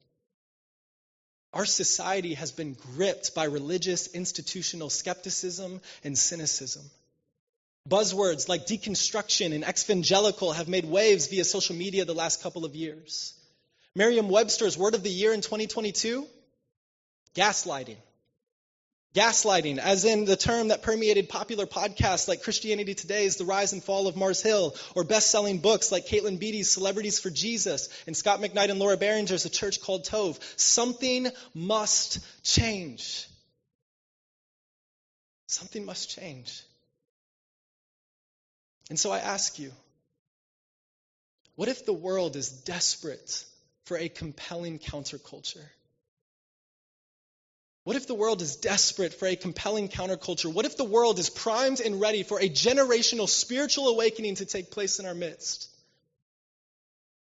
Our 1.55 1.65
society 1.65 2.35
has 2.35 2.53
been 2.53 2.75
gripped 2.75 3.35
by 3.35 3.45
religious 3.45 4.09
institutional 4.09 4.91
skepticism 4.91 5.81
and 6.05 6.19
cynicism. 6.19 6.83
Buzzwords 7.89 8.51
like 8.51 8.67
deconstruction 8.67 9.55
and 9.55 9.65
evangelical 9.65 10.53
have 10.53 10.69
made 10.69 10.85
waves 10.85 11.29
via 11.29 11.47
social 11.47 11.75
media 11.75 12.05
the 12.05 12.13
last 12.13 12.43
couple 12.43 12.67
of 12.67 12.75
years. 12.75 13.33
Merriam 13.95 14.29
Webster's 14.29 14.77
word 14.77 14.95
of 14.95 15.03
the 15.03 15.09
year 15.09 15.33
in 15.33 15.41
2022 15.41 16.27
gaslighting. 17.35 17.97
Gaslighting, 19.17 19.79
as 19.79 20.05
in 20.05 20.27
the 20.27 20.37
term 20.37 20.69
that 20.69 20.83
permeated 20.83 21.31
popular 21.31 21.65
podcasts 21.65 22.29
like 22.29 22.43
Christianity 22.43 22.95
Today's 22.95 23.37
The 23.37 23.47
Rise 23.47 23.73
and 23.73 23.83
Fall 23.83 24.09
of 24.09 24.15
Mars 24.15 24.43
Hill, 24.43 24.77
or 24.95 25.05
best 25.05 25.31
selling 25.31 25.57
books 25.59 25.91
like 25.91 26.07
Katelyn 26.07 26.39
Beaty's 26.39 26.71
Celebrities 26.71 27.19
for 27.19 27.31
Jesus 27.31 27.89
and 28.07 28.15
Scot 28.15 28.41
McKnight 28.41 28.69
and 28.69 28.79
Laura 28.79 28.99
Barringer's 28.99 29.47
A 29.47 29.49
Church 29.49 29.81
Called 29.81 30.05
Tove. 30.05 30.39
Something 30.61 31.29
must 31.55 32.19
change. 32.45 33.27
Something 35.47 35.87
must 35.87 36.11
change. 36.11 36.63
And 38.91 39.01
so 39.01 39.13
I 39.13 39.21
ask 39.21 39.59
you, 39.59 39.73
what 41.55 41.69
if 41.69 41.87
the 41.87 41.95
world 41.95 42.37
is 42.37 42.51
desperate 42.51 43.45
for 43.85 43.97
a 43.97 44.11
compelling 44.11 44.79
counterculture? 44.79 45.65
What 47.87 47.95
if 47.95 48.09
the 48.09 48.17
world 48.17 48.43
is 48.43 48.57
desperate 48.57 49.15
for 49.15 49.27
a 49.27 49.37
compelling 49.37 49.89
counterculture? 49.89 50.53
What 50.53 50.67
if 50.67 50.77
the 50.77 50.83
world 50.83 51.21
is 51.21 51.31
primed 51.31 51.79
and 51.79 52.01
ready 52.01 52.25
for 52.25 52.41
a 52.41 52.49
generational 52.49 53.29
spiritual 53.29 53.87
awakening 53.87 54.35
to 54.37 54.45
take 54.45 54.73
place 54.73 54.99
in 54.99 55.07
our 55.07 55.15
midst? 55.15 55.69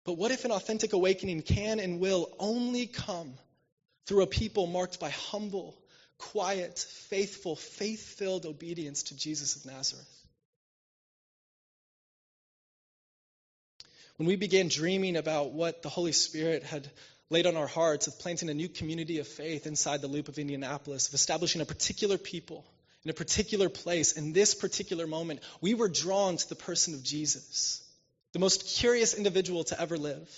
But 0.06 0.13
what 0.13 0.32
if 0.32 0.45
an 0.45 0.52
authentic 0.52 0.93
awakening 0.93 1.41
can 1.41 1.82
and 1.82 1.99
will 1.99 2.34
only 2.39 2.88
come 2.88 3.34
through 4.06 4.23
a 4.23 4.28
people 4.28 4.65
marked 4.65 5.02
by 5.02 5.10
humble, 5.10 5.78
quiet, 6.17 6.80
faithful, 6.80 7.58
faith 7.58 8.17
filled 8.17 8.45
obedience 8.45 9.04
to 9.04 9.17
Jesus 9.17 9.58
of 9.58 9.65
Nazareth? 9.65 10.08
When 14.15 14.30
we 14.30 14.38
began 14.38 14.69
dreaming 14.69 15.17
about 15.17 15.52
what 15.52 15.82
the 15.82 15.89
Holy 15.89 16.13
Spirit 16.13 16.63
had 16.63 16.89
laid 17.34 17.46
on 17.48 17.58
our 17.58 17.67
hearts 17.67 18.08
of 18.08 18.17
planting 18.19 18.50
a 18.50 18.54
new 18.54 18.69
community 18.69 19.19
of 19.19 19.28
faith 19.28 19.67
inside 19.67 20.02
the 20.02 20.08
loop 20.08 20.30
of 20.30 20.39
Indianapolis, 20.39 21.10
of 21.10 21.13
establishing 21.13 21.62
a 21.62 21.65
particular 21.65 22.17
people 22.17 22.65
in 23.04 23.12
a 23.12 23.13
particular 23.13 23.69
place, 23.69 24.13
in 24.13 24.32
this 24.32 24.56
particular 24.56 25.08
moment, 25.08 25.41
we 25.60 25.74
were 25.74 25.89
drawn 25.89 26.38
to 26.38 26.50
the 26.50 26.56
person 26.56 26.93
of 26.93 27.04
Jesus, 27.04 27.84
the 28.32 28.39
most 28.39 28.65
curious 28.65 29.13
individual 29.13 29.65
to 29.65 29.80
ever 29.80 29.98
live. 29.98 30.30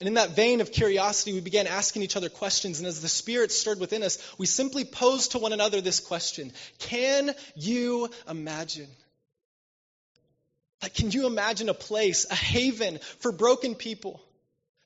And 0.00 0.08
in 0.08 0.14
that 0.14 0.30
vein 0.30 0.60
of 0.60 0.72
curiosity, 0.72 1.32
we 1.32 1.40
began 1.40 1.66
asking 1.66 2.02
each 2.02 2.16
other 2.16 2.30
questions. 2.30 2.78
And 2.78 2.88
as 2.88 3.02
the 3.02 3.08
Spirit 3.08 3.52
stirred 3.52 3.78
within 3.78 4.02
us, 4.02 4.18
we 4.38 4.46
simply 4.46 4.84
posed 4.84 5.32
to 5.32 5.38
one 5.38 5.52
another 5.52 5.80
this 5.80 6.00
question 6.00 6.52
Can 6.78 7.34
you 7.54 8.08
imagine? 8.28 8.88
Like, 10.82 10.94
can 10.94 11.12
you 11.12 11.26
imagine 11.26 11.68
a 11.68 11.74
place, 11.74 12.26
a 12.28 12.34
haven 12.34 12.98
for 13.20 13.30
broken 13.30 13.76
people? 13.76 14.20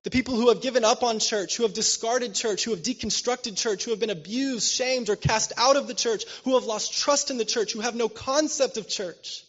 The 0.06 0.10
people 0.12 0.36
who 0.36 0.50
have 0.50 0.60
given 0.60 0.84
up 0.84 1.02
on 1.02 1.18
church, 1.18 1.56
who 1.56 1.64
have 1.64 1.74
discarded 1.74 2.32
church, 2.32 2.62
who 2.62 2.70
have 2.70 2.84
deconstructed 2.84 3.56
church, 3.56 3.82
who 3.82 3.90
have 3.90 3.98
been 3.98 4.08
abused, 4.08 4.72
shamed, 4.72 5.08
or 5.08 5.16
cast 5.16 5.52
out 5.56 5.74
of 5.74 5.88
the 5.88 5.94
church, 5.94 6.22
who 6.44 6.54
have 6.54 6.62
lost 6.62 6.96
trust 6.96 7.32
in 7.32 7.38
the 7.38 7.44
church, 7.44 7.72
who 7.72 7.80
have 7.80 7.96
no 7.96 8.08
concept 8.08 8.76
of 8.76 8.88
church. 8.88 9.42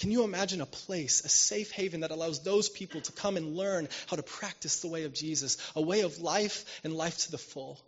Can 0.00 0.10
you 0.10 0.24
imagine 0.24 0.60
a 0.60 0.66
place, 0.66 1.24
a 1.24 1.28
safe 1.28 1.70
haven 1.70 2.00
that 2.00 2.10
allows 2.10 2.42
those 2.42 2.68
people 2.68 3.00
to 3.02 3.12
come 3.12 3.36
and 3.36 3.56
learn 3.56 3.88
how 4.08 4.16
to 4.16 4.24
practice 4.24 4.80
the 4.80 4.88
way 4.88 5.04
of 5.04 5.14
Jesus, 5.14 5.58
a 5.76 5.80
way 5.80 6.00
of 6.00 6.18
life 6.18 6.64
and 6.82 6.92
life 6.92 7.18
to 7.18 7.30
the 7.30 7.38
full? 7.38 7.78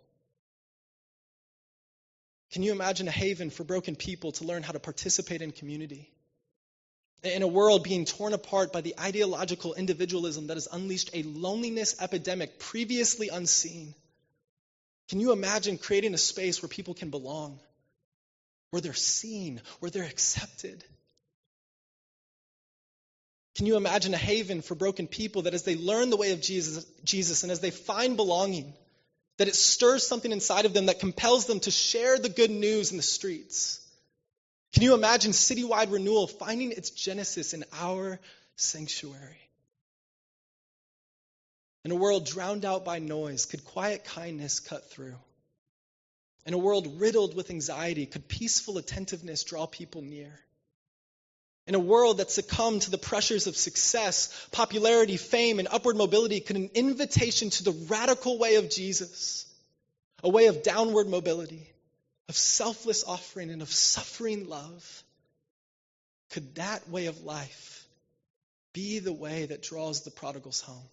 Can 2.53 2.63
you 2.63 2.71
imagine 2.71 3.09
a 3.09 3.11
haven 3.11 3.49
for 3.49 3.65
broken 3.65 3.97
people 3.97 4.31
to 4.31 4.45
learn 4.45 4.63
how 4.63 4.71
to 4.71 4.79
participate 4.79 5.41
in 5.41 5.51
community? 5.51 6.09
In 7.23 7.43
a 7.43 7.47
world 7.47 7.83
being 7.83 8.05
torn 8.05 8.33
apart 8.33 8.73
by 8.73 8.81
the 8.81 8.95
ideological 8.99 9.73
individualism 9.75 10.47
that 10.47 10.57
has 10.57 10.67
unleashed 10.71 11.11
a 11.13 11.23
loneliness 11.23 11.95
epidemic 12.01 12.57
previously 12.57 13.29
unseen. 13.29 13.93
Can 15.09 15.19
you 15.19 15.31
imagine 15.31 15.77
creating 15.77 16.13
a 16.13 16.17
space 16.17 16.61
where 16.61 16.69
people 16.69 16.93
can 16.93 17.09
belong, 17.09 17.59
where 18.71 18.81
they're 18.81 18.93
seen, 18.93 19.61
where 19.79 19.91
they're 19.91 20.03
accepted? 20.03 20.83
Can 23.55 23.67
you 23.67 23.75
imagine 23.75 24.13
a 24.13 24.17
haven 24.17 24.61
for 24.61 24.75
broken 24.75 25.07
people 25.07 25.43
that 25.43 25.53
as 25.53 25.63
they 25.63 25.75
learn 25.75 26.09
the 26.09 26.17
way 26.17 26.31
of 26.31 26.41
Jesus, 26.41 26.85
Jesus 27.03 27.43
and 27.43 27.51
as 27.51 27.59
they 27.59 27.71
find 27.71 28.15
belonging, 28.15 28.73
that 29.37 29.47
it 29.47 29.55
stirs 29.55 30.07
something 30.07 30.31
inside 30.31 30.65
of 30.65 30.73
them 30.73 30.85
that 30.87 30.99
compels 30.99 31.45
them 31.45 31.59
to 31.59 31.71
share 31.71 32.17
the 32.17 32.29
good 32.29 32.49
news 32.49 32.91
in 32.91 32.97
the 32.97 33.03
streets? 33.03 33.80
Can 34.73 34.83
you 34.83 34.93
imagine 34.93 35.31
citywide 35.31 35.91
renewal 35.91 36.27
finding 36.27 36.71
its 36.71 36.89
genesis 36.89 37.53
in 37.53 37.65
our 37.73 38.19
sanctuary? 38.55 39.41
In 41.83 41.91
a 41.91 41.95
world 41.95 42.25
drowned 42.25 42.63
out 42.63 42.85
by 42.85 42.99
noise, 42.99 43.45
could 43.45 43.65
quiet 43.65 44.05
kindness 44.05 44.59
cut 44.59 44.89
through? 44.89 45.15
In 46.45 46.53
a 46.53 46.57
world 46.57 46.99
riddled 46.99 47.35
with 47.35 47.49
anxiety, 47.49 48.05
could 48.05 48.27
peaceful 48.27 48.77
attentiveness 48.77 49.43
draw 49.43 49.65
people 49.65 50.01
near? 50.01 50.39
In 51.67 51.75
a 51.75 51.79
world 51.79 52.17
that 52.17 52.31
succumbed 52.31 52.83
to 52.83 52.91
the 52.91 52.97
pressures 52.97 53.47
of 53.47 53.55
success, 53.55 54.47
popularity, 54.51 55.17
fame, 55.17 55.59
and 55.59 55.67
upward 55.67 55.95
mobility, 55.95 56.39
could 56.39 56.55
an 56.55 56.71
invitation 56.73 57.49
to 57.51 57.63
the 57.63 57.85
radical 57.87 58.37
way 58.37 58.55
of 58.55 58.69
Jesus, 58.69 59.45
a 60.23 60.29
way 60.29 60.47
of 60.47 60.63
downward 60.63 61.07
mobility, 61.07 61.70
of 62.31 62.37
selfless 62.37 63.03
offering 63.03 63.49
and 63.49 63.61
of 63.61 63.69
suffering 63.69 64.47
love, 64.47 65.03
could 66.29 66.55
that 66.55 66.87
way 66.87 67.07
of 67.07 67.25
life 67.25 67.85
be 68.71 68.99
the 68.99 69.11
way 69.11 69.47
that 69.47 69.61
draws 69.61 70.03
the 70.03 70.11
prodigals 70.11 70.61
home? 70.61 70.87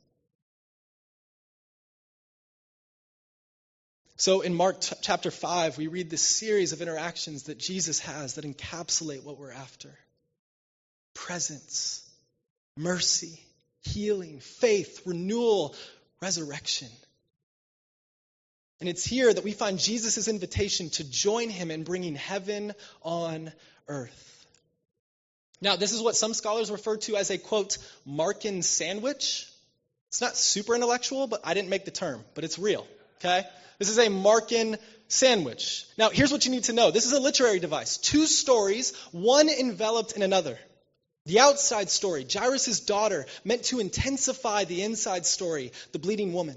So 4.17 4.41
in 4.41 4.53
Mark 4.53 4.81
t- 4.81 4.97
chapter 5.01 5.31
5, 5.31 5.79
we 5.79 5.87
read 5.87 6.11
this 6.11 6.23
series 6.23 6.73
of 6.73 6.83
interactions 6.83 7.45
that 7.45 7.57
Jesus 7.57 8.01
has 8.01 8.35
that 8.35 8.45
encapsulate 8.45 9.23
what 9.23 9.39
we're 9.39 9.53
after 9.53 9.97
presence, 11.15 12.05
mercy, 12.77 13.39
healing, 13.83 14.41
faith, 14.41 15.03
renewal, 15.07 15.77
resurrection. 16.21 16.89
And 18.81 18.89
it's 18.89 19.05
here 19.05 19.33
that 19.33 19.45
we 19.45 19.53
find 19.53 19.79
Jesus' 19.79 20.29
invitation 20.29 20.91
to 20.91 21.05
join 21.05 21.51
him 21.51 21.71
in 21.71 21.83
bringing 21.83 22.15
heaven 22.15 22.73
on 23.03 23.53
earth. 23.89 24.47
Now, 25.61 25.75
this 25.75 25.93
is 25.93 26.01
what 26.01 26.15
some 26.15 26.35
scholars 26.35 26.71
refer 26.71 26.97
to 26.99 27.17
as 27.17 27.31
a 27.31 27.39
quote, 27.39 27.79
Markan 28.07 28.63
sandwich. 28.63 29.47
It's 30.09 30.21
not 30.21 30.37
super 30.37 30.75
intellectual, 30.77 31.27
but 31.27 31.41
I 31.45 31.55
didn't 31.55 31.71
make 31.71 31.85
the 31.85 31.91
term, 31.91 32.25
but 32.35 32.45
it's 32.45 32.59
real. 32.59 32.87
Okay? 33.19 33.43
This 33.79 33.89
is 33.89 33.99
a 33.99 34.07
Markan 34.07 34.79
sandwich. 35.09 35.85
Now, 35.97 36.11
here's 36.11 36.31
what 36.31 36.45
you 36.45 36.53
need 36.53 36.65
to 36.65 36.73
know 36.73 36.93
this 36.93 37.07
is 37.07 37.13
a 37.13 37.21
literary 37.21 37.59
device. 37.59 37.97
Two 37.99 38.27
stories, 38.27 38.95
one 39.11 39.49
enveloped 39.49 40.13
in 40.13 40.23
another. 40.23 40.57
The 41.27 41.41
outside 41.41 41.91
story, 41.91 42.27
Jairus' 42.33 42.81
daughter, 42.81 43.27
meant 43.45 43.65
to 43.65 43.81
intensify 43.81 44.65
the 44.65 44.83
inside 44.83 45.27
story, 45.27 45.73
the 45.93 45.99
bleeding 45.99 46.33
woman. 46.33 46.57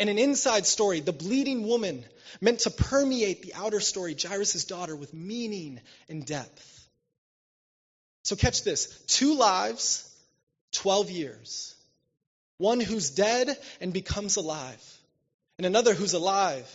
And 0.00 0.08
an 0.08 0.18
inside 0.18 0.66
story, 0.66 1.00
the 1.00 1.12
bleeding 1.12 1.66
woman, 1.66 2.04
meant 2.40 2.60
to 2.60 2.70
permeate 2.70 3.42
the 3.42 3.52
outer 3.54 3.80
story, 3.80 4.16
Jairus' 4.20 4.64
daughter, 4.64 4.96
with 4.96 5.12
meaning 5.12 5.78
and 6.08 6.24
depth. 6.24 6.88
So 8.24 8.34
catch 8.34 8.64
this 8.64 8.86
two 9.06 9.34
lives, 9.34 10.08
12 10.72 11.10
years. 11.10 11.74
One 12.56 12.80
who's 12.80 13.10
dead 13.10 13.56
and 13.82 13.92
becomes 13.92 14.36
alive, 14.36 14.82
and 15.58 15.66
another 15.66 15.92
who's 15.92 16.14
alive 16.14 16.68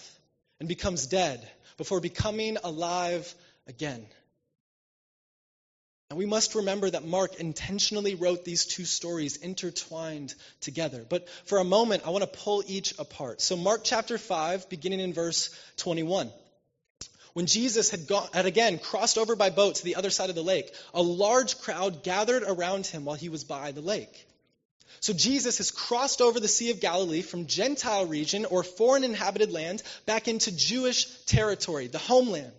and 0.59 0.69
becomes 0.69 1.07
dead 1.07 1.47
before 1.77 2.01
becoming 2.01 2.57
alive 2.63 3.33
again. 3.67 4.05
And 6.09 6.19
we 6.19 6.27
must 6.27 6.53
remember 6.53 6.89
that 6.89 7.03
Mark 7.03 7.35
intentionally 7.39 8.13
wrote 8.13 8.45
these 8.45 8.65
two 8.65 8.85
stories 8.85 9.37
intertwined 9.37 10.35
together. 10.61 11.03
But 11.07 11.27
for 11.45 11.57
a 11.57 11.63
moment, 11.63 12.03
I 12.05 12.11
want 12.11 12.21
to 12.23 12.39
pull 12.39 12.63
each 12.67 12.93
apart. 12.99 13.41
So, 13.41 13.55
Mark 13.55 13.81
chapter 13.83 14.19
5, 14.19 14.69
beginning 14.69 14.99
in 14.99 15.13
verse 15.13 15.49
21. 15.77 16.31
When 17.33 17.47
Jesus 17.47 17.89
had, 17.89 18.07
had 18.33 18.45
again 18.45 18.77
crossed 18.77 19.17
over 19.17 19.35
by 19.35 19.49
boat 19.49 19.75
to 19.75 19.83
the 19.83 19.95
other 19.95 20.11
side 20.11 20.29
of 20.29 20.35
the 20.35 20.43
lake, 20.43 20.71
a 20.93 21.01
large 21.01 21.57
crowd 21.59 22.03
gathered 22.03 22.43
around 22.43 22.85
him 22.85 23.03
while 23.03 23.17
he 23.17 23.29
was 23.29 23.43
by 23.43 23.71
the 23.71 23.81
lake. 23.81 24.27
So 24.99 25.11
Jesus 25.11 25.57
has 25.57 25.71
crossed 25.71 26.21
over 26.21 26.39
the 26.39 26.47
Sea 26.47 26.71
of 26.71 26.79
Galilee 26.79 27.23
from 27.23 27.47
Gentile 27.47 28.05
region 28.05 28.45
or 28.45 28.63
foreign 28.63 29.03
inhabited 29.03 29.51
land 29.51 29.83
back 30.05 30.27
into 30.27 30.55
Jewish 30.55 31.07
territory, 31.25 31.87
the 31.87 31.97
homeland. 31.97 32.53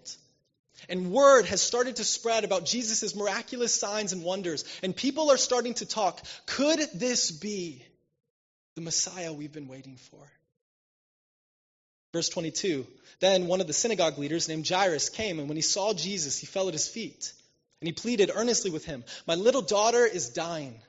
And 0.89 1.11
word 1.11 1.47
has 1.47 1.61
started 1.63 1.97
to 1.97 2.05
spread 2.05 2.45
about 2.45 2.67
Jesus' 2.67 3.15
miraculous 3.15 3.75
signs 3.75 4.13
and 4.13 4.23
wonders. 4.23 4.65
And 4.83 4.95
people 4.95 5.31
are 5.31 5.37
starting 5.37 5.75
to 5.75 5.87
talk. 5.87 6.21
Could 6.47 6.81
this 6.95 7.31
be 7.31 7.85
the 8.75 8.83
Messiah 8.83 9.33
we've 9.33 9.53
been 9.53 9.69
waiting 9.69 9.97
for? 9.97 10.21
Verse 12.13 12.29
22 12.29 12.87
Then 13.21 13.47
one 13.47 13.61
of 13.61 13.67
the 13.67 13.73
synagogue 13.73 14.19
leaders 14.19 14.49
named 14.49 14.69
Jairus 14.69 15.09
came, 15.09 15.39
and 15.39 15.49
when 15.49 15.57
he 15.57 15.63
saw 15.63 15.93
Jesus, 15.93 16.39
he 16.39 16.47
fell 16.47 16.69
at 16.69 16.75
his 16.75 16.89
feet. 16.89 17.33
And 17.81 17.89
he 17.89 17.93
pleaded 17.93 18.31
earnestly 18.35 18.71
with 18.71 18.85
him 18.85 19.05
My 19.27 19.35
little 19.35 19.63
daughter 19.63 20.07
is 20.07 20.31
dying. 20.31 20.81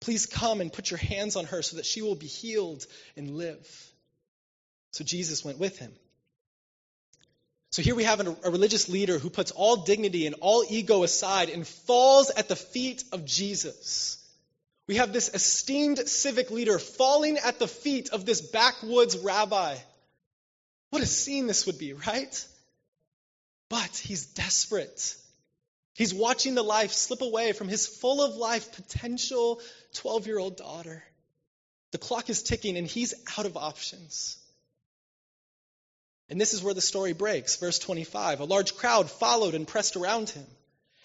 Please 0.00 0.26
come 0.26 0.60
and 0.60 0.72
put 0.72 0.90
your 0.90 0.98
hands 0.98 1.36
on 1.36 1.46
her 1.46 1.62
so 1.62 1.76
that 1.76 1.86
she 1.86 2.02
will 2.02 2.14
be 2.14 2.26
healed 2.26 2.86
and 3.16 3.30
live. 3.30 3.92
So 4.92 5.04
Jesus 5.04 5.44
went 5.44 5.58
with 5.58 5.78
him. 5.78 5.92
So 7.76 7.82
here 7.82 7.94
we 7.94 8.04
have 8.04 8.26
a, 8.26 8.50
religious 8.50 8.88
leader 8.88 9.18
who 9.18 9.28
puts 9.28 9.50
all 9.50 9.84
dignity 9.84 10.24
and 10.26 10.36
all 10.40 10.64
ego 10.66 11.02
aside 11.02 11.50
and 11.50 11.68
falls 11.68 12.30
at 12.30 12.48
the 12.48 12.56
feet 12.56 13.04
of 13.12 13.26
Jesus. 13.26 14.16
We 14.88 14.96
have 14.96 15.12
this 15.12 15.28
esteemed 15.34 15.98
civic 16.08 16.50
leader 16.50 16.78
falling 16.78 17.36
at 17.36 17.58
the 17.58 17.68
feet 17.68 18.08
of 18.08 18.24
this 18.24 18.40
backwoods 18.40 19.18
rabbi. 19.18 19.76
What 20.88 21.02
a 21.02 21.06
scene 21.06 21.48
this 21.48 21.66
would 21.66 21.76
be, 21.76 21.92
right? 21.92 22.46
But 23.68 23.94
he's 23.94 24.24
desperate. 24.24 25.14
He's 25.92 26.14
watching 26.14 26.54
the 26.54 26.64
life 26.64 26.92
slip 26.92 27.20
away 27.20 27.52
from 27.52 27.68
his 27.68 27.86
full 27.86 28.24
of 28.24 28.36
life 28.36 28.72
potential 28.74 29.60
12 29.96 30.26
year 30.26 30.38
old 30.38 30.56
daughter. 30.56 31.04
The 31.92 31.98
clock 31.98 32.30
is 32.30 32.42
ticking 32.42 32.78
and 32.78 32.86
he's 32.86 33.12
out 33.36 33.44
of 33.44 33.58
options. 33.58 34.38
And 36.28 36.40
this 36.40 36.54
is 36.54 36.62
where 36.62 36.74
the 36.74 36.80
story 36.80 37.12
breaks. 37.12 37.56
Verse 37.56 37.78
25 37.78 38.40
A 38.40 38.44
large 38.44 38.74
crowd 38.76 39.10
followed 39.10 39.54
and 39.54 39.66
pressed 39.66 39.96
around 39.96 40.30
him. 40.30 40.46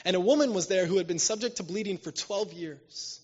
And 0.03 0.15
a 0.15 0.19
woman 0.19 0.53
was 0.53 0.67
there 0.67 0.85
who 0.85 0.97
had 0.97 1.07
been 1.07 1.19
subject 1.19 1.57
to 1.57 1.63
bleeding 1.63 1.97
for 1.97 2.11
12 2.11 2.53
years. 2.53 3.19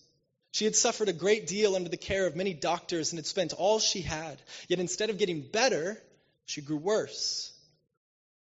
She 0.52 0.66
had 0.66 0.76
suffered 0.76 1.10
a 1.10 1.14
great 1.14 1.48
deal 1.48 1.76
under 1.76 1.90
the 1.90 1.98
care 1.98 2.26
of 2.26 2.36
many 2.36 2.54
doctors 2.54 3.12
and 3.12 3.18
had 3.18 3.26
spent 3.26 3.54
all 3.54 3.80
she 3.80 4.02
had. 4.02 4.42
Yet 4.68 4.80
instead 4.80 5.10
of 5.10 5.18
getting 5.18 5.42
better, 5.42 6.02
she 6.46 6.62
grew 6.62 6.78
worse. 6.78 7.52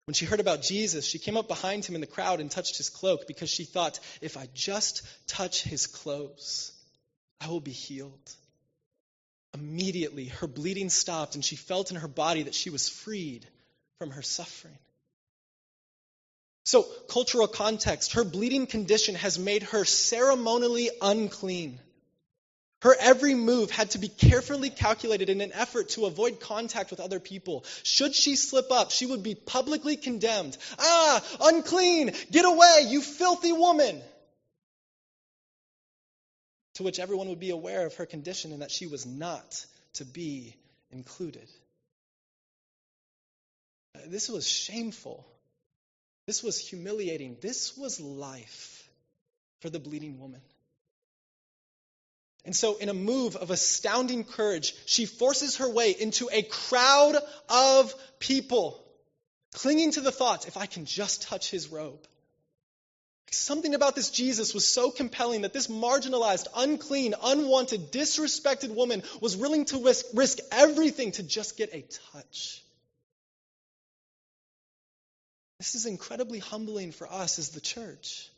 When 0.06 0.14
she 0.14 0.24
heard 0.24 0.40
about 0.40 0.62
Jesus, 0.62 1.04
she 1.04 1.18
came 1.18 1.36
up 1.36 1.48
behind 1.48 1.84
him 1.84 1.94
in 1.94 2.00
the 2.00 2.06
crowd 2.06 2.40
and 2.40 2.50
touched 2.50 2.76
his 2.76 2.90
cloak 2.90 3.26
because 3.26 3.50
she 3.50 3.64
thought, 3.64 3.98
if 4.20 4.36
I 4.36 4.48
just 4.54 5.02
touch 5.26 5.62
his 5.62 5.86
clothes, 5.86 6.72
I 7.40 7.48
will 7.48 7.60
be 7.60 7.72
healed. 7.72 8.36
Immediately, 9.56 10.26
her 10.26 10.46
bleeding 10.46 10.90
stopped, 10.90 11.34
and 11.34 11.44
she 11.44 11.56
felt 11.56 11.90
in 11.90 11.96
her 11.96 12.08
body 12.08 12.42
that 12.42 12.54
she 12.54 12.68
was 12.68 12.90
freed 12.90 13.46
from 13.98 14.10
her 14.10 14.22
suffering. 14.22 14.78
So, 16.66 16.82
cultural 17.08 17.48
context 17.48 18.12
her 18.12 18.24
bleeding 18.24 18.66
condition 18.66 19.14
has 19.14 19.38
made 19.38 19.62
her 19.62 19.84
ceremonially 19.84 20.90
unclean. 21.00 21.80
Her 22.82 22.94
every 22.98 23.34
move 23.34 23.70
had 23.70 23.92
to 23.92 23.98
be 23.98 24.08
carefully 24.08 24.68
calculated 24.68 25.30
in 25.30 25.40
an 25.40 25.52
effort 25.54 25.88
to 25.90 26.04
avoid 26.04 26.38
contact 26.40 26.90
with 26.90 27.00
other 27.00 27.18
people. 27.18 27.64
Should 27.82 28.14
she 28.14 28.36
slip 28.36 28.70
up, 28.70 28.90
she 28.90 29.06
would 29.06 29.22
be 29.22 29.34
publicly 29.34 29.96
condemned. 29.96 30.58
Ah, 30.78 31.24
unclean! 31.40 32.12
Get 32.30 32.44
away, 32.44 32.84
you 32.88 33.00
filthy 33.00 33.52
woman! 33.52 34.02
To 36.76 36.82
which 36.82 36.98
everyone 36.98 37.30
would 37.30 37.40
be 37.40 37.50
aware 37.50 37.86
of 37.86 37.94
her 37.94 38.06
condition 38.06 38.52
and 38.52 38.62
that 38.62 38.70
she 38.70 38.86
was 38.86 39.06
not 39.06 39.64
to 39.94 40.04
be 40.04 40.54
included. 40.90 41.48
This 44.06 44.28
was 44.28 44.46
shameful. 44.46 45.26
This 46.26 46.42
was 46.42 46.58
humiliating. 46.58 47.38
This 47.40 47.78
was 47.78 47.98
life 47.98 48.90
for 49.60 49.70
the 49.70 49.78
bleeding 49.78 50.20
woman. 50.20 50.42
And 52.44 52.54
so, 52.54 52.76
in 52.76 52.90
a 52.90 52.94
move 52.94 53.36
of 53.36 53.50
astounding 53.50 54.22
courage, 54.24 54.74
she 54.84 55.06
forces 55.06 55.56
her 55.56 55.68
way 55.68 55.92
into 55.92 56.28
a 56.30 56.42
crowd 56.42 57.16
of 57.48 57.94
people, 58.18 58.84
clinging 59.54 59.92
to 59.92 60.02
the 60.02 60.12
thought 60.12 60.46
if 60.46 60.58
I 60.58 60.66
can 60.66 60.84
just 60.84 61.22
touch 61.22 61.50
his 61.50 61.68
robe. 61.68 62.06
Something 63.32 63.74
about 63.74 63.96
this 63.96 64.10
Jesus 64.10 64.54
was 64.54 64.66
so 64.66 64.90
compelling 64.90 65.42
that 65.42 65.52
this 65.52 65.66
marginalized, 65.66 66.46
unclean, 66.56 67.14
unwanted, 67.22 67.90
disrespected 67.92 68.74
woman 68.74 69.02
was 69.20 69.36
willing 69.36 69.64
to 69.66 69.82
risk, 69.84 70.06
risk 70.14 70.38
everything 70.52 71.12
to 71.12 71.22
just 71.22 71.56
get 71.56 71.74
a 71.74 71.84
touch. 72.12 72.62
This 75.58 75.74
is 75.74 75.86
incredibly 75.86 76.38
humbling 76.38 76.92
for 76.92 77.10
us 77.10 77.38
as 77.38 77.50
the 77.50 77.60
church. 77.60 78.28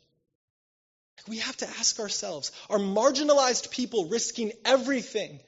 We 1.27 1.39
have 1.39 1.57
to 1.57 1.67
ask 1.67 1.99
ourselves 1.99 2.51
are 2.69 2.79
marginalized 2.79 3.71
people 3.71 4.07
risking 4.07 4.53
everything? 4.65 5.39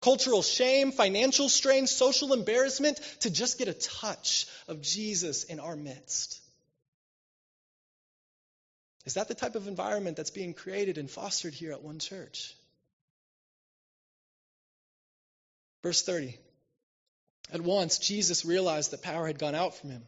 Cultural 0.00 0.42
shame, 0.42 0.92
financial 0.92 1.48
strain, 1.48 1.86
social 1.86 2.32
embarrassment 2.32 3.00
to 3.20 3.30
just 3.30 3.58
get 3.58 3.68
a 3.68 3.74
touch 3.74 4.46
of 4.68 4.82
Jesus 4.82 5.44
in 5.44 5.60
our 5.60 5.76
midst? 5.76 6.40
Is 9.04 9.14
that 9.14 9.28
the 9.28 9.34
type 9.34 9.54
of 9.54 9.68
environment 9.68 10.16
that's 10.16 10.30
being 10.30 10.54
created 10.54 10.98
and 10.98 11.10
fostered 11.10 11.54
here 11.54 11.72
at 11.72 11.82
One 11.82 11.98
Church? 11.98 12.54
Verse 15.82 16.02
30. 16.02 16.38
At 17.52 17.60
once, 17.60 17.98
Jesus 17.98 18.46
realized 18.46 18.90
that 18.90 19.02
power 19.02 19.26
had 19.26 19.38
gone 19.38 19.54
out 19.54 19.74
from 19.74 19.90
him. 19.90 20.02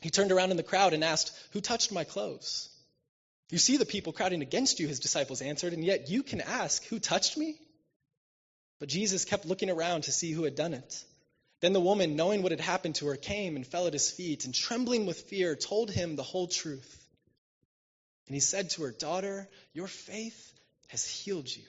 He 0.00 0.10
turned 0.10 0.30
around 0.30 0.52
in 0.52 0.56
the 0.56 0.62
crowd 0.62 0.92
and 0.92 1.02
asked, 1.02 1.36
Who 1.50 1.60
touched 1.60 1.90
my 1.90 2.04
clothes? 2.04 2.68
You 3.50 3.58
see 3.58 3.76
the 3.76 3.86
people 3.86 4.12
crowding 4.12 4.42
against 4.42 4.78
you, 4.78 4.86
his 4.86 5.00
disciples 5.00 5.42
answered, 5.42 5.72
and 5.72 5.84
yet 5.84 6.08
you 6.08 6.22
can 6.22 6.40
ask, 6.40 6.84
Who 6.86 7.00
touched 7.00 7.36
me? 7.36 7.56
But 8.78 8.88
Jesus 8.88 9.24
kept 9.24 9.46
looking 9.46 9.70
around 9.70 10.02
to 10.02 10.12
see 10.12 10.30
who 10.30 10.44
had 10.44 10.54
done 10.54 10.74
it. 10.74 11.04
Then 11.60 11.72
the 11.72 11.80
woman, 11.80 12.16
knowing 12.16 12.42
what 12.42 12.52
had 12.52 12.60
happened 12.60 12.96
to 12.96 13.06
her, 13.06 13.16
came 13.16 13.56
and 13.56 13.66
fell 13.66 13.86
at 13.86 13.92
his 13.92 14.10
feet, 14.10 14.44
and 14.44 14.54
trembling 14.54 15.06
with 15.06 15.22
fear, 15.22 15.56
told 15.56 15.90
him 15.90 16.14
the 16.14 16.22
whole 16.22 16.46
truth. 16.46 17.05
And 18.26 18.34
he 18.34 18.40
said 18.40 18.70
to 18.70 18.82
her, 18.82 18.90
Daughter, 18.90 19.48
your 19.72 19.86
faith 19.86 20.52
has 20.88 21.06
healed 21.06 21.54
you. 21.54 21.62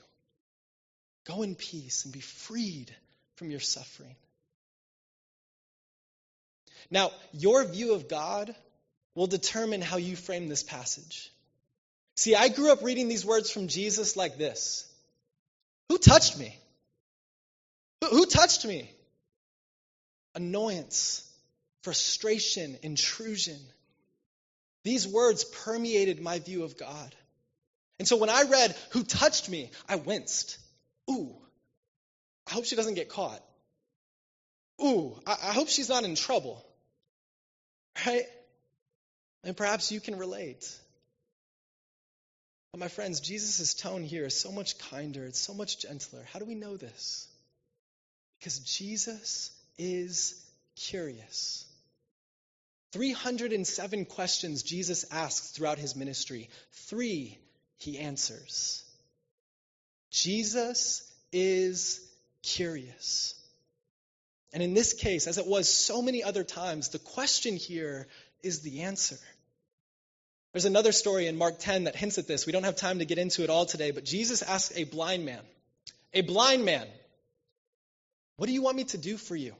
Go 1.25 1.43
in 1.43 1.55
peace 1.55 2.05
and 2.05 2.13
be 2.13 2.19
freed 2.19 2.93
from 3.35 3.51
your 3.51 3.59
suffering. 3.59 4.15
Now, 6.89 7.11
your 7.33 7.65
view 7.65 7.93
of 7.93 8.07
God 8.07 8.55
will 9.13 9.27
determine 9.27 9.81
how 9.81 9.97
you 9.97 10.15
frame 10.15 10.47
this 10.47 10.63
passage. 10.63 11.31
See, 12.15 12.35
I 12.35 12.49
grew 12.49 12.71
up 12.71 12.81
reading 12.81 13.09
these 13.09 13.25
words 13.25 13.51
from 13.51 13.67
Jesus 13.67 14.15
like 14.15 14.37
this 14.37 14.89
Who 15.89 15.97
touched 15.97 16.37
me? 16.37 16.57
Who, 18.09 18.25
touched 18.25 18.65
me? 18.65 18.89
Annoyance, 20.35 21.29
frustration, 21.83 22.77
intrusion. 22.83 23.59
These 24.87 25.05
words 25.05 25.43
permeated 25.43 26.21
my 26.21 26.39
view 26.39 26.63
of 26.63 26.77
God. 26.77 27.13
And 27.99 28.07
so 28.07 28.15
when 28.15 28.29
I 28.29 28.43
read, 28.43 28.73
Who 28.91 29.03
touched 29.03 29.49
me? 29.49 29.69
I 29.89 29.97
winced. 29.97 30.57
Ooh, 31.11 31.35
I 32.49 32.53
hope 32.53 32.63
she 32.63 32.77
doesn't 32.77 32.93
get 32.93 33.09
caught. 33.09 33.43
Ooh, 34.81 35.19
I, 35.27 35.33
I 35.33 35.51
hope 35.51 35.67
she's 35.67 35.89
not 35.89 36.05
in 36.05 36.15
trouble. 36.15 36.65
Right? 38.05 38.23
And 39.43 39.57
perhaps 39.57 39.91
you 39.91 39.99
can 39.99 40.17
relate. 40.17 40.73
But 42.71 42.79
my 42.79 42.87
friends, 42.87 43.19
Jesus' 43.19 43.73
tone 43.73 44.03
here 44.03 44.25
is 44.25 44.39
so 44.39 44.53
much 44.53 44.77
kinder, 44.77 45.25
it's 45.25 45.37
so 45.41 45.53
much 45.53 45.79
gentler. 45.79 46.23
How 46.31 46.39
do 46.39 46.45
we 46.45 46.55
know 46.55 46.77
this? 46.77 47.27
Because 48.39 48.59
Jesus 48.59 49.51
is 49.77 50.41
curious. 50.77 51.66
307 52.93 54.05
questions 54.05 54.63
Jesus 54.63 55.05
asks 55.11 55.51
throughout 55.51 55.77
his 55.77 55.95
ministry. 55.95 56.49
Three 56.71 57.37
he 57.77 57.99
answers. 57.99 58.83
Jesus 60.11 61.03
is 61.31 62.01
curious. 62.41 63.35
And 64.53 64.63
in 64.63 64.73
this 64.73 64.93
case, 64.93 65.27
as 65.27 65.37
it 65.37 65.45
was 65.45 65.67
so 65.67 66.01
many 66.01 66.23
other 66.23 66.43
times, 66.43 66.89
the 66.89 66.99
question 66.99 67.57
here 67.57 68.07
is 68.41 68.61
the 68.61 68.83
answer. 68.83 69.19
There's 70.53 70.65
another 70.65 70.93
story 70.93 71.27
in 71.27 71.37
Mark 71.37 71.59
10 71.59 71.83
that 71.83 71.95
hints 71.95 72.17
at 72.17 72.27
this. 72.27 72.45
We 72.45 72.53
don't 72.53 72.63
have 72.63 72.77
time 72.77 72.99
to 72.99 73.05
get 73.05 73.17
into 73.17 73.43
it 73.43 73.49
all 73.49 73.65
today, 73.65 73.91
but 73.91 74.05
Jesus 74.05 74.41
asked 74.41 74.71
a 74.75 74.85
blind 74.85 75.25
man, 75.25 75.41
a 76.13 76.21
blind 76.21 76.63
man, 76.65 76.87
What 78.37 78.47
do 78.47 78.53
you 78.53 78.61
want 78.61 78.77
me 78.77 78.85
to 78.85 78.97
do 78.97 79.17
for 79.17 79.35
you? 79.35 79.53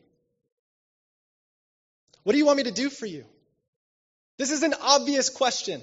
What 2.27 2.33
do 2.33 2.39
you 2.39 2.45
want 2.45 2.57
me 2.57 2.63
to 2.63 2.71
do 2.71 2.89
for 2.89 3.05
you? 3.05 3.23
This 4.37 4.51
is 4.51 4.61
an 4.61 4.73
obvious 4.81 5.29
question. 5.29 5.81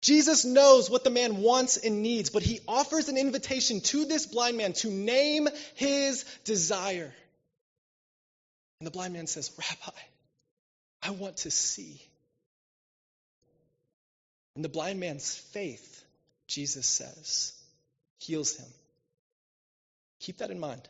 Jesus 0.00 0.44
knows 0.44 0.90
what 0.90 1.04
the 1.04 1.10
man 1.10 1.36
wants 1.36 1.76
and 1.76 2.02
needs, 2.02 2.30
but 2.30 2.42
he 2.42 2.58
offers 2.66 3.08
an 3.08 3.16
invitation 3.16 3.80
to 3.82 4.04
this 4.04 4.26
blind 4.26 4.56
man 4.56 4.72
to 4.72 4.90
name 4.90 5.46
his 5.76 6.24
desire. 6.42 7.14
And 8.80 8.86
the 8.88 8.90
blind 8.90 9.12
man 9.12 9.28
says, 9.28 9.52
Rabbi, 9.56 9.98
I 11.00 11.10
want 11.10 11.36
to 11.36 11.52
see. 11.52 12.02
And 14.56 14.64
the 14.64 14.68
blind 14.68 14.98
man's 14.98 15.32
faith, 15.32 16.04
Jesus 16.48 16.86
says, 16.86 17.52
heals 18.18 18.56
him. 18.56 18.66
Keep 20.18 20.38
that 20.38 20.50
in 20.50 20.58
mind. 20.58 20.82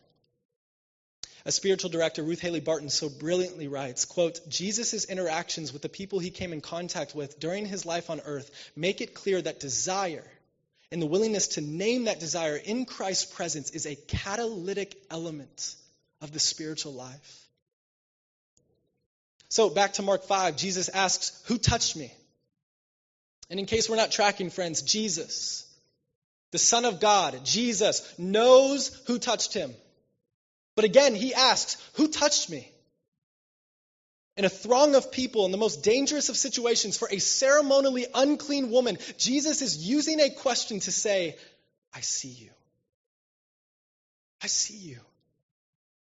As 1.44 1.54
spiritual 1.54 1.90
director 1.90 2.22
Ruth 2.22 2.40
Haley 2.40 2.60
Barton 2.60 2.88
so 2.88 3.08
brilliantly 3.08 3.68
writes, 3.68 4.04
quote, 4.04 4.40
Jesus' 4.48 5.04
interactions 5.04 5.72
with 5.72 5.82
the 5.82 5.88
people 5.88 6.18
he 6.18 6.30
came 6.30 6.52
in 6.52 6.60
contact 6.60 7.14
with 7.14 7.40
during 7.40 7.66
his 7.66 7.84
life 7.84 8.10
on 8.10 8.20
earth 8.24 8.50
make 8.76 9.00
it 9.00 9.14
clear 9.14 9.42
that 9.42 9.60
desire 9.60 10.24
and 10.92 11.00
the 11.00 11.06
willingness 11.06 11.48
to 11.48 11.62
name 11.62 12.04
that 12.04 12.20
desire 12.20 12.56
in 12.56 12.84
Christ's 12.84 13.24
presence 13.24 13.70
is 13.70 13.86
a 13.86 13.96
catalytic 13.96 14.94
element 15.10 15.74
of 16.20 16.32
the 16.32 16.38
spiritual 16.38 16.92
life. 16.92 17.46
So 19.48 19.70
back 19.70 19.94
to 19.94 20.02
Mark 20.02 20.24
5, 20.24 20.56
Jesus 20.56 20.90
asks, 20.90 21.42
Who 21.46 21.56
touched 21.56 21.96
me? 21.96 22.12
And 23.48 23.58
in 23.58 23.64
case 23.64 23.88
we're 23.88 23.96
not 23.96 24.12
tracking, 24.12 24.50
friends, 24.50 24.82
Jesus, 24.82 25.66
the 26.50 26.58
Son 26.58 26.84
of 26.84 27.00
God, 27.00 27.40
Jesus, 27.42 28.02
knows 28.18 28.88
who 29.06 29.18
touched 29.18 29.54
him. 29.54 29.74
But 30.74 30.84
again, 30.84 31.14
he 31.14 31.34
asks, 31.34 31.76
Who 31.94 32.08
touched 32.08 32.50
me? 32.50 32.70
In 34.36 34.46
a 34.46 34.48
throng 34.48 34.94
of 34.94 35.12
people, 35.12 35.44
in 35.44 35.52
the 35.52 35.58
most 35.58 35.82
dangerous 35.82 36.30
of 36.30 36.36
situations, 36.36 36.96
for 36.96 37.08
a 37.10 37.18
ceremonially 37.18 38.06
unclean 38.14 38.70
woman, 38.70 38.96
Jesus 39.18 39.60
is 39.60 39.76
using 39.76 40.20
a 40.20 40.30
question 40.30 40.80
to 40.80 40.92
say, 40.92 41.36
I 41.94 42.00
see 42.00 42.28
you. 42.28 42.50
I 44.42 44.46
see 44.46 44.76
you. 44.76 45.00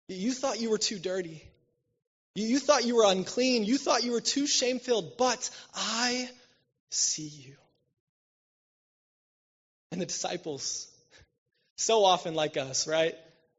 You 0.08 0.34
thought 0.34 0.60
you 0.60 0.72
were 0.72 0.80
too 0.80 0.98
dirty. 0.98 1.44
You 2.34 2.60
thought 2.60 2.84
you 2.84 2.96
were 2.96 3.06
unclean. 3.06 3.64
You 3.64 3.78
thought 3.78 4.04
you 4.04 4.12
were 4.12 4.22
too 4.22 4.48
shame 4.48 4.80
filled, 4.80 5.18
but 5.18 5.50
I 5.74 6.30
see 6.90 7.28
you. 7.28 7.56
And 9.92 10.02
the 10.02 10.06
disciples, 10.06 10.92
so 11.78 12.04
often 12.04 12.34
like 12.34 12.58
us, 12.58 12.88
right? 12.88 13.16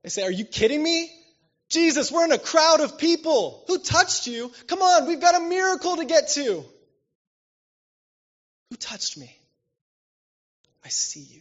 They 0.07 0.11
say, 0.11 0.23
Are 0.23 0.31
you 0.31 0.45
kidding 0.45 0.81
me? 0.81 1.11
Jesus, 1.69 2.13
we're 2.13 2.25
in 2.25 2.31
a 2.31 2.39
crowd 2.39 2.79
of 2.79 2.97
people. 2.97 3.65
Who 3.67 3.77
touched 3.77 4.29
you? 4.29 4.53
Come 4.69 4.81
on, 4.81 5.09
we've 5.09 5.21
got 5.21 5.35
a 5.35 5.45
miracle 5.45 5.97
to 5.97 6.05
get 6.05 6.29
to. 6.29 6.65
Who 8.71 8.77
touched 8.77 9.19
me? 9.19 9.37
I 10.85 10.91
see 10.91 11.23
you. 11.23 11.41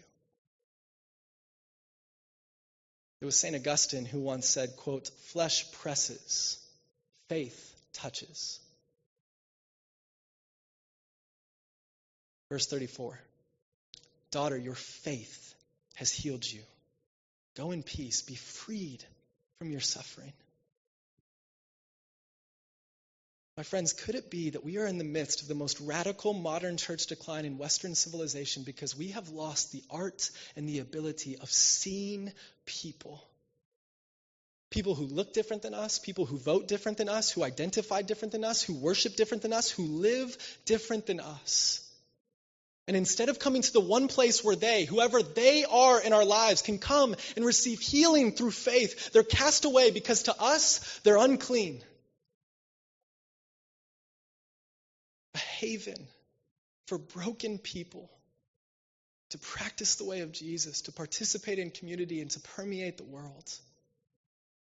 It 3.22 3.26
was 3.26 3.40
St. 3.40 3.56
Augustine 3.56 4.06
who 4.06 4.22
once 4.22 4.50
said, 4.50 4.76
quote, 4.78 5.12
flesh 5.26 5.72
presses, 5.74 6.58
faith 7.30 7.72
touches. 7.94 8.60
Verse 12.50 12.66
34 12.66 13.20
Daughter, 14.32 14.58
your 14.58 14.74
faith 14.74 15.54
has 15.94 16.12
healed 16.12 16.52
you. 16.52 16.64
Go 17.56 17.72
in 17.72 17.84
peace, 17.84 18.22
be 18.22 18.36
freed 18.36 19.04
from 19.60 19.72
your 19.72 19.82
suffering. 19.82 20.34
My 23.58 23.64
friends, 23.64 23.94
could 23.94 24.16
it 24.16 24.30
be 24.30 24.50
that 24.50 24.66
we 24.66 24.78
are 24.80 24.86
in 24.86 24.98
the 24.98 25.06
midst 25.06 25.42
of 25.42 25.48
the 25.48 25.56
most 25.56 25.80
radical 25.80 26.34
modern 26.34 26.76
church 26.76 27.08
decline 27.08 27.46
in 27.46 27.58
Western 27.58 27.96
civilization 27.96 28.64
because 28.64 28.98
we 28.98 29.10
have 29.10 29.30
lost 29.30 29.72
the 29.72 29.82
art 29.90 30.30
and 30.58 30.68
the 30.68 30.80
ability 30.80 31.38
of 31.38 31.50
seeing 31.50 32.34
people? 32.66 33.24
People 34.72 34.94
who 34.94 35.06
look 35.06 35.32
different 35.34 35.62
than 35.62 35.74
us, 35.74 36.00
people 36.00 36.26
who 36.26 36.38
vote 36.38 36.68
different 36.68 36.98
than 36.98 37.08
us, 37.08 37.32
who 37.32 37.44
identify 37.44 38.02
different 38.02 38.34
than 38.34 38.44
us, 38.44 38.62
who 38.62 38.74
worship 38.74 39.16
different 39.16 39.42
than 39.42 39.54
us, 39.54 39.72
who 39.72 39.84
live 39.84 40.38
different 40.66 41.06
than 41.06 41.22
us. 41.22 41.85
And 42.88 42.96
instead 42.96 43.30
of 43.30 43.40
coming 43.40 43.64
to 43.64 43.74
the 43.74 43.80
one 43.80 44.08
place 44.08 44.44
where 44.44 44.56
they, 44.56 44.86
whoever 44.86 45.24
they 45.24 45.66
are 45.66 46.00
in 46.00 46.14
our 46.14 46.26
lives, 46.26 46.62
can 46.62 46.78
come 46.78 47.16
and 47.36 47.44
receive 47.44 47.80
healing 47.80 48.32
through 48.32 48.52
faith, 48.52 49.12
they're 49.12 49.24
cast 49.24 49.66
away 49.66 49.90
because 49.90 50.24
to 50.24 50.40
us, 50.40 51.00
they're 51.04 51.18
unclean. 51.18 51.82
A 55.34 55.40
haven 55.40 56.08
for 56.86 57.00
broken 57.00 57.58
people 57.58 58.12
to 59.32 59.40
practice 59.40 59.96
the 59.96 60.06
way 60.06 60.22
of 60.22 60.32
Jesus, 60.32 60.82
to 60.82 60.92
participate 60.92 61.58
in 61.58 61.72
community, 61.72 62.22
and 62.22 62.30
to 62.32 62.40
permeate 62.40 62.98
the 62.98 63.04
world. 63.04 63.52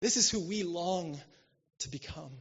This 0.01 0.17
is 0.17 0.31
who 0.31 0.41
we 0.41 0.63
long 0.63 1.21
to 1.81 1.91
become. 1.91 2.33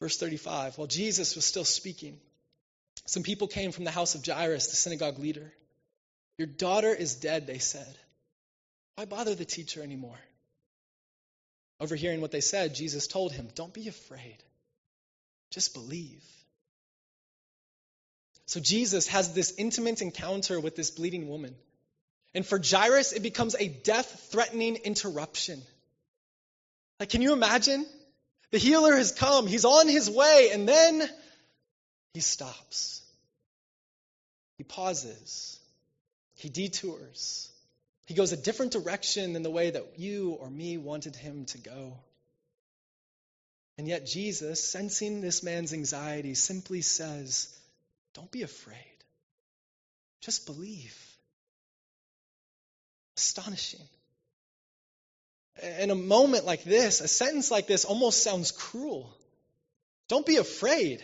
Verse 0.00 0.18
35 0.18 0.76
While 0.76 0.86
Jesus 0.86 1.34
was 1.34 1.46
still 1.46 1.64
speaking, 1.64 2.20
some 3.08 3.22
people 3.22 3.48
came 3.48 3.72
from 3.72 3.84
the 3.84 3.90
house 3.90 4.14
of 4.14 4.22
Jairus, 4.22 4.66
the 4.66 4.76
synagogue 4.76 5.18
leader. 5.18 5.50
Your 6.36 6.46
daughter 6.46 6.94
is 6.94 7.14
dead, 7.14 7.46
they 7.46 7.56
said. 7.56 7.96
Why 8.96 9.06
bother 9.06 9.34
the 9.34 9.46
teacher 9.46 9.82
anymore? 9.82 10.18
Overhearing 11.80 12.20
what 12.20 12.32
they 12.32 12.42
said, 12.42 12.74
Jesus 12.74 13.06
told 13.06 13.32
him, 13.32 13.48
Don't 13.54 13.72
be 13.72 13.88
afraid. 13.88 14.36
Just 15.50 15.72
believe. 15.72 16.22
So 18.44 18.60
Jesus 18.60 19.06
has 19.06 19.32
this 19.32 19.54
intimate 19.56 20.02
encounter 20.02 20.60
with 20.60 20.76
this 20.76 20.90
bleeding 20.90 21.30
woman. 21.30 21.54
And 22.34 22.44
for 22.44 22.60
Jairus, 22.62 23.12
it 23.12 23.22
becomes 23.22 23.56
a 23.58 23.68
death 23.68 24.28
threatening 24.30 24.76
interruption. 24.76 25.62
Like, 27.00 27.08
can 27.08 27.22
you 27.22 27.32
imagine? 27.32 27.86
The 28.50 28.58
healer 28.58 28.94
has 28.94 29.12
come, 29.12 29.46
he's 29.46 29.64
on 29.64 29.88
his 29.88 30.10
way, 30.10 30.50
and 30.52 30.68
then 30.68 31.08
he 32.14 32.20
stops. 32.20 33.02
He 34.56 34.64
pauses. 34.64 35.58
He 36.36 36.48
detours. 36.48 37.50
He 38.06 38.14
goes 38.14 38.32
a 38.32 38.36
different 38.36 38.72
direction 38.72 39.34
than 39.34 39.42
the 39.42 39.50
way 39.50 39.70
that 39.70 39.98
you 39.98 40.32
or 40.40 40.48
me 40.48 40.78
wanted 40.78 41.14
him 41.14 41.44
to 41.46 41.58
go. 41.58 41.98
And 43.76 43.86
yet, 43.86 44.06
Jesus, 44.06 44.62
sensing 44.62 45.20
this 45.20 45.42
man's 45.42 45.72
anxiety, 45.72 46.34
simply 46.34 46.82
says, 46.82 47.56
Don't 48.14 48.30
be 48.30 48.42
afraid. 48.42 48.76
Just 50.20 50.46
believe. 50.46 50.96
Astonishing. 53.16 53.86
In 55.80 55.90
a 55.90 55.94
moment 55.94 56.44
like 56.44 56.64
this, 56.64 57.00
a 57.00 57.08
sentence 57.08 57.50
like 57.50 57.66
this 57.66 57.84
almost 57.84 58.22
sounds 58.22 58.52
cruel. 58.52 59.12
Don't 60.08 60.26
be 60.26 60.36
afraid. 60.36 61.02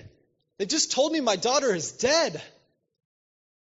They 0.59 0.67
just 0.67 0.93
told 0.93 1.13
me 1.13 1.21
my 1.21 1.37
daughter 1.37 1.75
is 1.75 1.93
dead. 1.93 2.41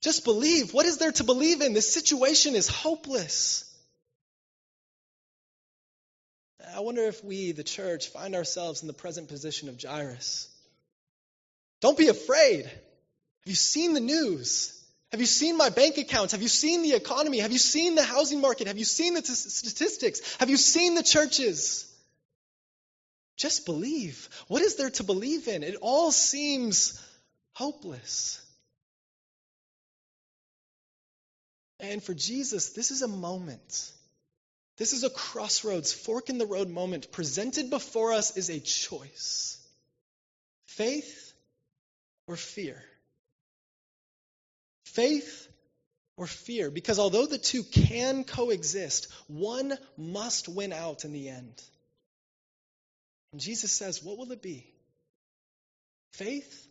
Just 0.03 0.25
believe. 0.25 0.75
What 0.75 0.87
is 0.87 0.99
there 0.99 1.13
to 1.13 1.25
believe 1.25 1.63
in? 1.63 1.73
This 1.73 1.93
situation 1.93 2.55
is 2.55 2.69
hopeless. 2.69 3.69
I 6.75 6.81
wonder 6.81 7.03
if 7.03 7.23
we, 7.25 7.53
the 7.53 7.65
church, 7.65 8.09
find 8.09 8.35
ourselves 8.35 8.83
in 8.83 8.89
the 8.89 8.95
present 8.95 9.29
position 9.29 9.69
of 9.69 9.81
Jairus. 9.81 10.49
Don't 11.81 11.99
be 11.99 12.09
afraid. 12.09 12.65
Have 12.65 13.47
you 13.47 13.55
seen 13.55 13.95
the 13.95 14.01
news? 14.01 14.79
Have 15.11 15.21
you 15.21 15.27
seen 15.27 15.57
my 15.57 15.69
bank 15.69 15.99
accounts? 15.99 16.33
Have 16.33 16.43
you 16.43 16.49
seen 16.49 16.83
the 16.83 16.95
economy? 16.95 17.41
Have 17.41 17.53
you 17.53 17.59
seen 17.59 17.95
the 17.95 18.03
housing 18.03 18.41
market? 18.41 18.69
Have 18.69 18.79
you 18.79 18.85
seen 18.85 19.15
the 19.15 19.21
t- 19.21 19.35
statistics? 19.35 20.37
Have 20.37 20.49
you 20.49 20.57
seen 20.57 20.95
the 20.95 21.03
churches? 21.03 21.92
Just 23.43 23.67
believe. 23.67 24.29
What 24.47 24.63
is 24.63 24.77
there 24.77 24.91
to 24.91 25.03
believe 25.03 25.49
in? 25.49 25.65
It 25.65 25.75
all 25.81 26.13
seems 26.13 27.03
hopeless. 27.55 28.41
And 31.81 32.01
for 32.01 32.15
Jesus, 32.15 32.71
this 32.71 32.93
is 32.93 33.03
a 33.03 33.09
moment. 33.09 33.91
This 34.77 34.93
is 34.93 35.03
a 35.03 35.11
crossroads, 35.11 35.93
fork 35.93 36.31
in 36.31 36.39
the 36.39 36.47
road 36.47 36.69
moment. 36.69 37.11
Presented 37.11 37.69
before 37.69 38.13
us 38.13 38.37
is 38.37 38.49
a 38.49 38.61
choice 38.61 39.59
faith 40.67 41.33
or 42.29 42.37
fear. 42.37 42.81
Faith 44.85 45.49
or 46.17 46.29
fear. 46.29 46.71
Because 46.71 47.01
although 47.01 47.27
the 47.27 47.39
two 47.39 47.65
can 47.65 48.23
coexist, 48.23 49.09
one 49.27 49.77
must 49.99 50.49
win 50.49 50.73
out 50.73 51.05
in 51.05 51.13
the 51.13 51.29
end. 51.29 51.61
And 53.33 53.41
Jesus 53.41 53.73
says, 53.73 54.03
What 54.03 54.19
will 54.19 54.31
it 54.33 54.43
be? 54.43 54.67
Faith 56.13 56.69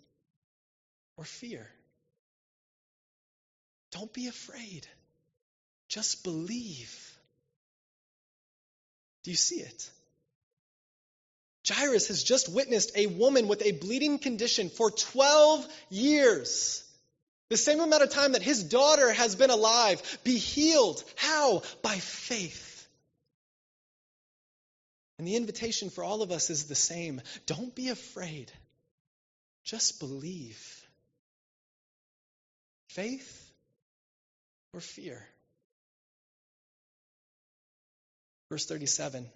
or 1.18 1.24
fear? 1.24 1.68
Don't 3.91 4.14
be 4.14 4.28
afraid. 4.28 4.88
Just 5.89 6.24
believe. 6.24 7.18
Do 9.24 9.32
you 9.32 9.38
see 9.38 9.57
it? 9.57 9.89
Jairus 11.68 12.07
has 12.07 12.24
just 12.24 12.49
witnessed 12.49 12.91
a 12.95 13.07
woman 13.07 13.47
with 13.47 13.62
a 13.64 13.74
bleeding 13.74 14.18
condition 14.18 14.70
for 14.70 14.89
12 14.89 15.68
years. 15.89 16.84
The 17.49 17.57
same 17.57 17.82
amount 17.82 18.01
of 18.01 18.09
time 18.09 18.32
that 18.32 18.41
his 18.41 18.64
daughter 18.64 19.12
has 19.12 19.36
been 19.36 19.49
alive, 19.49 20.01
be 20.24 20.38
healed. 20.38 21.03
How? 21.18 21.64
By 21.84 21.95
faith. 21.95 22.70
And 25.22 25.28
the 25.28 25.36
invitation 25.36 25.91
for 25.91 26.03
all 26.03 26.24
of 26.24 26.32
us 26.32 26.49
is 26.49 26.63
the 26.63 26.74
same. 26.74 27.22
Don't 27.45 27.76
be 27.76 27.89
afraid. 27.89 28.51
Just 29.63 29.99
believe. 29.99 30.84
Faith 32.88 33.51
or 34.74 34.80
fear? 34.80 35.24
Verse 38.49 38.65
37 38.65 39.28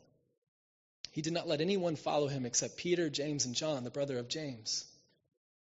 He 1.11 1.21
did 1.21 1.33
not 1.33 1.47
let 1.47 1.61
anyone 1.61 1.97
follow 1.97 2.25
him 2.29 2.47
except 2.47 2.77
Peter, 2.77 3.07
James, 3.07 3.45
and 3.45 3.53
John, 3.53 3.83
the 3.83 3.91
brother 3.91 4.17
of 4.17 4.27
James. 4.27 4.85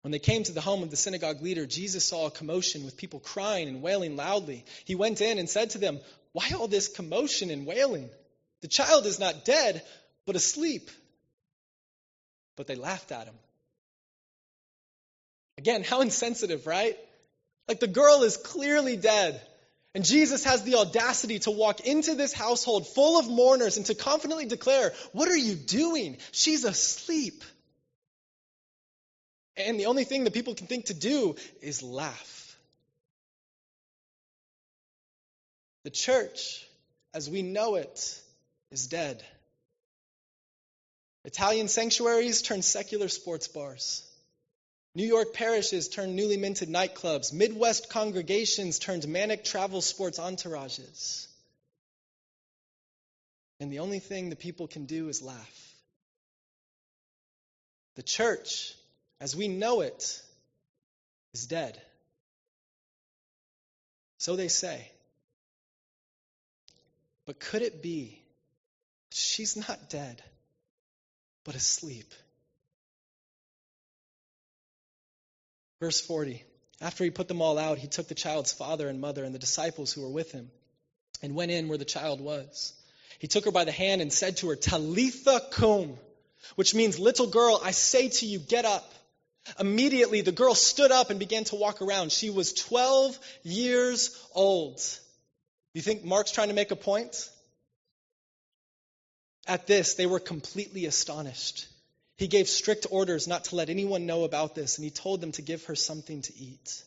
When 0.03 0.13
they 0.13 0.21
came 0.21 0.45
to 0.45 0.53
the 0.53 0.61
home 0.61 0.85
of 0.85 0.93
the 0.93 0.97
synagogue 0.97 1.43
leader, 1.43 1.67
Jesus 1.67 2.05
saw 2.05 2.27
a 2.27 2.31
commotion 2.31 2.85
with 2.85 2.97
people 2.97 3.19
crying 3.19 3.67
and 3.67 3.83
wailing 3.83 4.15
loudly. 4.15 4.65
He 4.85 4.95
went 4.95 5.21
in 5.21 5.41
and 5.41 5.51
said 5.51 5.71
to 5.71 5.79
them, 5.79 5.99
Why 6.31 6.53
all 6.57 6.69
this 6.69 6.87
commotion 6.87 7.51
and 7.51 7.67
wailing? 7.67 8.11
The 8.61 8.69
child 8.69 9.05
is 9.05 9.19
not 9.19 9.45
dead, 9.45 9.85
but 10.27 10.37
asleep. 10.37 10.91
But 12.57 12.67
they 12.67 12.77
laughed 12.77 13.13
at 13.13 13.27
him. 13.27 13.35
Again, 15.59 15.85
how 15.85 16.01
insensitive, 16.01 16.67
right? 16.67 16.97
Like 17.69 17.81
the 17.81 17.87
girl 17.87 18.23
is 18.23 18.37
clearly 18.37 18.97
dead. 18.97 19.41
And 19.95 20.05
Jesus 20.05 20.45
has 20.45 20.65
the 20.65 20.75
audacity 20.75 21.39
to 21.41 21.53
walk 21.53 21.81
into 21.81 22.17
this 22.17 22.33
household 22.33 22.89
full 22.89 23.19
of 23.19 23.29
mourners 23.29 23.77
and 23.77 23.87
to 23.87 23.95
confidently 23.95 24.47
declare, 24.47 24.93
What 25.13 25.29
are 25.29 25.37
you 25.37 25.55
doing? 25.55 26.17
She's 26.33 26.65
asleep. 26.65 27.45
And 29.57 29.79
the 29.79 29.87
only 29.87 30.03
thing 30.03 30.25
that 30.25 30.35
people 30.35 30.55
can 30.55 30.67
think 30.67 30.87
to 30.87 30.95
do 30.95 31.37
is 31.63 31.81
laugh. 31.81 32.59
The 35.85 35.91
church, 35.91 36.67
as 37.13 37.31
we 37.31 37.43
know 37.43 37.77
it, 37.77 38.21
is 38.73 38.89
dead. 38.89 39.23
Italian 41.25 41.69
sanctuaries 41.69 42.43
turn 42.43 42.63
secular 42.63 43.09
sports 43.09 43.49
bars. 43.49 44.03
New 44.95 45.07
York 45.07 45.33
parishes 45.33 45.89
turned 45.89 46.15
newly 46.15 46.37
minted 46.37 46.69
nightclubs. 46.69 47.33
Midwest 47.33 47.91
congregations 47.91 48.79
turned 48.79 49.09
manic 49.09 49.45
travel 49.45 49.81
sports 49.81 50.19
entourages. 50.19 51.27
And 53.59 53.73
the 53.73 53.81
only 53.81 53.99
thing 53.99 54.31
the 54.31 54.37
people 54.37 54.69
can 54.69 54.85
do 54.85 55.09
is 55.09 55.23
laugh. 55.23 55.75
The 57.97 58.03
church 58.03 58.75
as 59.25 59.35
we 59.35 59.49
know 59.49 59.81
it, 59.81 60.21
is 61.33 61.47
dead. 61.47 61.81
So 64.19 64.37
they 64.37 64.49
say. 64.49 64.91
But 67.27 67.41
could 67.41 67.63
it 67.63 67.83
be 67.83 68.23
she's 69.13 69.57
not 69.57 69.89
dead, 69.89 70.23
but 71.45 71.55
asleep? 71.55 72.13
Verse 75.81 76.01
40 76.01 76.43
After 76.81 77.05
he 77.05 77.11
put 77.11 77.29
them 77.29 77.43
all 77.43 77.59
out, 77.59 77.79
he 77.79 77.89
took 77.89 78.09
the 78.09 78.15
child's 78.15 78.53
father 78.53 78.89
and 78.89 79.01
mother 79.01 79.25
and 79.25 79.35
the 79.35 79.39
disciples 79.39 79.93
who 79.93 80.03
were 80.03 80.09
with 80.09 80.33
him 80.33 80.51
and 81.23 81.35
went 81.35 81.51
in 81.51 81.69
where 81.69 81.79
the 81.79 81.85
child 81.85 82.21
was. 82.21 82.73
He 83.19 83.29
took 83.29 83.45
her 83.45 83.51
by 83.51 83.65
the 83.65 83.73
hand 83.73 84.03
and 84.03 84.13
said 84.13 84.39
to 84.39 84.49
her, 84.49 84.57
Talitha 84.57 85.41
cum, 85.51 85.95
which 86.57 86.75
means, 86.75 86.99
Little 86.99 87.27
girl, 87.27 87.61
I 87.63 87.71
say 87.71 88.09
to 88.09 88.27
you, 88.27 88.39
get 88.39 88.65
up. 88.65 88.93
Immediately, 89.61 90.23
the 90.23 90.33
girl 90.33 90.55
stood 90.55 90.91
up 90.91 91.11
and 91.11 91.19
began 91.19 91.45
to 91.45 91.57
walk 91.57 91.83
around. 91.83 92.13
She 92.13 92.31
was 92.31 92.55
12 92.55 93.19
years 93.43 94.19
old. 94.35 94.81
You 95.75 95.83
think 95.83 96.05
Mark's 96.05 96.33
trying 96.33 96.49
to 96.49 96.55
make 96.55 96.71
a 96.71 96.77
point? 96.77 97.29
At 99.47 99.67
this, 99.67 99.95
they 99.95 100.07
were 100.07 100.21
completely 100.21 100.87
astonished. 100.87 101.67
He 102.17 102.29
gave 102.29 102.49
strict 102.49 102.87
orders 102.91 103.27
not 103.27 103.45
to 103.45 103.57
let 103.57 103.69
anyone 103.69 104.07
know 104.07 104.25
about 104.25 104.55
this, 104.55 104.79
and 104.79 104.85
he 104.85 104.91
told 104.91 105.21
them 105.21 105.33
to 105.33 105.43
give 105.43 105.65
her 105.65 105.75
something 105.75 106.23
to 106.23 106.37
eat. 106.37 106.83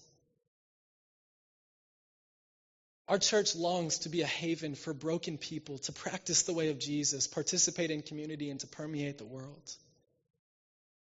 Our 3.07 3.19
church 3.19 3.55
longs 3.55 3.99
to 3.99 4.09
be 4.09 4.21
a 4.21 4.27
haven 4.27 4.75
for 4.75 4.93
broken 4.93 5.37
people, 5.37 5.77
to 5.79 5.93
practice 5.93 6.43
the 6.43 6.53
way 6.53 6.69
of 6.69 6.79
Jesus, 6.79 7.27
participate 7.27 7.91
in 7.91 8.01
community, 8.01 8.49
and 8.49 8.59
to 8.59 8.67
permeate 8.67 9.17
the 9.17 9.25
world. 9.25 9.75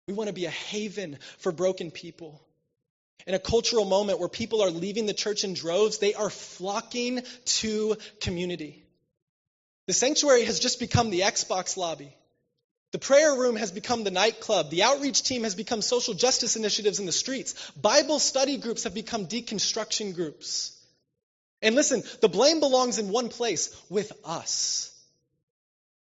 We 0.08 0.14
want 0.14 0.28
to 0.28 0.34
be 0.34 0.46
a 0.46 0.52
haven 0.52 1.18
for 1.40 1.52
broken 1.52 1.90
people. 1.90 2.42
In 3.26 3.34
a 3.34 3.40
cultural 3.40 3.86
moment 3.86 4.20
where 4.20 4.30
people 4.30 4.62
are 4.62 4.70
leaving 4.70 5.08
the 5.08 5.14
church 5.14 5.44
in 5.44 5.56
droves, 5.56 5.98
they 5.98 6.14
are 6.14 6.30
flocking 6.30 7.24
to 7.46 7.96
community. 8.22 8.85
The 9.88 9.94
sanctuary 9.94 10.46
has 10.46 10.60
just 10.60 10.80
become 10.80 11.10
the 11.10 11.22
Xbox 11.22 11.78
lobby. 11.78 12.16
The 12.92 13.00
prayer 13.00 13.36
room 13.36 13.56
has 13.58 13.72
become 13.72 14.04
the 14.04 14.12
nightclub. 14.12 14.70
The 14.70 14.84
outreach 14.84 15.24
team 15.24 15.44
has 15.44 15.54
become 15.54 15.82
social 15.82 16.14
justice 16.14 16.56
initiatives 16.56 17.00
in 17.00 17.06
the 17.06 17.12
streets. 17.12 17.72
Bible 17.72 18.20
study 18.20 18.58
groups 18.58 18.86
have 18.86 18.94
become 18.94 19.28
deconstruction 19.28 20.16
groups. 20.16 20.72
And 21.62 21.76
listen, 21.76 22.04
the 22.22 22.30
blame 22.30 22.60
belongs 22.60 22.98
in 22.98 23.10
one 23.10 23.30
place 23.30 23.76
with 23.90 24.12
us. 24.24 24.92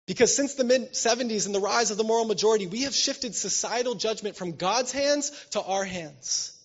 Because 0.06 0.34
since 0.34 0.54
the 0.54 0.64
mid 0.64 0.92
70s 0.92 1.46
and 1.46 1.54
the 1.54 1.60
rise 1.60 1.92
of 1.92 1.96
the 1.96 2.02
moral 2.02 2.24
majority, 2.24 2.66
we 2.66 2.82
have 2.82 2.94
shifted 2.94 3.34
societal 3.34 3.94
judgment 3.94 4.36
from 4.36 4.56
God's 4.56 4.90
hands 4.90 5.30
to 5.50 5.62
our 5.62 5.84
hands. 5.84 6.59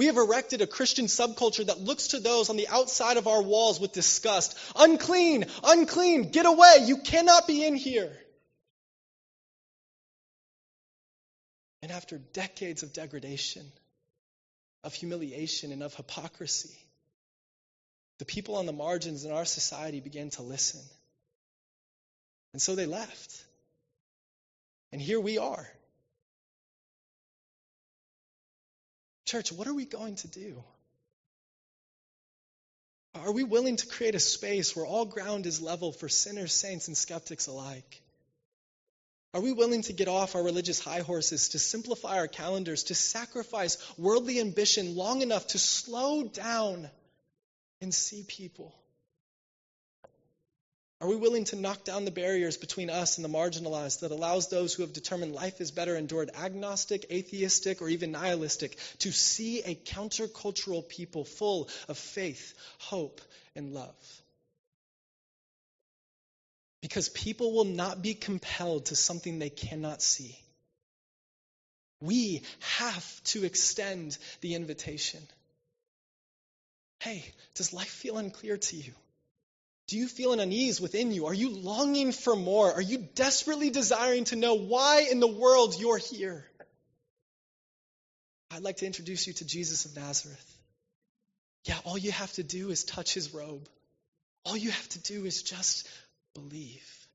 We 0.00 0.06
have 0.06 0.16
erected 0.16 0.62
a 0.62 0.66
Christian 0.66 1.08
subculture 1.08 1.66
that 1.66 1.78
looks 1.78 2.06
to 2.08 2.20
those 2.20 2.48
on 2.48 2.56
the 2.56 2.68
outside 2.68 3.18
of 3.18 3.26
our 3.26 3.42
walls 3.42 3.78
with 3.78 3.92
disgust. 3.92 4.58
Unclean, 4.74 5.44
unclean, 5.62 6.30
get 6.30 6.46
away, 6.46 6.86
you 6.86 6.96
cannot 6.96 7.46
be 7.46 7.66
in 7.66 7.74
here. 7.74 8.10
And 11.82 11.92
after 11.92 12.16
decades 12.16 12.82
of 12.82 12.94
degradation, 12.94 13.70
of 14.84 14.94
humiliation, 14.94 15.70
and 15.70 15.82
of 15.82 15.94
hypocrisy, 15.94 16.78
the 18.20 18.24
people 18.24 18.56
on 18.56 18.64
the 18.64 18.72
margins 18.72 19.26
in 19.26 19.32
our 19.32 19.44
society 19.44 20.00
began 20.00 20.30
to 20.30 20.42
listen. 20.42 20.80
And 22.54 22.62
so 22.62 22.74
they 22.74 22.86
left. 22.86 23.44
And 24.92 25.02
here 25.02 25.20
we 25.20 25.36
are. 25.36 25.70
Church, 29.30 29.52
what 29.52 29.68
are 29.68 29.74
we 29.74 29.84
going 29.84 30.16
to 30.16 30.26
do? 30.26 30.60
Are 33.14 33.30
we 33.30 33.44
willing 33.44 33.76
to 33.76 33.86
create 33.86 34.16
a 34.16 34.18
space 34.18 34.74
where 34.74 34.84
all 34.84 35.04
ground 35.04 35.46
is 35.46 35.62
level 35.62 35.92
for 35.92 36.08
sinners, 36.08 36.52
saints, 36.52 36.88
and 36.88 36.96
skeptics 36.96 37.46
alike? 37.46 38.02
Are 39.32 39.40
we 39.40 39.52
willing 39.52 39.82
to 39.82 39.92
get 39.92 40.08
off 40.08 40.34
our 40.34 40.42
religious 40.42 40.80
high 40.80 41.02
horses, 41.02 41.50
to 41.50 41.60
simplify 41.60 42.18
our 42.18 42.26
calendars, 42.26 42.82
to 42.84 42.96
sacrifice 42.96 43.78
worldly 43.96 44.40
ambition 44.40 44.96
long 44.96 45.22
enough 45.22 45.46
to 45.48 45.60
slow 45.60 46.24
down 46.24 46.90
and 47.80 47.94
see 47.94 48.24
people? 48.26 48.74
Are 51.00 51.08
we 51.08 51.16
willing 51.16 51.44
to 51.44 51.56
knock 51.56 51.84
down 51.84 52.04
the 52.04 52.10
barriers 52.10 52.58
between 52.58 52.90
us 52.90 53.16
and 53.16 53.24
the 53.24 53.28
marginalized 53.30 54.00
that 54.00 54.10
allows 54.10 54.48
those 54.48 54.74
who 54.74 54.82
have 54.82 54.92
determined 54.92 55.32
life 55.34 55.58
is 55.60 55.70
better 55.70 55.96
endured 55.96 56.30
agnostic, 56.36 57.06
atheistic, 57.10 57.80
or 57.80 57.88
even 57.88 58.12
nihilistic 58.12 58.76
to 58.98 59.10
see 59.10 59.62
a 59.62 59.74
countercultural 59.74 60.86
people 60.86 61.24
full 61.24 61.70
of 61.88 61.96
faith, 61.96 62.52
hope, 62.78 63.22
and 63.56 63.72
love? 63.72 64.22
Because 66.82 67.08
people 67.08 67.52
will 67.52 67.64
not 67.64 68.02
be 68.02 68.12
compelled 68.12 68.86
to 68.86 68.96
something 68.96 69.38
they 69.38 69.50
cannot 69.50 70.02
see. 70.02 70.38
We 72.02 72.42
have 72.60 73.22
to 73.24 73.44
extend 73.44 74.18
the 74.42 74.54
invitation. 74.54 75.20
Hey, 77.00 77.24
does 77.54 77.72
life 77.72 77.88
feel 77.88 78.18
unclear 78.18 78.58
to 78.58 78.76
you? 78.76 78.92
Do 79.90 79.98
you 79.98 80.06
feel 80.06 80.32
an 80.32 80.38
unease 80.38 80.80
within 80.80 81.10
you? 81.10 81.26
Are 81.26 81.34
you 81.34 81.50
longing 81.50 82.12
for 82.12 82.36
more? 82.36 82.72
Are 82.72 82.80
you 82.80 82.98
desperately 83.16 83.70
desiring 83.70 84.22
to 84.26 84.36
know 84.36 84.54
why 84.54 85.08
in 85.10 85.18
the 85.18 85.26
world 85.26 85.74
you're 85.80 85.98
here? 85.98 86.46
I'd 88.52 88.62
like 88.62 88.76
to 88.78 88.86
introduce 88.86 89.26
you 89.26 89.32
to 89.32 89.44
Jesus 89.44 89.86
of 89.86 89.96
Nazareth. 89.96 90.58
Yeah, 91.64 91.76
all 91.82 91.98
you 91.98 92.12
have 92.12 92.32
to 92.34 92.44
do 92.44 92.70
is 92.70 92.84
touch 92.84 93.14
his 93.14 93.34
robe. 93.34 93.68
All 94.44 94.56
you 94.56 94.70
have 94.70 94.88
to 94.90 95.00
do 95.00 95.24
is 95.24 95.42
just 95.42 95.88
believe. 96.34 97.08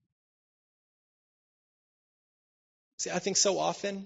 See, 3.00 3.10
I 3.10 3.20
think 3.20 3.38
so 3.38 3.58
often 3.58 4.06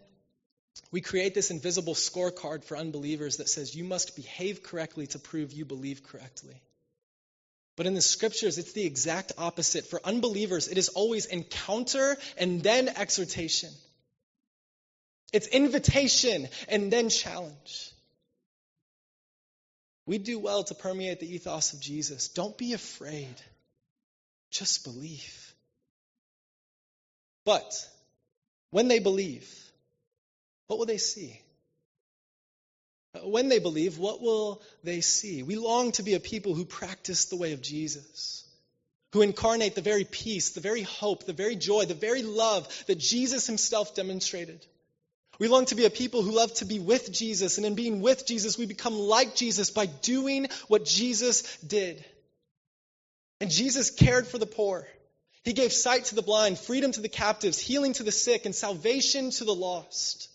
we 0.92 1.02
create 1.02 1.34
this 1.34 1.50
invisible 1.50 1.96
scorecard 1.96 2.64
for 2.64 2.78
unbelievers 2.78 3.38
that 3.38 3.50
says 3.50 3.76
you 3.76 3.84
must 3.84 4.16
behave 4.16 4.62
correctly 4.62 5.08
to 5.08 5.18
prove 5.18 5.54
you 5.54 5.66
believe 5.66 6.04
correctly. 6.04 6.62
But 7.80 7.88
in 7.88 7.94
the 7.94 8.02
scriptures, 8.02 8.58
it's 8.58 8.74
the 8.74 8.86
exact 8.86 9.32
opposite. 9.38 9.86
For 9.86 10.02
unbelievers, 10.04 10.68
it 10.68 10.78
is 10.78 10.90
always 10.90 11.28
encounter 11.28 12.18
and 12.38 12.62
then 12.62 12.90
exhortation. 12.90 13.70
It's 15.32 15.48
invitation 15.48 16.50
and 16.68 16.92
then 16.92 17.08
challenge. 17.08 17.92
We 20.06 20.18
do 20.18 20.40
well 20.40 20.66
to 20.66 20.76
permeate 20.76 21.22
the 21.22 21.34
ethos 21.34 21.72
of 21.72 21.80
Jesus. 21.80 22.28
Don't 22.28 22.58
be 22.58 22.74
afraid, 22.74 23.34
just 24.52 24.84
believe. 24.84 25.54
But 27.46 27.74
when 28.72 28.90
they 28.90 29.00
believe, 29.00 29.50
what 30.68 30.80
will 30.80 30.86
they 30.86 30.98
see? 30.98 31.40
When 33.24 33.50
they 33.50 33.60
believe, 33.60 33.98
what 33.98 34.22
will 34.22 34.62
they 34.84 35.02
see? 35.02 35.44
We 35.44 35.56
long 35.56 35.92
to 35.94 36.04
be 36.04 36.14
a 36.14 36.20
people 36.20 36.54
who 36.54 36.66
practice 36.66 37.26
the 37.26 37.38
way 37.38 37.54
of 37.54 37.62
Jesus, 37.62 38.44
who 39.14 39.22
incarnate 39.22 39.76
the 39.76 39.82
very 39.82 40.04
peace, 40.04 40.52
the 40.52 40.62
very 40.62 40.84
hope, 40.84 41.26
the 41.26 41.34
very 41.34 41.56
joy, 41.56 41.86
the 41.86 41.94
very 41.94 42.24
love 42.24 42.68
that 42.88 43.00
Jesus 43.00 43.48
himself 43.48 43.96
demonstrated. 43.96 44.66
We 45.40 45.48
long 45.48 45.66
to 45.66 45.76
be 45.76 45.86
a 45.86 45.90
people 45.90 46.22
who 46.22 46.32
love 46.32 46.54
to 46.56 46.66
be 46.66 46.80
with 46.80 47.12
Jesus, 47.12 47.58
and 47.58 47.66
in 47.66 47.76
being 47.76 48.02
with 48.02 48.26
Jesus, 48.26 48.58
we 48.58 48.66
become 48.66 49.00
like 49.00 49.36
Jesus 49.36 49.70
by 49.70 49.86
doing 49.86 50.48
what 50.68 50.84
Jesus 50.86 51.58
did. 51.58 52.04
And 53.40 53.50
Jesus 53.50 53.90
cared 53.90 54.28
for 54.28 54.38
the 54.38 54.46
poor. 54.46 54.86
He 55.46 55.54
gave 55.54 55.72
sight 55.72 56.06
to 56.06 56.16
the 56.16 56.22
blind, 56.22 56.60
freedom 56.60 56.92
to 56.92 57.00
the 57.00 57.08
captives, 57.08 57.58
healing 57.58 57.94
to 57.94 58.04
the 58.04 58.12
sick, 58.12 58.46
and 58.46 58.54
salvation 58.54 59.32
to 59.32 59.46
the 59.46 59.56
lost. 59.56 60.28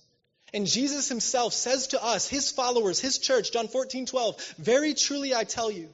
And 0.54 0.68
Jesus 0.68 1.08
himself 1.08 1.52
says 1.52 1.88
to 1.88 2.02
us, 2.02 2.28
his 2.28 2.52
followers, 2.52 3.00
his 3.00 3.18
church, 3.18 3.50
John 3.50 3.66
14, 3.66 4.06
12, 4.06 4.54
Very 4.56 4.94
truly 4.94 5.34
I 5.34 5.42
tell 5.42 5.68
you, 5.68 5.88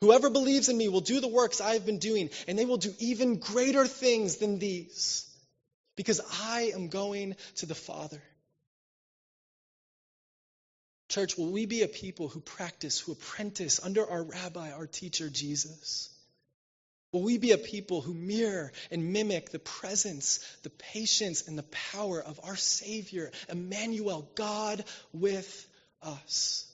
whoever 0.00 0.30
believes 0.30 0.70
in 0.70 0.78
me 0.78 0.88
will 0.88 1.02
do 1.02 1.20
the 1.20 1.28
works 1.28 1.60
I 1.60 1.74
have 1.74 1.84
been 1.84 1.98
doing, 1.98 2.30
and 2.48 2.58
they 2.58 2.64
will 2.64 2.78
do 2.78 2.94
even 2.98 3.38
greater 3.38 3.86
things 3.86 4.36
than 4.36 4.58
these, 4.58 5.30
because 5.94 6.22
I 6.42 6.72
am 6.74 6.88
going 6.88 7.36
to 7.56 7.66
the 7.66 7.74
Father. 7.74 8.22
Church, 11.10 11.36
will 11.36 11.52
we 11.52 11.66
be 11.66 11.82
a 11.82 11.88
people 11.88 12.28
who 12.28 12.40
practice, 12.40 12.98
who 12.98 13.12
apprentice 13.12 13.78
under 13.84 14.10
our 14.10 14.22
rabbi, 14.22 14.72
our 14.72 14.86
teacher, 14.86 15.28
Jesus? 15.28 16.08
Will 17.12 17.22
we 17.22 17.36
be 17.36 17.52
a 17.52 17.58
people 17.58 18.00
who 18.00 18.14
mirror 18.14 18.72
and 18.90 19.12
mimic 19.12 19.50
the 19.50 19.58
presence, 19.58 20.38
the 20.62 20.70
patience, 20.70 21.46
and 21.46 21.58
the 21.58 21.64
power 21.64 22.20
of 22.22 22.40
our 22.42 22.56
Savior, 22.56 23.30
Emmanuel, 23.50 24.26
God 24.34 24.82
with 25.12 25.68
us? 26.00 26.66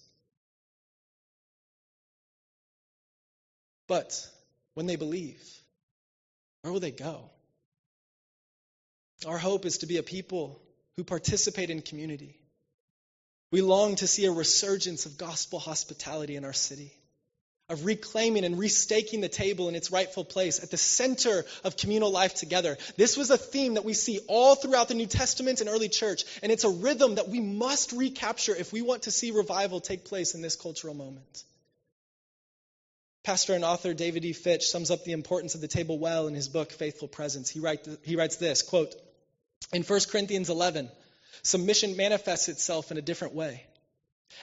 But 3.89 4.29
when 4.75 4.87
they 4.87 4.97
believe, 4.97 5.43
where 6.63 6.73
will 6.73 6.81
they 6.81 6.93
go? 6.93 7.31
Our 9.27 9.39
hope 9.39 9.65
is 9.65 9.79
to 9.79 9.87
be 9.87 9.97
a 9.97 10.05
people 10.05 10.63
who 10.97 11.03
participate 11.03 11.71
in 11.71 11.83
community. 11.83 12.39
We 13.51 13.63
long 13.63 13.97
to 13.97 14.07
see 14.07 14.27
a 14.27 14.31
resurgence 14.31 15.07
of 15.07 15.19
gospel 15.19 15.59
hospitality 15.59 16.37
in 16.37 16.45
our 16.45 16.53
city 16.53 16.93
of 17.69 17.85
reclaiming 17.85 18.45
and 18.45 18.57
restaking 18.57 19.21
the 19.21 19.29
table 19.29 19.69
in 19.69 19.75
its 19.75 19.93
rightful 19.93 20.25
place 20.25 20.63
at 20.63 20.71
the 20.71 20.77
center 20.77 21.45
of 21.65 21.77
communal 21.77 22.11
life 22.11 22.35
together. 22.35 22.79
This 22.97 23.17
was 23.17 23.31
a 23.31 23.37
theme 23.37 23.75
that 23.75 23.85
we 23.85 23.93
see 23.93 24.21
all 24.27 24.55
throughout 24.55 24.89
the 24.89 24.95
New 24.95 25.07
Testament 25.07 25.61
and 25.61 25.69
early 25.69 25.89
church, 25.89 26.25
and 26.43 26.51
it's 26.51 26.65
a 26.65 26.71
rhythm 26.71 27.17
that 27.17 27.29
we 27.29 27.41
must 27.41 27.93
recapture 27.93 28.55
if 28.55 28.73
we 28.73 28.81
want 28.81 29.03
to 29.03 29.11
see 29.11 29.31
revival 29.31 29.81
take 29.81 30.05
place 30.05 30.35
in 30.35 30.41
this 30.41 30.57
cultural 30.57 30.95
moment. 30.95 31.45
Pastor 33.23 33.53
and 33.53 33.65
author 33.65 33.93
David 33.93 34.25
E. 34.25 34.33
Fitch 34.33 34.71
sums 34.71 34.91
up 34.91 35.05
the 35.05 35.13
importance 35.13 35.55
of 35.55 35.61
the 35.61 35.69
table 35.69 35.99
well 35.99 36.29
in 36.29 36.35
his 36.35 36.49
book 36.49 36.73
Faithful 36.73 37.09
Presence. 37.09 37.51
He, 37.51 37.61
write, 37.61 37.87
he 38.03 38.17
writes 38.17 38.37
this, 38.37 38.63
quote, 38.63 38.95
in 39.71 39.83
1 39.83 40.01
Corinthians 40.11 40.49
11, 40.49 40.89
submission 41.43 41.97
manifests 41.99 42.49
itself 42.49 42.91
in 42.91 42.97
a 42.97 43.03
different 43.03 43.35
way. 43.35 43.65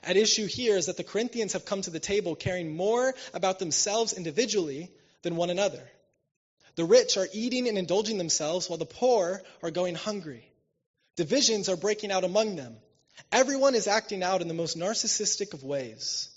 At 0.03 0.17
issue 0.17 0.45
here 0.45 0.77
is 0.77 0.87
that 0.87 0.97
the 0.97 1.03
Corinthians 1.03 1.53
have 1.53 1.65
come 1.65 1.81
to 1.81 1.89
the 1.89 1.99
table 1.99 2.35
caring 2.35 2.75
more 2.75 3.13
about 3.33 3.59
themselves 3.59 4.13
individually 4.13 4.91
than 5.21 5.35
one 5.35 5.49
another. 5.49 5.83
The 6.75 6.85
rich 6.85 7.17
are 7.17 7.27
eating 7.33 7.67
and 7.67 7.77
indulging 7.77 8.17
themselves 8.17 8.69
while 8.69 8.77
the 8.77 8.85
poor 8.85 9.41
are 9.63 9.71
going 9.71 9.95
hungry. 9.95 10.51
Divisions 11.15 11.69
are 11.69 11.77
breaking 11.77 12.11
out 12.11 12.23
among 12.23 12.55
them. 12.55 12.75
Everyone 13.31 13.75
is 13.75 13.87
acting 13.87 14.23
out 14.23 14.41
in 14.41 14.47
the 14.47 14.53
most 14.53 14.77
narcissistic 14.77 15.53
of 15.53 15.63
ways. 15.63 16.29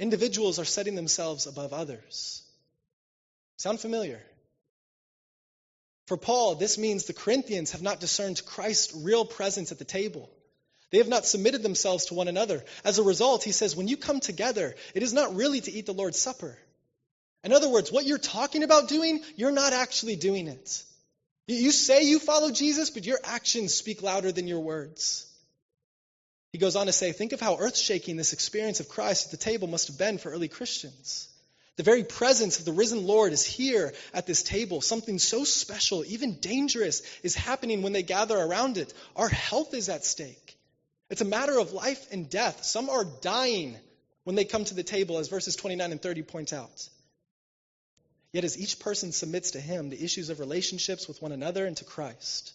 Individuals 0.00 0.58
are 0.58 0.64
setting 0.64 0.94
themselves 0.94 1.46
above 1.46 1.72
others. 1.72 2.42
Sound 3.58 3.80
familiar? 3.80 4.20
For 6.06 6.16
Paul, 6.16 6.56
this 6.56 6.76
means 6.76 7.04
the 7.04 7.12
Corinthians 7.12 7.72
have 7.72 7.82
not 7.82 8.00
discerned 8.00 8.44
Christ's 8.44 8.94
real 8.94 9.24
presence 9.24 9.72
at 9.72 9.78
the 9.78 9.84
table. 9.84 10.30
They 10.94 10.98
have 10.98 11.08
not 11.08 11.26
submitted 11.26 11.64
themselves 11.64 12.04
to 12.04 12.14
one 12.14 12.28
another. 12.28 12.64
As 12.84 13.00
a 13.00 13.02
result, 13.02 13.42
he 13.42 13.50
says, 13.50 13.74
when 13.74 13.88
you 13.88 13.96
come 13.96 14.20
together, 14.20 14.76
it 14.94 15.02
is 15.02 15.12
not 15.12 15.34
really 15.34 15.60
to 15.60 15.72
eat 15.72 15.86
the 15.86 15.92
Lord's 15.92 16.20
Supper. 16.20 16.56
In 17.42 17.52
other 17.52 17.68
words, 17.68 17.90
what 17.90 18.06
you're 18.06 18.16
talking 18.16 18.62
about 18.62 18.86
doing, 18.86 19.20
you're 19.34 19.50
not 19.50 19.72
actually 19.72 20.14
doing 20.14 20.46
it. 20.46 20.84
You 21.48 21.72
say 21.72 22.04
you 22.04 22.20
follow 22.20 22.52
Jesus, 22.52 22.90
but 22.90 23.04
your 23.04 23.18
actions 23.24 23.74
speak 23.74 24.04
louder 24.04 24.30
than 24.30 24.46
your 24.46 24.60
words. 24.60 25.26
He 26.52 26.58
goes 26.58 26.76
on 26.76 26.86
to 26.86 26.92
say, 26.92 27.10
think 27.10 27.32
of 27.32 27.40
how 27.40 27.56
earth 27.58 27.76
shaking 27.76 28.16
this 28.16 28.32
experience 28.32 28.78
of 28.78 28.88
Christ 28.88 29.24
at 29.24 29.30
the 29.32 29.44
table 29.44 29.66
must 29.66 29.88
have 29.88 29.98
been 29.98 30.18
for 30.18 30.30
early 30.30 30.46
Christians. 30.46 31.28
The 31.74 31.82
very 31.82 32.04
presence 32.04 32.60
of 32.60 32.66
the 32.66 32.72
risen 32.72 33.04
Lord 33.04 33.32
is 33.32 33.44
here 33.44 33.94
at 34.12 34.28
this 34.28 34.44
table. 34.44 34.80
Something 34.80 35.18
so 35.18 35.42
special, 35.42 36.04
even 36.04 36.38
dangerous, 36.38 37.02
is 37.24 37.34
happening 37.34 37.82
when 37.82 37.92
they 37.92 38.04
gather 38.04 38.38
around 38.38 38.78
it. 38.78 38.94
Our 39.16 39.28
health 39.28 39.74
is 39.74 39.88
at 39.88 40.04
stake. 40.04 40.53
It's 41.10 41.20
a 41.20 41.26
matter 41.26 41.58
of 41.58 41.72
life 41.72 42.06
and 42.12 42.28
death. 42.28 42.64
Some 42.64 42.88
are 42.88 43.04
dying 43.04 43.76
when 44.24 44.36
they 44.36 44.44
come 44.44 44.64
to 44.64 44.74
the 44.74 44.82
table, 44.82 45.18
as 45.18 45.28
verses 45.28 45.54
29 45.56 45.92
and 45.92 46.00
30 46.00 46.22
point 46.22 46.52
out. 46.52 46.88
Yet, 48.32 48.44
as 48.44 48.58
each 48.58 48.80
person 48.80 49.12
submits 49.12 49.52
to 49.52 49.60
Him, 49.60 49.90
the 49.90 50.02
issues 50.02 50.28
of 50.28 50.40
relationships 50.40 51.06
with 51.06 51.22
one 51.22 51.32
another 51.32 51.66
and 51.66 51.76
to 51.76 51.84
Christ, 51.84 52.52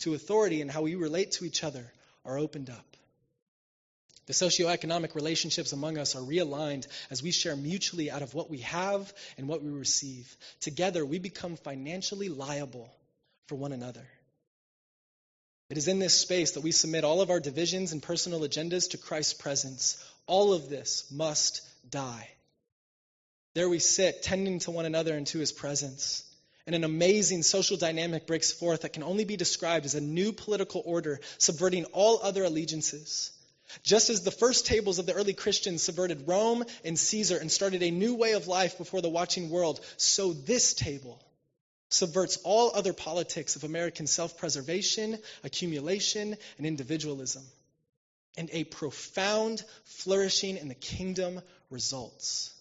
to 0.00 0.14
authority 0.14 0.60
and 0.60 0.70
how 0.70 0.82
we 0.82 0.94
relate 0.94 1.32
to 1.32 1.44
each 1.44 1.62
other, 1.62 1.92
are 2.24 2.38
opened 2.38 2.70
up. 2.70 2.96
The 4.26 4.32
socioeconomic 4.32 5.14
relationships 5.14 5.72
among 5.72 5.98
us 5.98 6.14
are 6.14 6.20
realigned 6.20 6.86
as 7.10 7.22
we 7.22 7.32
share 7.32 7.56
mutually 7.56 8.10
out 8.10 8.22
of 8.22 8.32
what 8.32 8.48
we 8.48 8.58
have 8.58 9.12
and 9.36 9.48
what 9.48 9.62
we 9.62 9.70
receive. 9.70 10.36
Together, 10.60 11.04
we 11.04 11.18
become 11.18 11.56
financially 11.56 12.28
liable 12.28 12.88
for 13.46 13.56
one 13.56 13.72
another. 13.72 14.06
It 15.70 15.78
is 15.78 15.86
in 15.86 16.00
this 16.00 16.18
space 16.18 16.52
that 16.52 16.62
we 16.62 16.72
submit 16.72 17.04
all 17.04 17.20
of 17.20 17.30
our 17.30 17.38
divisions 17.38 17.92
and 17.92 18.02
personal 18.02 18.40
agendas 18.40 18.90
to 18.90 18.98
Christ's 18.98 19.34
presence. 19.34 20.04
All 20.26 20.52
of 20.52 20.68
this 20.68 21.04
must 21.12 21.62
die. 21.88 22.28
There 23.54 23.68
we 23.68 23.78
sit, 23.78 24.24
tending 24.24 24.58
to 24.60 24.72
one 24.72 24.84
another 24.84 25.16
and 25.16 25.26
to 25.28 25.38
his 25.38 25.52
presence. 25.52 26.24
And 26.66 26.74
an 26.74 26.82
amazing 26.82 27.44
social 27.44 27.76
dynamic 27.76 28.26
breaks 28.26 28.50
forth 28.50 28.82
that 28.82 28.92
can 28.92 29.04
only 29.04 29.24
be 29.24 29.36
described 29.36 29.86
as 29.86 29.94
a 29.94 30.00
new 30.00 30.32
political 30.32 30.82
order 30.84 31.20
subverting 31.38 31.84
all 31.86 32.18
other 32.20 32.42
allegiances. 32.42 33.30
Just 33.84 34.10
as 34.10 34.22
the 34.22 34.32
first 34.32 34.66
tables 34.66 34.98
of 34.98 35.06
the 35.06 35.12
early 35.12 35.34
Christians 35.34 35.84
subverted 35.84 36.26
Rome 36.26 36.64
and 36.84 36.98
Caesar 36.98 37.38
and 37.38 37.50
started 37.50 37.84
a 37.84 37.92
new 37.92 38.16
way 38.16 38.32
of 38.32 38.48
life 38.48 38.76
before 38.76 39.00
the 39.02 39.08
watching 39.08 39.50
world, 39.50 39.80
so 39.96 40.32
this 40.32 40.74
table 40.74 41.22
subverts 41.90 42.38
all 42.44 42.70
other 42.74 42.92
politics 42.92 43.56
of 43.56 43.64
American 43.64 44.06
self 44.06 44.38
preservation, 44.38 45.18
accumulation, 45.44 46.36
and 46.56 46.66
individualism. 46.66 47.42
And 48.36 48.48
a 48.52 48.64
profound 48.64 49.62
flourishing 49.84 50.56
in 50.56 50.68
the 50.68 50.74
kingdom 50.74 51.40
results. 51.68 52.54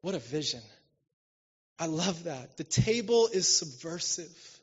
What 0.00 0.14
a 0.14 0.18
vision. 0.18 0.62
I 1.78 1.86
love 1.86 2.24
that. 2.24 2.56
The 2.56 2.64
table 2.64 3.28
is 3.32 3.46
subversive. 3.46 4.60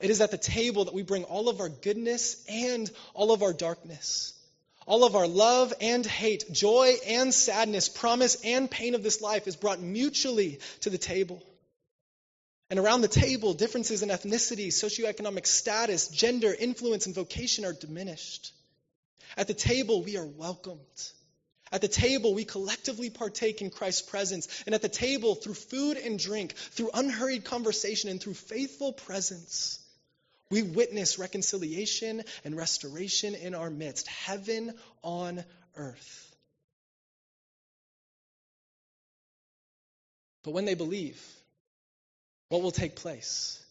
It 0.00 0.10
is 0.10 0.20
at 0.20 0.30
the 0.30 0.38
table 0.38 0.86
that 0.86 0.94
we 0.94 1.02
bring 1.02 1.24
all 1.24 1.48
of 1.48 1.60
our 1.60 1.68
goodness 1.68 2.42
and 2.48 2.90
all 3.12 3.32
of 3.32 3.42
our 3.42 3.52
darkness, 3.52 4.32
all 4.86 5.04
of 5.04 5.14
our 5.14 5.26
love 5.26 5.74
and 5.80 6.06
hate, 6.06 6.50
joy 6.52 6.94
and 7.06 7.34
sadness, 7.34 7.88
promise 7.88 8.36
and 8.44 8.70
pain 8.70 8.94
of 8.94 9.02
this 9.02 9.20
life 9.20 9.46
is 9.46 9.56
brought 9.56 9.80
mutually 9.80 10.58
to 10.80 10.90
the 10.90 10.98
table. 10.98 11.42
And 12.70 12.78
around 12.78 13.00
the 13.00 13.08
table, 13.08 13.52
differences 13.52 14.02
in 14.02 14.10
ethnicity, 14.10 14.68
socioeconomic 14.68 15.44
status, 15.44 16.06
gender, 16.06 16.54
influence, 16.56 17.06
and 17.06 17.14
vocation 17.14 17.64
are 17.64 17.72
diminished. 17.72 18.52
At 19.36 19.48
the 19.48 19.54
table, 19.54 20.04
we 20.04 20.16
are 20.16 20.26
welcomed. 20.26 20.78
At 21.72 21.80
the 21.80 21.88
table, 21.88 22.32
we 22.32 22.44
collectively 22.44 23.10
partake 23.10 23.60
in 23.60 23.70
Christ's 23.70 24.02
presence. 24.02 24.62
And 24.66 24.74
at 24.74 24.82
the 24.82 24.88
table, 24.88 25.34
through 25.34 25.54
food 25.54 25.96
and 25.96 26.16
drink, 26.16 26.54
through 26.54 26.90
unhurried 26.94 27.44
conversation, 27.44 28.08
and 28.08 28.20
through 28.20 28.34
faithful 28.34 28.92
presence, 28.92 29.80
we 30.48 30.62
witness 30.62 31.18
reconciliation 31.18 32.22
and 32.44 32.56
restoration 32.56 33.34
in 33.34 33.56
our 33.56 33.70
midst, 33.70 34.06
heaven 34.06 34.74
on 35.02 35.44
earth. 35.76 36.36
But 40.42 40.52
when 40.52 40.64
they 40.64 40.74
believe, 40.74 41.20
what 42.50 42.62
will 42.62 42.72
take 42.72 42.96
place? 42.96 43.64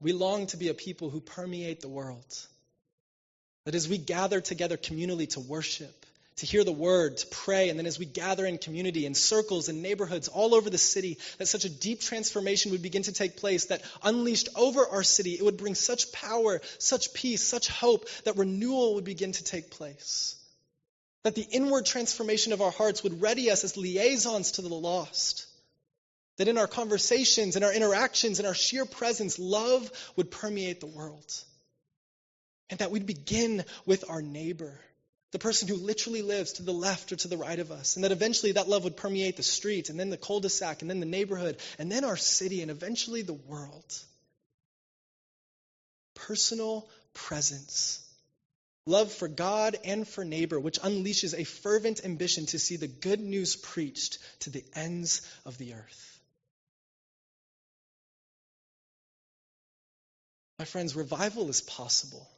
We 0.00 0.12
long 0.12 0.46
to 0.48 0.56
be 0.56 0.68
a 0.68 0.74
people 0.74 1.10
who 1.10 1.20
permeate 1.20 1.80
the 1.80 1.88
world. 1.88 2.46
That 3.64 3.74
as 3.74 3.88
we 3.88 3.98
gather 3.98 4.40
together 4.40 4.76
communally 4.76 5.28
to 5.30 5.40
worship, 5.40 6.06
to 6.36 6.46
hear 6.46 6.62
the 6.62 6.72
word, 6.72 7.18
to 7.18 7.26
pray, 7.26 7.68
and 7.68 7.78
then 7.78 7.86
as 7.86 7.98
we 7.98 8.06
gather 8.06 8.46
in 8.46 8.58
community, 8.58 9.06
in 9.06 9.14
circles, 9.14 9.68
in 9.68 9.82
neighborhoods 9.82 10.28
all 10.28 10.54
over 10.54 10.70
the 10.70 10.78
city, 10.78 11.18
that 11.38 11.48
such 11.48 11.64
a 11.64 11.70
deep 11.70 12.00
transformation 12.00 12.70
would 12.72 12.82
begin 12.82 13.02
to 13.02 13.12
take 13.12 13.36
place, 13.36 13.66
that 13.66 13.82
unleashed 14.02 14.48
over 14.54 14.86
our 14.86 15.02
city, 15.02 15.32
it 15.32 15.44
would 15.44 15.58
bring 15.58 15.74
such 15.74 16.12
power, 16.12 16.60
such 16.78 17.12
peace, 17.14 17.42
such 17.42 17.68
hope, 17.68 18.08
that 18.24 18.36
renewal 18.36 18.94
would 18.94 19.04
begin 19.04 19.32
to 19.32 19.44
take 19.44 19.70
place. 19.70 20.36
That 21.24 21.34
the 21.34 21.46
inward 21.50 21.84
transformation 21.84 22.52
of 22.52 22.62
our 22.62 22.70
hearts 22.70 23.02
would 23.02 23.20
ready 23.20 23.50
us 23.50 23.64
as 23.64 23.76
liaisons 23.76 24.52
to 24.52 24.62
the 24.62 24.68
lost. 24.68 25.46
That 26.40 26.48
in 26.48 26.56
our 26.56 26.66
conversations, 26.66 27.56
in 27.56 27.62
our 27.64 27.70
interactions, 27.70 28.40
in 28.40 28.46
our 28.46 28.54
sheer 28.54 28.86
presence, 28.86 29.38
love 29.38 29.92
would 30.16 30.30
permeate 30.30 30.80
the 30.80 30.86
world. 30.86 31.30
And 32.70 32.78
that 32.78 32.90
we'd 32.90 33.04
begin 33.04 33.62
with 33.84 34.08
our 34.08 34.22
neighbor, 34.22 34.80
the 35.32 35.38
person 35.38 35.68
who 35.68 35.74
literally 35.74 36.22
lives 36.22 36.54
to 36.54 36.62
the 36.62 36.72
left 36.72 37.12
or 37.12 37.16
to 37.16 37.28
the 37.28 37.36
right 37.36 37.58
of 37.58 37.70
us. 37.70 37.96
And 37.96 38.04
that 38.04 38.10
eventually 38.10 38.52
that 38.52 38.70
love 38.70 38.84
would 38.84 38.96
permeate 38.96 39.36
the 39.36 39.42
street, 39.42 39.90
and 39.90 40.00
then 40.00 40.08
the 40.08 40.16
cul 40.16 40.40
de 40.40 40.48
sac, 40.48 40.80
and 40.80 40.88
then 40.88 40.98
the 40.98 41.04
neighborhood, 41.04 41.58
and 41.78 41.92
then 41.92 42.04
our 42.04 42.16
city, 42.16 42.62
and 42.62 42.70
eventually 42.70 43.20
the 43.20 43.34
world. 43.34 43.98
Personal 46.14 46.88
presence. 47.12 48.02
Love 48.86 49.12
for 49.12 49.28
God 49.28 49.76
and 49.84 50.08
for 50.08 50.24
neighbor, 50.24 50.58
which 50.58 50.80
unleashes 50.80 51.38
a 51.38 51.44
fervent 51.44 52.02
ambition 52.02 52.46
to 52.46 52.58
see 52.58 52.76
the 52.76 52.88
good 52.88 53.20
news 53.20 53.56
preached 53.56 54.16
to 54.38 54.48
the 54.48 54.64
ends 54.74 55.20
of 55.44 55.58
the 55.58 55.74
earth. 55.74 56.09
My 60.60 60.66
friends, 60.66 60.94
revival 60.94 61.48
is 61.48 61.62
possible. 61.62 62.28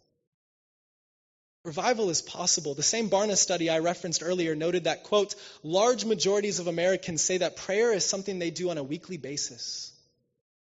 Revival 1.65 2.09
is 2.09 2.23
possible. 2.23 2.73
The 2.73 2.81
same 2.81 3.11
Barna 3.11 3.37
study 3.37 3.69
I 3.69 3.81
referenced 3.81 4.23
earlier 4.23 4.55
noted 4.55 4.85
that, 4.85 5.03
quote, 5.03 5.35
large 5.65 6.05
majorities 6.05 6.61
of 6.61 6.69
Americans 6.69 7.21
say 7.21 7.39
that 7.39 7.57
prayer 7.57 7.93
is 7.93 8.05
something 8.05 8.39
they 8.39 8.53
do 8.53 8.71
on 8.71 8.79
a 8.79 8.83
weekly 8.85 9.17
basis. 9.17 9.91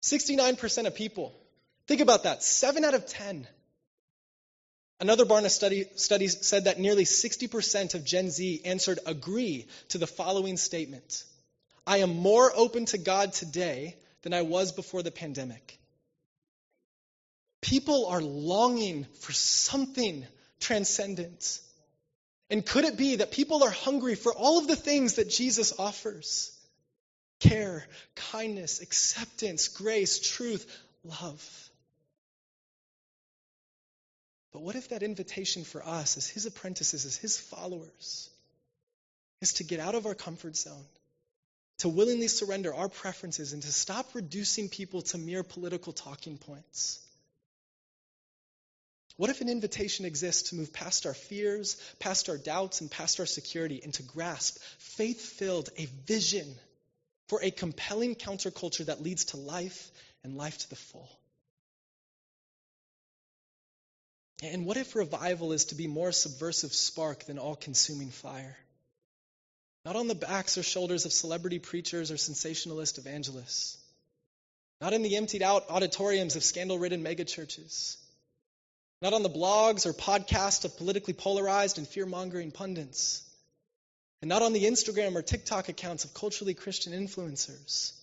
69% 0.03 0.87
of 0.87 0.95
people. 0.95 1.35
Think 1.85 1.99
about 1.99 2.23
that. 2.23 2.43
7 2.43 2.85
out 2.85 2.93
of 2.93 3.05
10. 3.07 3.45
Another 5.01 5.25
Barna 5.25 5.49
study, 5.49 5.85
study 5.97 6.29
said 6.29 6.63
that 6.63 6.79
nearly 6.79 7.03
60% 7.03 7.93
of 7.93 8.05
Gen 8.05 8.29
Z 8.29 8.61
answered 8.63 8.99
agree 9.05 9.67
to 9.89 9.97
the 9.97 10.07
following 10.07 10.55
statement 10.55 11.25
I 11.85 11.97
am 11.97 12.15
more 12.15 12.53
open 12.55 12.85
to 12.85 12.97
God 12.97 13.33
today 13.33 13.97
than 14.21 14.33
I 14.33 14.43
was 14.43 14.71
before 14.71 15.03
the 15.03 15.11
pandemic. 15.11 15.78
People 17.61 18.07
are 18.07 18.21
longing 18.21 19.05
for 19.19 19.33
something 19.33 20.25
transcendent. 20.59 21.59
And 22.49 22.65
could 22.65 22.85
it 22.85 22.97
be 22.97 23.17
that 23.17 23.31
people 23.31 23.63
are 23.63 23.69
hungry 23.69 24.15
for 24.15 24.33
all 24.33 24.57
of 24.57 24.67
the 24.67 24.75
things 24.75 25.15
that 25.15 25.29
Jesus 25.29 25.77
offers? 25.77 26.55
Care, 27.39 27.85
kindness, 28.15 28.81
acceptance, 28.81 29.67
grace, 29.67 30.19
truth, 30.19 30.65
love. 31.03 31.69
But 34.51 34.61
what 34.61 34.75
if 34.75 34.89
that 34.89 35.03
invitation 35.03 35.63
for 35.63 35.85
us 35.85 36.17
as 36.17 36.27
his 36.27 36.45
apprentices, 36.45 37.05
as 37.05 37.15
his 37.17 37.37
followers, 37.37 38.29
is 39.41 39.53
to 39.53 39.63
get 39.63 39.79
out 39.79 39.95
of 39.95 40.05
our 40.05 40.15
comfort 40.15 40.57
zone, 40.57 40.85
to 41.79 41.89
willingly 41.89 42.27
surrender 42.27 42.73
our 42.73 42.89
preferences, 42.89 43.53
and 43.53 43.61
to 43.61 43.71
stop 43.71 44.07
reducing 44.15 44.69
people 44.69 45.03
to 45.03 45.17
mere 45.17 45.43
political 45.43 45.93
talking 45.93 46.37
points? 46.37 46.99
What 49.19 49.29
if 49.29 49.41
an 49.41 49.49
invitation 49.49 50.05
exists 50.05 50.51
to 50.51 50.55
move 50.55 50.71
past 50.71 51.05
our 51.05 51.13
fears, 51.13 51.75
past 51.99 52.29
our 52.29 52.37
doubts, 52.37 52.79
and 52.79 52.89
past 52.89 53.19
our 53.19 53.25
security, 53.25 53.81
and 53.83 53.93
to 53.95 54.03
grasp, 54.03 54.59
faith 54.77 55.19
filled, 55.19 55.67
a 55.75 55.87
vision 56.07 56.47
for 57.27 57.43
a 57.43 57.51
compelling 57.51 58.15
counterculture 58.15 58.85
that 58.85 59.03
leads 59.03 59.25
to 59.25 59.37
life 59.37 59.91
and 60.23 60.37
life 60.37 60.59
to 60.59 60.69
the 60.69 60.77
full? 60.77 61.09
And 64.41 64.65
what 64.65 64.77
if 64.77 64.95
revival 64.95 65.51
is 65.51 65.65
to 65.65 65.75
be 65.75 65.87
more 65.87 66.13
subversive 66.13 66.73
spark 66.73 67.25
than 67.25 67.39
all 67.39 67.57
consuming 67.57 68.11
fire? 68.11 68.55
Not 69.83 69.97
on 69.97 70.07
the 70.07 70.15
backs 70.15 70.57
or 70.57 70.63
shoulders 70.63 71.03
of 71.03 71.11
celebrity 71.11 71.59
preachers 71.59 72.09
or 72.09 72.15
sensationalist 72.15 72.97
evangelists. 72.97 73.79
Not 74.79 74.93
in 74.93 75.01
the 75.01 75.17
emptied 75.17 75.43
out 75.43 75.69
auditoriums 75.69 76.37
of 76.37 76.43
scandal 76.45 76.79
ridden 76.79 77.03
megachurches. 77.03 77.97
Not 79.01 79.13
on 79.13 79.23
the 79.23 79.29
blogs 79.29 79.85
or 79.85 79.93
podcasts 79.93 80.65
of 80.65 80.77
politically 80.77 81.13
polarized 81.13 81.77
and 81.77 81.87
fear 81.87 82.05
mongering 82.05 82.51
pundits. 82.51 83.23
And 84.21 84.27
not 84.27 84.41
on 84.41 84.51
the 84.51 84.65
Instagram 84.65 85.15
or 85.15 85.21
TikTok 85.21 85.69
accounts 85.69 86.03
of 86.03 86.13
culturally 86.13 86.53
Christian 86.53 86.91
influencers. 86.91 87.93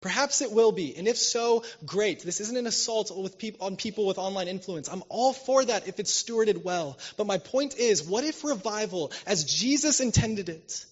Perhaps 0.00 0.40
it 0.40 0.50
will 0.50 0.72
be, 0.72 0.96
and 0.96 1.06
if 1.06 1.18
so, 1.18 1.62
great. 1.84 2.22
This 2.22 2.40
isn't 2.40 2.56
an 2.56 2.66
assault 2.66 3.12
on 3.60 3.76
people 3.76 4.06
with 4.06 4.16
online 4.16 4.48
influence. 4.48 4.88
I'm 4.88 5.02
all 5.10 5.34
for 5.34 5.62
that 5.62 5.88
if 5.88 6.00
it's 6.00 6.22
stewarded 6.22 6.64
well. 6.64 6.98
But 7.18 7.26
my 7.26 7.36
point 7.36 7.76
is, 7.76 8.02
what 8.02 8.24
if 8.24 8.42
revival, 8.42 9.12
as 9.26 9.44
Jesus 9.44 10.00
intended 10.00 10.48
it, 10.48 10.86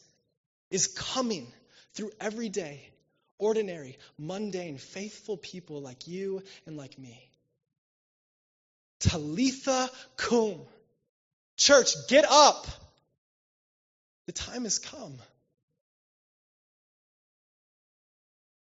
is 0.71 0.89
coming 0.89 1.51
through 1.95 2.11
everyday, 2.21 2.87
ordinary, 3.39 3.97
mundane, 4.19 4.77
faithful 4.77 5.39
people 5.39 5.81
like 5.81 6.07
you 6.07 6.43
and 6.67 6.77
like 6.77 6.99
me? 6.99 7.19
Talitha 9.01 9.91
cum. 10.17 10.61
Church, 11.57 11.95
get 12.09 12.25
up. 12.29 12.67
The 14.27 14.33
time 14.33 14.65
has 14.65 14.79
come. 14.79 15.19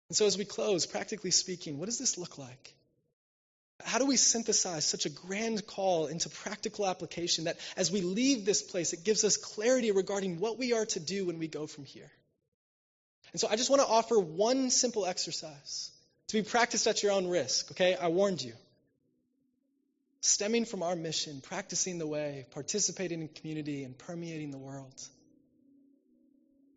And 0.10 0.18
so, 0.18 0.26
as 0.26 0.38
we 0.38 0.46
close, 0.46 0.86
practically 0.86 1.32
speaking, 1.32 1.80
what 1.80 1.86
does 1.86 1.98
this 1.98 2.18
look 2.18 2.38
like? 2.38 2.74
How 3.84 3.98
do 3.98 4.06
we 4.06 4.16
synthesize 4.16 4.86
such 4.86 5.06
a 5.06 5.10
grand 5.10 5.66
call 5.66 6.08
into 6.08 6.30
practical 6.30 6.86
application 6.86 7.46
that 7.46 7.58
as 7.76 7.92
we 7.92 8.02
leave 8.02 8.46
this 8.46 8.62
place, 8.62 8.94
it 8.94 9.04
gives 9.04 9.24
us 9.24 9.38
clarity 9.38 9.92
regarding 9.92 10.40
what 10.40 10.60
we 10.60 10.74
are 10.74 10.86
to 10.86 11.00
do 11.00 11.26
when 11.26 11.40
we 11.40 11.48
go 11.48 11.66
from 11.66 11.86
here? 11.86 12.12
And 13.32 13.40
so, 13.42 13.48
I 13.50 13.56
just 13.56 13.70
want 13.70 13.82
to 13.82 13.88
offer 13.88 14.20
one 14.20 14.70
simple 14.70 15.06
exercise 15.06 15.92
to 16.28 16.36
be 16.36 16.44
practiced 16.44 16.86
at 16.86 17.02
your 17.02 17.14
own 17.14 17.28
risk, 17.28 17.72
okay? 17.72 17.96
I 17.96 18.10
warned 18.10 18.42
you 18.42 18.54
stemming 20.26 20.64
from 20.64 20.84
our 20.84 20.96
mission, 20.96 21.42
practicing 21.42 21.98
the 21.98 22.08
way, 22.08 22.46
participating 22.52 23.22
in 23.22 23.28
community, 23.28 23.84
and 23.84 23.98
permeating 23.98 24.52
the 24.52 24.58
world. 24.58 24.94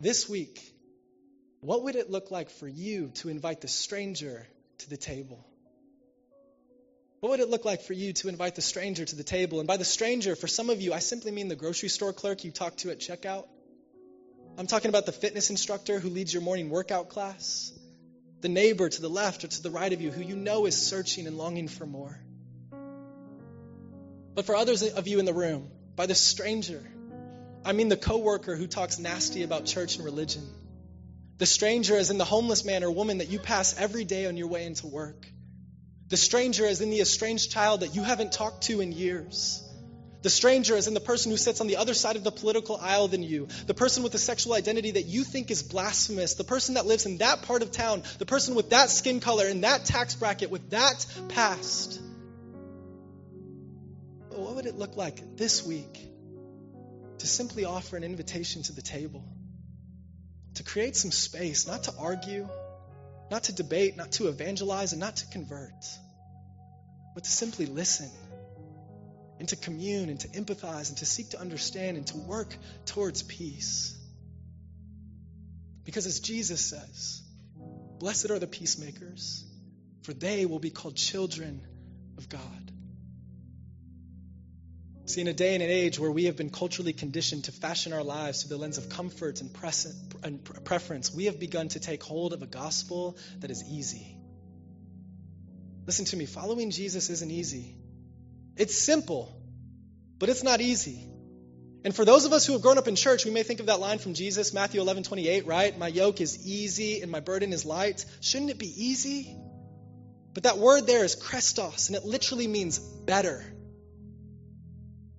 This 0.01 0.29
week, 0.29 0.61
what 1.61 1.85
would 1.85 1.95
it 1.95 2.11
look 2.11 2.33
like 2.33 2.51
for 2.51 2.67
you 2.67 3.13
to 3.21 3.29
invite 3.29 3.61
the 3.61 3.69
stranger 3.69 4.47
to 4.79 4.91
the 4.91 4.97
table? 4.97 5.47
What 7.21 7.31
would 7.31 7.41
it 7.41 7.49
look 7.49 7.65
like 7.65 7.83
for 7.83 7.93
you 7.93 8.13
to 8.15 8.29
invite 8.29 8.57
the 8.57 8.63
stranger 8.63 9.05
to 9.05 9.15
the 9.15 9.23
table? 9.25 9.61
And 9.61 9.69
by 9.69 9.77
the 9.77 9.85
stranger, 9.85 10.35
for 10.35 10.49
some 10.49 10.69
of 10.69 10.81
you, 10.81 10.93
I 10.93 10.99
simply 10.99 11.31
mean 11.31 11.47
the 11.47 11.55
grocery 11.55 11.89
store 11.89 12.13
clerk 12.13 12.43
you 12.43 12.51
talk 12.51 12.77
to 12.79 12.91
at 12.91 12.99
checkout. 12.99 13.47
I'm 14.59 14.67
talking 14.67 14.89
about 14.89 15.07
the 15.07 15.13
fitness 15.13 15.51
instructor 15.51 16.01
who 16.01 16.11
leads 16.11 16.33
your 16.33 16.43
morning 16.43 16.69
workout 16.69 17.11
class. 17.11 17.73
the 18.41 18.49
neighbor 18.49 18.89
to 18.89 19.03
the 19.03 19.09
left 19.09 19.45
or 19.45 19.49
to 19.49 19.63
the 19.63 19.71
right 19.71 19.93
of 19.93 20.01
you 20.01 20.11
who 20.11 20.23
you 20.23 20.37
know 20.37 20.67
is 20.67 20.77
searching 20.77 21.27
and 21.27 21.39
longing 21.39 21.69
for 21.69 21.87
more. 21.87 22.21
But 24.37 24.45
for 24.45 24.55
others 24.55 24.83
of 24.83 25.09
you 25.09 25.19
in 25.19 25.25
the 25.25 25.33
room, 25.33 25.71
by 25.97 26.05
the 26.05 26.15
stranger, 26.15 26.85
I 27.65 27.73
mean 27.73 27.89
the 27.89 27.97
coworker 27.97 28.55
who 28.55 28.67
talks 28.67 28.99
nasty 28.99 29.43
about 29.43 29.65
church 29.65 29.97
and 29.97 30.05
religion. 30.05 30.47
The 31.39 31.47
stranger 31.47 31.95
is 31.97 32.11
in 32.11 32.19
the 32.19 32.25
homeless 32.27 32.63
man 32.63 32.85
or 32.85 32.91
woman 32.91 33.19
that 33.19 33.31
you 33.31 33.39
pass 33.39 33.75
every 33.79 34.05
day 34.05 34.27
on 34.27 34.37
your 34.37 34.49
way 34.49 34.67
into 34.67 34.89
work. 34.89 35.27
The 36.09 36.19
stranger 36.19 36.67
is 36.67 36.83
in 36.83 36.91
the 36.91 37.01
estranged 37.01 37.51
child 37.51 37.81
that 37.81 37.97
you 37.97 38.03
haven't 38.03 38.33
talked 38.33 38.65
to 38.65 38.83
in 38.83 38.93
years. 38.93 39.63
The 40.21 40.29
stranger 40.29 40.77
is 40.77 40.87
in 40.87 40.93
the 40.93 41.01
person 41.01 41.31
who 41.31 41.39
sits 41.39 41.63
on 41.63 41.67
the 41.67 41.79
other 41.79 41.95
side 41.95 42.17
of 42.17 42.25
the 42.25 42.31
political 42.31 42.77
aisle 42.77 43.09
than 43.09 43.23
you. 43.23 43.49
The 43.67 43.75
person 43.75 44.03
with 44.03 44.15
a 44.15 44.19
sexual 44.19 44.53
identity 44.53 44.91
that 44.93 45.07
you 45.07 45.25
think 45.25 45.51
is 45.51 45.63
blasphemous. 45.63 46.35
The 46.35 46.45
person 46.45 46.75
that 46.75 46.85
lives 46.85 47.07
in 47.07 47.19
that 47.19 47.43
part 47.43 47.63
of 47.63 47.71
town. 47.71 48.03
The 48.19 48.27
person 48.27 48.55
with 48.55 48.71
that 48.71 48.91
skin 48.91 49.21
color 49.21 49.47
in 49.47 49.63
that 49.63 49.87
tax 49.87 50.15
bracket 50.15 50.51
with 50.51 50.71
that 50.71 51.07
past. 51.31 52.01
Would 54.67 54.75
it 54.75 54.81
look 54.81 54.97
like 54.97 55.37
this 55.37 55.65
week 55.65 56.11
to 57.19 57.27
simply 57.29 57.65
offer 57.65 57.97
an 57.97 58.03
invitation 58.03 58.65
to 58.65 58.73
the 58.73 58.83
table? 58.83 59.23
To 60.55 60.65
create 60.65 60.97
some 60.97 61.13
space, 61.13 61.69
not 61.69 61.85
to 61.85 61.95
argue, 61.97 62.49
not 63.31 63.45
to 63.45 63.53
debate, 63.53 63.97
not 63.97 64.11
to 64.13 64.27
evangelize, 64.27 64.91
and 64.91 64.99
not 64.99 65.19
to 65.19 65.27
convert, 65.29 65.87
but 67.15 67.23
to 67.23 67.31
simply 67.31 67.67
listen 67.67 68.11
and 69.39 69.49
to 69.51 69.55
commune 69.55 70.09
and 70.09 70.19
to 70.19 70.29
empathize 70.31 70.89
and 70.89 70.99
to 70.99 71.07
seek 71.07 71.31
to 71.31 71.41
understand 71.41 71.97
and 71.97 72.09
to 72.09 72.17
work 72.17 72.53
towards 72.87 73.23
peace. 73.23 73.97
Because 75.85 76.07
as 76.07 76.19
Jesus 76.19 76.61
says, 76.61 77.23
blessed 78.01 78.33
are 78.33 78.41
the 78.41 78.49
peacemakers, 78.49 79.45
for 80.03 80.13
they 80.13 80.45
will 80.45 80.59
be 80.59 80.71
called 80.71 80.97
children 80.97 81.65
of 82.19 82.29
God. 82.29 82.73
See, 85.07 85.21
in 85.21 85.29
a 85.29 85.33
day 85.33 85.55
and 85.55 85.63
an 85.63 85.71
age 85.71 86.01
where 86.01 86.11
we 86.11 86.25
have 86.25 86.37
been 86.37 86.51
culturally 86.51 86.93
conditioned 86.93 87.45
to 87.45 87.53
fashion 87.53 87.93
our 87.93 88.03
lives 88.03 88.43
through 88.43 88.57
the 88.57 88.61
lens 88.61 88.77
of 88.77 88.89
comfort 88.89 89.41
and, 89.41 89.57
and 90.25 90.65
preference, 90.65 91.15
we 91.15 91.27
have 91.27 91.39
begun 91.39 91.69
to 91.69 91.81
take 91.81 92.03
hold 92.03 92.33
of 92.33 92.43
a 92.43 92.47
gospel 92.47 93.17
that 93.39 93.53
is 93.53 93.63
easy. 93.71 94.17
Listen 95.87 96.07
to 96.07 96.17
me, 96.17 96.27
following 96.27 96.73
Jesus 96.73 97.09
isn't 97.09 97.31
easy. 97.31 97.77
It's 98.57 98.77
simple, 98.77 99.33
but 100.19 100.29
it's 100.29 100.43
not 100.43 100.61
easy. 100.61 101.09
And 101.85 101.95
for 101.95 102.05
those 102.05 102.25
of 102.25 102.33
us 102.33 102.45
who 102.45 102.55
have 102.55 102.63
grown 102.63 102.77
up 102.77 102.89
in 102.89 102.97
church, 102.97 103.25
we 103.25 103.31
may 103.31 103.45
think 103.45 103.61
of 103.61 103.67
that 103.67 103.79
line 103.79 103.99
from 103.99 104.15
Jesus, 104.15 104.53
Matthew 104.53 104.81
11, 104.81 105.05
28, 105.05 105.47
right? 105.47 105.79
My 105.79 105.87
yoke 105.87 106.21
is 106.21 106.45
easy 106.45 107.03
and 107.03 107.13
my 107.13 107.21
burden 107.21 107.53
is 107.53 107.65
light. 107.65 108.05
Shouldn't 108.21 108.51
it 108.51 108.59
be 108.59 108.73
easy? 108.87 109.37
But 110.35 110.43
that 110.43 110.59
word 110.59 110.89
there 110.89 111.05
is 111.05 111.15
chrestos, 111.15 111.87
and 111.87 111.97
it 111.97 112.05
literally 112.05 112.49
means 112.49 112.81
better. 112.81 113.45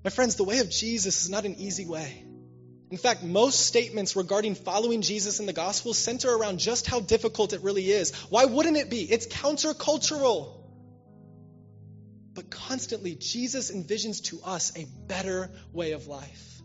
My 0.07 0.11
friends, 0.11 0.35
the 0.35 0.45
way 0.45 0.59
of 0.59 0.69
Jesus 0.69 1.25
is 1.25 1.29
not 1.29 1.43
an 1.43 1.55
easy 1.55 1.85
way. 1.85 2.23
In 2.89 2.95
fact, 2.97 3.23
most 3.23 3.65
statements 3.65 4.15
regarding 4.15 4.55
following 4.55 5.01
Jesus 5.01 5.41
in 5.41 5.45
the 5.45 5.51
gospel 5.51 5.93
center 5.93 6.33
around 6.33 6.59
just 6.59 6.87
how 6.87 7.01
difficult 7.01 7.51
it 7.51 7.61
really 7.61 7.91
is. 7.91 8.15
Why 8.29 8.45
wouldn't 8.45 8.77
it 8.77 8.89
be? 8.89 9.01
It's 9.01 9.27
countercultural. 9.27 10.61
But 12.33 12.49
constantly, 12.49 13.15
Jesus 13.15 13.69
envisions 13.69 14.23
to 14.29 14.39
us 14.45 14.71
a 14.77 14.85
better 15.09 15.51
way 15.73 15.91
of 15.91 16.07
life. 16.07 16.61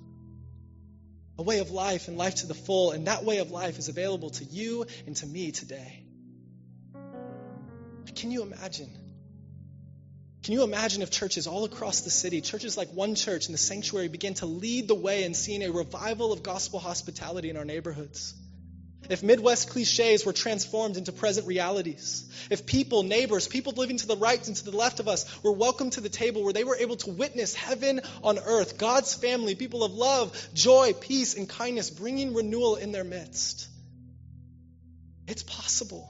A 1.37 1.43
way 1.43 1.59
of 1.59 1.73
life 1.73 2.07
and 2.07 2.17
life 2.17 2.37
to 2.37 2.47
the 2.47 2.55
full, 2.55 2.93
and 2.93 3.09
that 3.09 3.25
way 3.25 3.39
of 3.39 3.51
life 3.51 3.77
is 3.81 3.89
available 3.89 4.31
to 4.31 4.45
you 4.45 4.87
and 5.05 5.17
to 5.17 5.27
me 5.27 5.51
today. 5.51 6.07
Can 8.15 8.31
you 8.31 8.43
imagine? 8.43 9.02
Can 10.43 10.55
you 10.55 10.65
imagine 10.65 11.03
if 11.03 11.11
churches 11.11 11.47
all 11.47 11.65
across 11.65 12.01
the 12.01 12.11
city, 12.11 12.41
churches 12.41 12.77
like 12.77 12.89
one 12.93 13.15
church 13.15 13.47
in 13.47 13.53
the 13.53 13.59
sanctuary, 13.59 14.09
began 14.09 14.35
to 14.35 14.47
lead 14.47 14.89
the 14.89 14.95
way 14.95 15.23
in 15.23 15.35
seeing 15.35 15.63
a 15.63 15.71
revival 15.71 16.33
of 16.33 16.43
gospel 16.43 16.81
hospitality 16.81 17.49
in 17.49 17.57
our 17.57 17.65
neighborhoods? 17.65 18.35
If 19.09 19.23
Midwest 19.23 19.71
cliches 19.71 20.25
were 20.25 20.33
transformed 20.33 20.97
into 20.97 21.13
present 21.13 21.47
realities, 21.47 22.25
if 22.51 22.67
people, 22.67 23.03
neighbors, 23.03 23.47
people 23.47 23.73
living 23.77 23.99
to 23.99 24.07
the 24.07 24.17
right 24.17 24.45
and 24.47 24.57
to 24.57 24.65
the 24.65 24.77
left 24.77 25.01
of 25.01 25.09
us 25.09 25.27
were 25.45 25.53
welcomed 25.53 25.93
to 25.93 26.01
the 26.01 26.09
table 26.09 26.43
where 26.43 26.53
they 26.53 26.65
were 26.65 26.77
able 26.77 26.97
to 26.97 27.11
witness 27.11 27.55
heaven 27.55 28.01
on 28.23 28.39
earth, 28.39 28.79
God's 28.79 29.15
family, 29.15 29.55
people 29.55 29.85
of 29.85 29.93
love, 29.93 30.49
joy, 30.55 30.93
peace, 30.93 31.35
and 31.37 31.49
kindness, 31.49 31.91
bringing 31.91 32.35
renewal 32.35 32.77
in 32.77 32.91
their 32.91 33.05
midst. 33.05 33.69
It's 35.27 35.43
possible. 35.43 36.09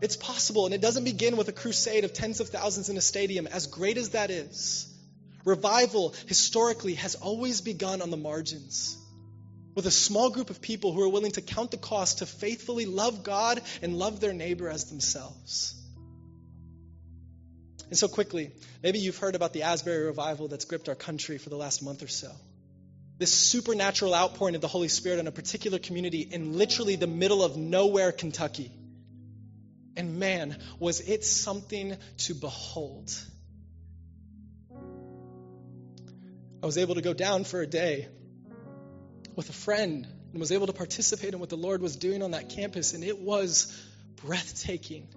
It's 0.00 0.16
possible, 0.16 0.64
and 0.64 0.74
it 0.74 0.80
doesn't 0.80 1.04
begin 1.04 1.36
with 1.36 1.48
a 1.48 1.52
crusade 1.52 2.04
of 2.04 2.12
tens 2.12 2.40
of 2.40 2.48
thousands 2.48 2.88
in 2.88 2.96
a 2.96 3.02
stadium, 3.02 3.46
as 3.46 3.66
great 3.66 3.98
as 3.98 4.10
that 4.10 4.30
is. 4.30 4.86
Revival, 5.44 6.14
historically, 6.26 6.94
has 6.94 7.14
always 7.14 7.60
begun 7.60 8.02
on 8.02 8.10
the 8.10 8.16
margins 8.16 8.96
with 9.74 9.86
a 9.86 9.90
small 9.90 10.30
group 10.30 10.50
of 10.50 10.60
people 10.60 10.92
who 10.92 11.02
are 11.02 11.08
willing 11.08 11.32
to 11.32 11.40
count 11.40 11.70
the 11.70 11.76
cost 11.76 12.18
to 12.18 12.26
faithfully 12.26 12.86
love 12.86 13.22
God 13.22 13.62
and 13.82 13.96
love 13.96 14.20
their 14.20 14.32
neighbor 14.32 14.68
as 14.68 14.86
themselves. 14.86 15.74
And 17.88 17.98
so, 17.98 18.08
quickly, 18.08 18.52
maybe 18.82 18.98
you've 18.98 19.18
heard 19.18 19.34
about 19.34 19.52
the 19.52 19.62
Asbury 19.62 20.06
revival 20.06 20.48
that's 20.48 20.64
gripped 20.64 20.88
our 20.88 20.94
country 20.94 21.38
for 21.38 21.50
the 21.50 21.56
last 21.56 21.82
month 21.82 22.02
or 22.02 22.08
so. 22.08 22.30
This 23.18 23.34
supernatural 23.34 24.14
outpouring 24.14 24.54
of 24.54 24.60
the 24.60 24.68
Holy 24.68 24.88
Spirit 24.88 25.18
on 25.18 25.26
a 25.26 25.32
particular 25.32 25.78
community 25.78 26.20
in 26.20 26.56
literally 26.56 26.96
the 26.96 27.06
middle 27.06 27.42
of 27.42 27.56
nowhere, 27.56 28.12
Kentucky. 28.12 28.70
And 29.96 30.18
man, 30.18 30.56
was 30.78 31.00
it 31.00 31.24
something 31.24 31.96
to 32.18 32.34
behold. 32.34 33.12
I 36.62 36.66
was 36.66 36.78
able 36.78 36.94
to 36.96 37.02
go 37.02 37.14
down 37.14 37.44
for 37.44 37.60
a 37.60 37.66
day 37.66 38.08
with 39.34 39.48
a 39.48 39.52
friend 39.52 40.06
and 40.32 40.40
was 40.40 40.52
able 40.52 40.66
to 40.66 40.72
participate 40.72 41.32
in 41.32 41.40
what 41.40 41.48
the 41.48 41.56
Lord 41.56 41.80
was 41.80 41.96
doing 41.96 42.22
on 42.22 42.32
that 42.32 42.50
campus, 42.50 42.94
and 42.94 43.02
it 43.02 43.18
was 43.18 43.76
breathtaking. 44.16 45.08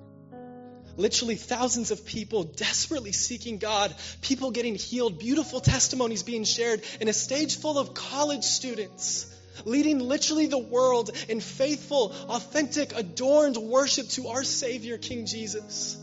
Literally, 0.96 1.36
thousands 1.36 1.92
of 1.92 2.06
people 2.06 2.44
desperately 2.44 3.12
seeking 3.12 3.58
God, 3.58 3.94
people 4.22 4.52
getting 4.52 4.76
healed, 4.76 5.20
beautiful 5.20 5.60
testimonies 5.60 6.24
being 6.24 6.44
shared, 6.44 6.82
and 7.02 7.10
a 7.10 7.14
stage 7.14 7.58
full 7.58 7.78
of 7.80 7.94
college 7.94 8.44
students 8.44 9.26
leading 9.66 10.00
literally 10.00 10.48
the 10.48 10.58
world 10.58 11.12
in 11.30 11.40
faithful, 11.40 12.14
authentic, 12.30 12.94
adorned 12.96 13.58
worship 13.58 14.08
to 14.10 14.30
our 14.30 14.44
Savior, 14.44 14.98
King 14.98 15.26
Jesus. 15.26 15.98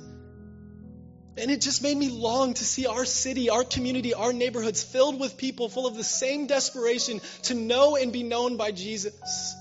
And 1.37 1.51
it 1.51 1.61
just 1.61 1.83
made 1.83 1.97
me 1.97 2.11
long 2.11 2.55
to 2.55 2.65
see 2.65 2.87
our 2.87 3.05
city, 3.05 3.51
our 3.51 3.65
community, 3.65 4.15
our 4.15 4.33
neighborhoods 4.33 4.83
filled 4.83 5.19
with 5.19 5.37
people 5.37 5.69
full 5.69 5.87
of 5.87 5.97
the 5.97 6.05
same 6.05 6.47
desperation 6.47 7.21
to 7.45 7.55
know 7.55 7.97
and 7.97 8.13
be 8.13 8.23
known 8.23 8.57
by 8.57 8.73
Jesus. 8.73 9.55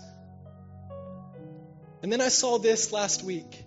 And 2.02 2.12
then 2.12 2.22
I 2.22 2.30
saw 2.30 2.58
this 2.58 2.92
last 2.92 3.24
week. 3.24 3.64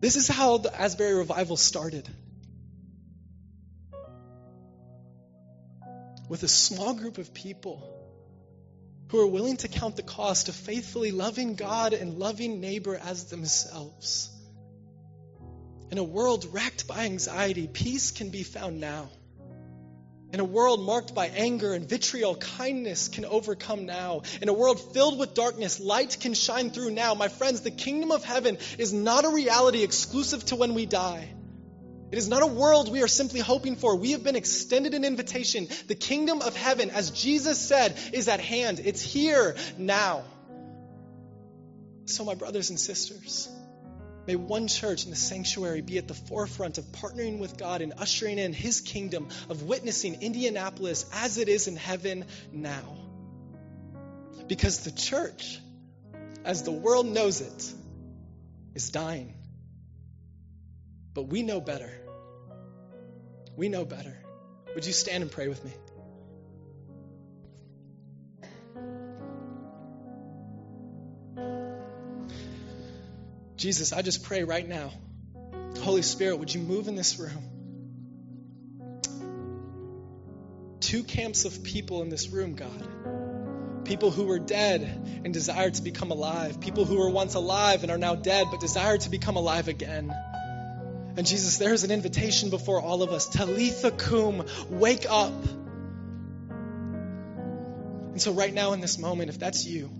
This 0.00 0.16
is 0.16 0.28
how 0.28 0.58
the 0.58 0.74
Asbury 0.74 1.14
revival 1.14 1.56
started. 1.56 2.08
With 6.28 6.42
a 6.42 6.48
small 6.48 6.94
group 6.94 7.18
of 7.18 7.34
people 7.34 7.91
who 9.12 9.20
are 9.20 9.26
willing 9.26 9.58
to 9.58 9.68
count 9.68 9.94
the 9.94 10.02
cost 10.02 10.48
of 10.48 10.54
faithfully 10.54 11.10
loving 11.10 11.54
God 11.54 11.92
and 11.92 12.18
loving 12.18 12.62
neighbor 12.62 12.96
as 12.96 13.24
themselves. 13.24 14.30
In 15.90 15.98
a 15.98 16.02
world 16.02 16.46
racked 16.50 16.86
by 16.86 17.04
anxiety, 17.04 17.66
peace 17.66 18.10
can 18.10 18.30
be 18.30 18.42
found 18.42 18.80
now. 18.80 19.10
In 20.32 20.40
a 20.40 20.44
world 20.44 20.80
marked 20.80 21.14
by 21.14 21.26
anger 21.26 21.74
and 21.74 21.86
vitriol, 21.86 22.36
kindness 22.36 23.08
can 23.08 23.26
overcome 23.26 23.84
now. 23.84 24.22
In 24.40 24.48
a 24.48 24.54
world 24.54 24.80
filled 24.94 25.18
with 25.18 25.34
darkness, 25.34 25.78
light 25.78 26.16
can 26.18 26.32
shine 26.32 26.70
through 26.70 26.92
now. 26.92 27.12
My 27.12 27.28
friends, 27.28 27.60
the 27.60 27.70
kingdom 27.70 28.12
of 28.12 28.24
heaven 28.24 28.56
is 28.78 28.94
not 28.94 29.26
a 29.26 29.28
reality 29.28 29.82
exclusive 29.82 30.42
to 30.46 30.56
when 30.56 30.72
we 30.72 30.86
die. 30.86 31.28
It 32.12 32.18
is 32.18 32.28
not 32.28 32.42
a 32.42 32.46
world 32.46 32.92
we 32.92 33.02
are 33.02 33.08
simply 33.08 33.40
hoping 33.40 33.74
for. 33.74 33.96
We 33.96 34.12
have 34.12 34.22
been 34.22 34.36
extended 34.36 34.92
an 34.92 35.04
invitation. 35.04 35.66
The 35.88 35.94
kingdom 35.94 36.42
of 36.42 36.54
heaven, 36.54 36.90
as 36.90 37.10
Jesus 37.10 37.58
said, 37.58 37.98
is 38.12 38.28
at 38.28 38.38
hand. 38.38 38.80
It's 38.84 39.00
here 39.00 39.56
now. 39.78 40.24
So, 42.04 42.24
my 42.26 42.34
brothers 42.34 42.68
and 42.68 42.78
sisters, 42.78 43.48
May 44.26 44.36
one 44.36 44.68
church 44.68 45.04
in 45.04 45.10
the 45.10 45.16
sanctuary 45.16 45.80
be 45.80 45.98
at 45.98 46.06
the 46.06 46.14
forefront 46.14 46.78
of 46.78 46.84
partnering 46.92 47.38
with 47.38 47.56
God 47.56 47.80
and 47.80 47.94
ushering 47.98 48.38
in 48.38 48.52
His 48.52 48.80
kingdom, 48.80 49.28
of 49.48 49.62
witnessing 49.62 50.22
Indianapolis 50.22 51.06
as 51.12 51.38
it 51.38 51.48
is 51.48 51.66
in 51.66 51.76
heaven 51.76 52.26
now. 52.52 52.84
Because 54.46 54.84
the 54.84 54.92
church, 54.92 55.58
as 56.44 56.62
the 56.62 56.70
world 56.70 57.06
knows 57.06 57.40
it, 57.40 57.72
is 58.74 58.90
dying. 58.90 59.34
But 61.14 61.24
we 61.24 61.42
know 61.42 61.60
better. 61.60 61.90
We 63.56 63.68
know 63.68 63.84
better. 63.84 64.16
Would 64.74 64.86
you 64.86 64.92
stand 64.92 65.22
and 65.22 65.30
pray 65.30 65.48
with 65.48 65.64
me? 65.64 65.72
Jesus, 73.56 73.92
I 73.92 74.02
just 74.02 74.24
pray 74.24 74.42
right 74.42 74.66
now. 74.66 74.90
Holy 75.82 76.02
Spirit, 76.02 76.38
would 76.38 76.52
you 76.52 76.60
move 76.60 76.88
in 76.88 76.96
this 76.96 77.18
room? 77.18 77.52
Two 80.80 81.04
camps 81.04 81.44
of 81.44 81.62
people 81.62 82.02
in 82.02 82.08
this 82.08 82.28
room, 82.28 82.54
God. 82.54 83.84
People 83.84 84.10
who 84.10 84.24
were 84.24 84.38
dead 84.38 84.82
and 85.24 85.32
desired 85.32 85.74
to 85.74 85.82
become 85.82 86.10
alive. 86.10 86.60
People 86.60 86.84
who 86.84 86.98
were 86.98 87.10
once 87.10 87.34
alive 87.34 87.82
and 87.82 87.92
are 87.92 87.98
now 87.98 88.14
dead 88.14 88.48
but 88.50 88.58
desire 88.58 88.98
to 88.98 89.10
become 89.10 89.36
alive 89.36 89.68
again. 89.68 90.12
And 91.16 91.26
Jesus, 91.26 91.58
there's 91.58 91.84
an 91.84 91.90
invitation 91.90 92.50
before 92.50 92.80
all 92.80 93.02
of 93.02 93.10
us. 93.10 93.28
Talitha 93.28 93.90
cum, 93.90 94.46
wake 94.70 95.06
up. 95.08 95.32
And 98.12 98.20
so, 98.20 98.32
right 98.32 98.52
now 98.52 98.72
in 98.72 98.80
this 98.80 98.98
moment, 98.98 99.28
if 99.30 99.38
that's 99.38 99.66
you, 99.66 99.90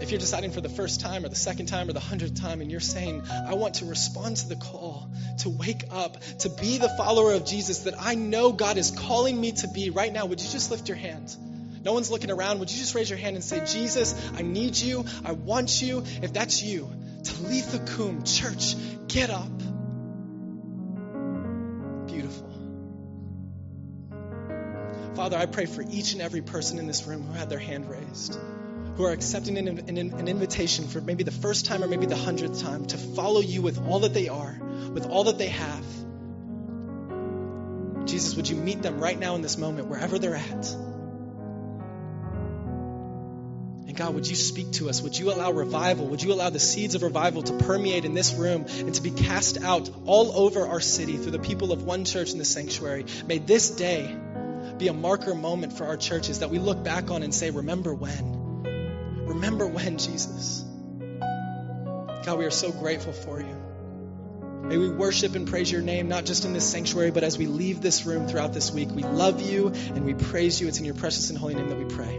if 0.00 0.10
you're 0.10 0.20
deciding 0.20 0.50
for 0.50 0.60
the 0.60 0.68
first 0.68 1.00
time 1.00 1.24
or 1.24 1.28
the 1.28 1.34
second 1.34 1.66
time 1.66 1.88
or 1.88 1.92
the 1.92 2.00
hundredth 2.00 2.40
time 2.40 2.60
and 2.60 2.70
you're 2.70 2.80
saying, 2.80 3.22
I 3.30 3.54
want 3.54 3.74
to 3.76 3.84
respond 3.84 4.36
to 4.38 4.48
the 4.48 4.56
call, 4.56 5.10
to 5.40 5.50
wake 5.50 5.84
up, 5.90 6.20
to 6.40 6.48
be 6.48 6.78
the 6.78 6.88
follower 6.88 7.34
of 7.34 7.44
Jesus 7.44 7.80
that 7.80 7.94
I 7.98 8.14
know 8.14 8.52
God 8.52 8.78
is 8.78 8.90
calling 8.90 9.38
me 9.38 9.52
to 9.52 9.68
be 9.68 9.90
right 9.90 10.12
now, 10.12 10.26
would 10.26 10.40
you 10.40 10.48
just 10.48 10.70
lift 10.70 10.88
your 10.88 10.96
hand? 10.96 11.36
No 11.82 11.94
one's 11.94 12.10
looking 12.10 12.30
around. 12.30 12.60
Would 12.60 12.70
you 12.70 12.78
just 12.78 12.94
raise 12.94 13.08
your 13.08 13.18
hand 13.18 13.36
and 13.36 13.44
say, 13.44 13.64
Jesus, 13.64 14.14
I 14.36 14.42
need 14.42 14.76
you. 14.76 15.04
I 15.24 15.32
want 15.32 15.80
you. 15.80 16.04
If 16.22 16.32
that's 16.32 16.62
you, 16.62 16.90
Talitha 17.22 17.78
Kum, 17.96 18.22
church, 18.24 18.74
get 19.08 19.30
up. 19.30 19.58
Beautiful. 22.06 22.50
Father, 25.14 25.36
I 25.36 25.46
pray 25.46 25.66
for 25.66 25.82
each 25.82 26.12
and 26.12 26.22
every 26.22 26.40
person 26.42 26.78
in 26.78 26.86
this 26.86 27.06
room 27.06 27.22
who 27.22 27.32
had 27.32 27.50
their 27.50 27.58
hand 27.58 27.90
raised, 27.90 28.38
who 28.96 29.04
are 29.04 29.12
accepting 29.12 29.58
an, 29.58 29.68
an, 29.68 29.98
an 29.98 30.28
invitation 30.28 30.86
for 30.88 31.00
maybe 31.00 31.24
the 31.24 31.30
first 31.30 31.66
time 31.66 31.82
or 31.82 31.88
maybe 31.88 32.06
the 32.06 32.16
hundredth 32.16 32.62
time 32.62 32.86
to 32.86 32.96
follow 32.96 33.40
you 33.40 33.62
with 33.62 33.78
all 33.86 34.00
that 34.00 34.14
they 34.14 34.28
are, 34.28 34.58
with 34.92 35.06
all 35.06 35.24
that 35.24 35.38
they 35.38 35.48
have. 35.48 35.84
Jesus, 38.06 38.34
would 38.36 38.48
you 38.48 38.56
meet 38.56 38.82
them 38.82 38.98
right 38.98 39.18
now 39.18 39.34
in 39.34 39.42
this 39.42 39.58
moment, 39.58 39.88
wherever 39.88 40.18
they're 40.18 40.36
at? 40.36 40.76
God, 44.00 44.14
would 44.14 44.26
you 44.26 44.34
speak 44.34 44.72
to 44.72 44.88
us? 44.88 45.02
Would 45.02 45.18
you 45.18 45.30
allow 45.30 45.52
revival? 45.52 46.06
Would 46.06 46.22
you 46.22 46.32
allow 46.32 46.48
the 46.48 46.58
seeds 46.58 46.94
of 46.94 47.02
revival 47.02 47.42
to 47.42 47.52
permeate 47.58 48.06
in 48.06 48.14
this 48.14 48.32
room 48.32 48.64
and 48.66 48.94
to 48.94 49.02
be 49.02 49.10
cast 49.10 49.62
out 49.62 49.90
all 50.06 50.32
over 50.32 50.66
our 50.66 50.80
city 50.80 51.18
through 51.18 51.32
the 51.32 51.38
people 51.38 51.70
of 51.70 51.82
one 51.82 52.06
church 52.06 52.32
in 52.32 52.38
the 52.38 52.46
sanctuary? 52.46 53.04
May 53.26 53.36
this 53.36 53.68
day 53.68 54.16
be 54.78 54.88
a 54.88 54.94
marker 54.94 55.34
moment 55.34 55.74
for 55.74 55.84
our 55.84 55.98
churches 55.98 56.38
that 56.38 56.48
we 56.48 56.58
look 56.58 56.82
back 56.82 57.10
on 57.10 57.22
and 57.22 57.34
say, 57.34 57.50
Remember 57.50 57.92
when? 57.92 59.26
Remember 59.26 59.66
when, 59.66 59.98
Jesus? 59.98 60.64
God, 62.24 62.38
we 62.38 62.46
are 62.46 62.50
so 62.50 62.72
grateful 62.72 63.12
for 63.12 63.38
you. 63.38 63.54
May 64.62 64.78
we 64.78 64.88
worship 64.88 65.34
and 65.34 65.46
praise 65.46 65.70
your 65.70 65.82
name, 65.82 66.08
not 66.08 66.24
just 66.24 66.46
in 66.46 66.54
this 66.54 66.66
sanctuary, 66.66 67.10
but 67.10 67.22
as 67.22 67.36
we 67.36 67.48
leave 67.48 67.82
this 67.82 68.06
room 68.06 68.28
throughout 68.28 68.54
this 68.54 68.72
week. 68.72 68.88
We 68.90 69.02
love 69.02 69.42
you 69.42 69.68
and 69.68 70.06
we 70.06 70.14
praise 70.14 70.58
you. 70.58 70.68
It's 70.68 70.78
in 70.78 70.86
your 70.86 70.94
precious 70.94 71.28
and 71.28 71.38
holy 71.38 71.54
name 71.54 71.68
that 71.68 71.78
we 71.78 71.94
pray. 71.94 72.18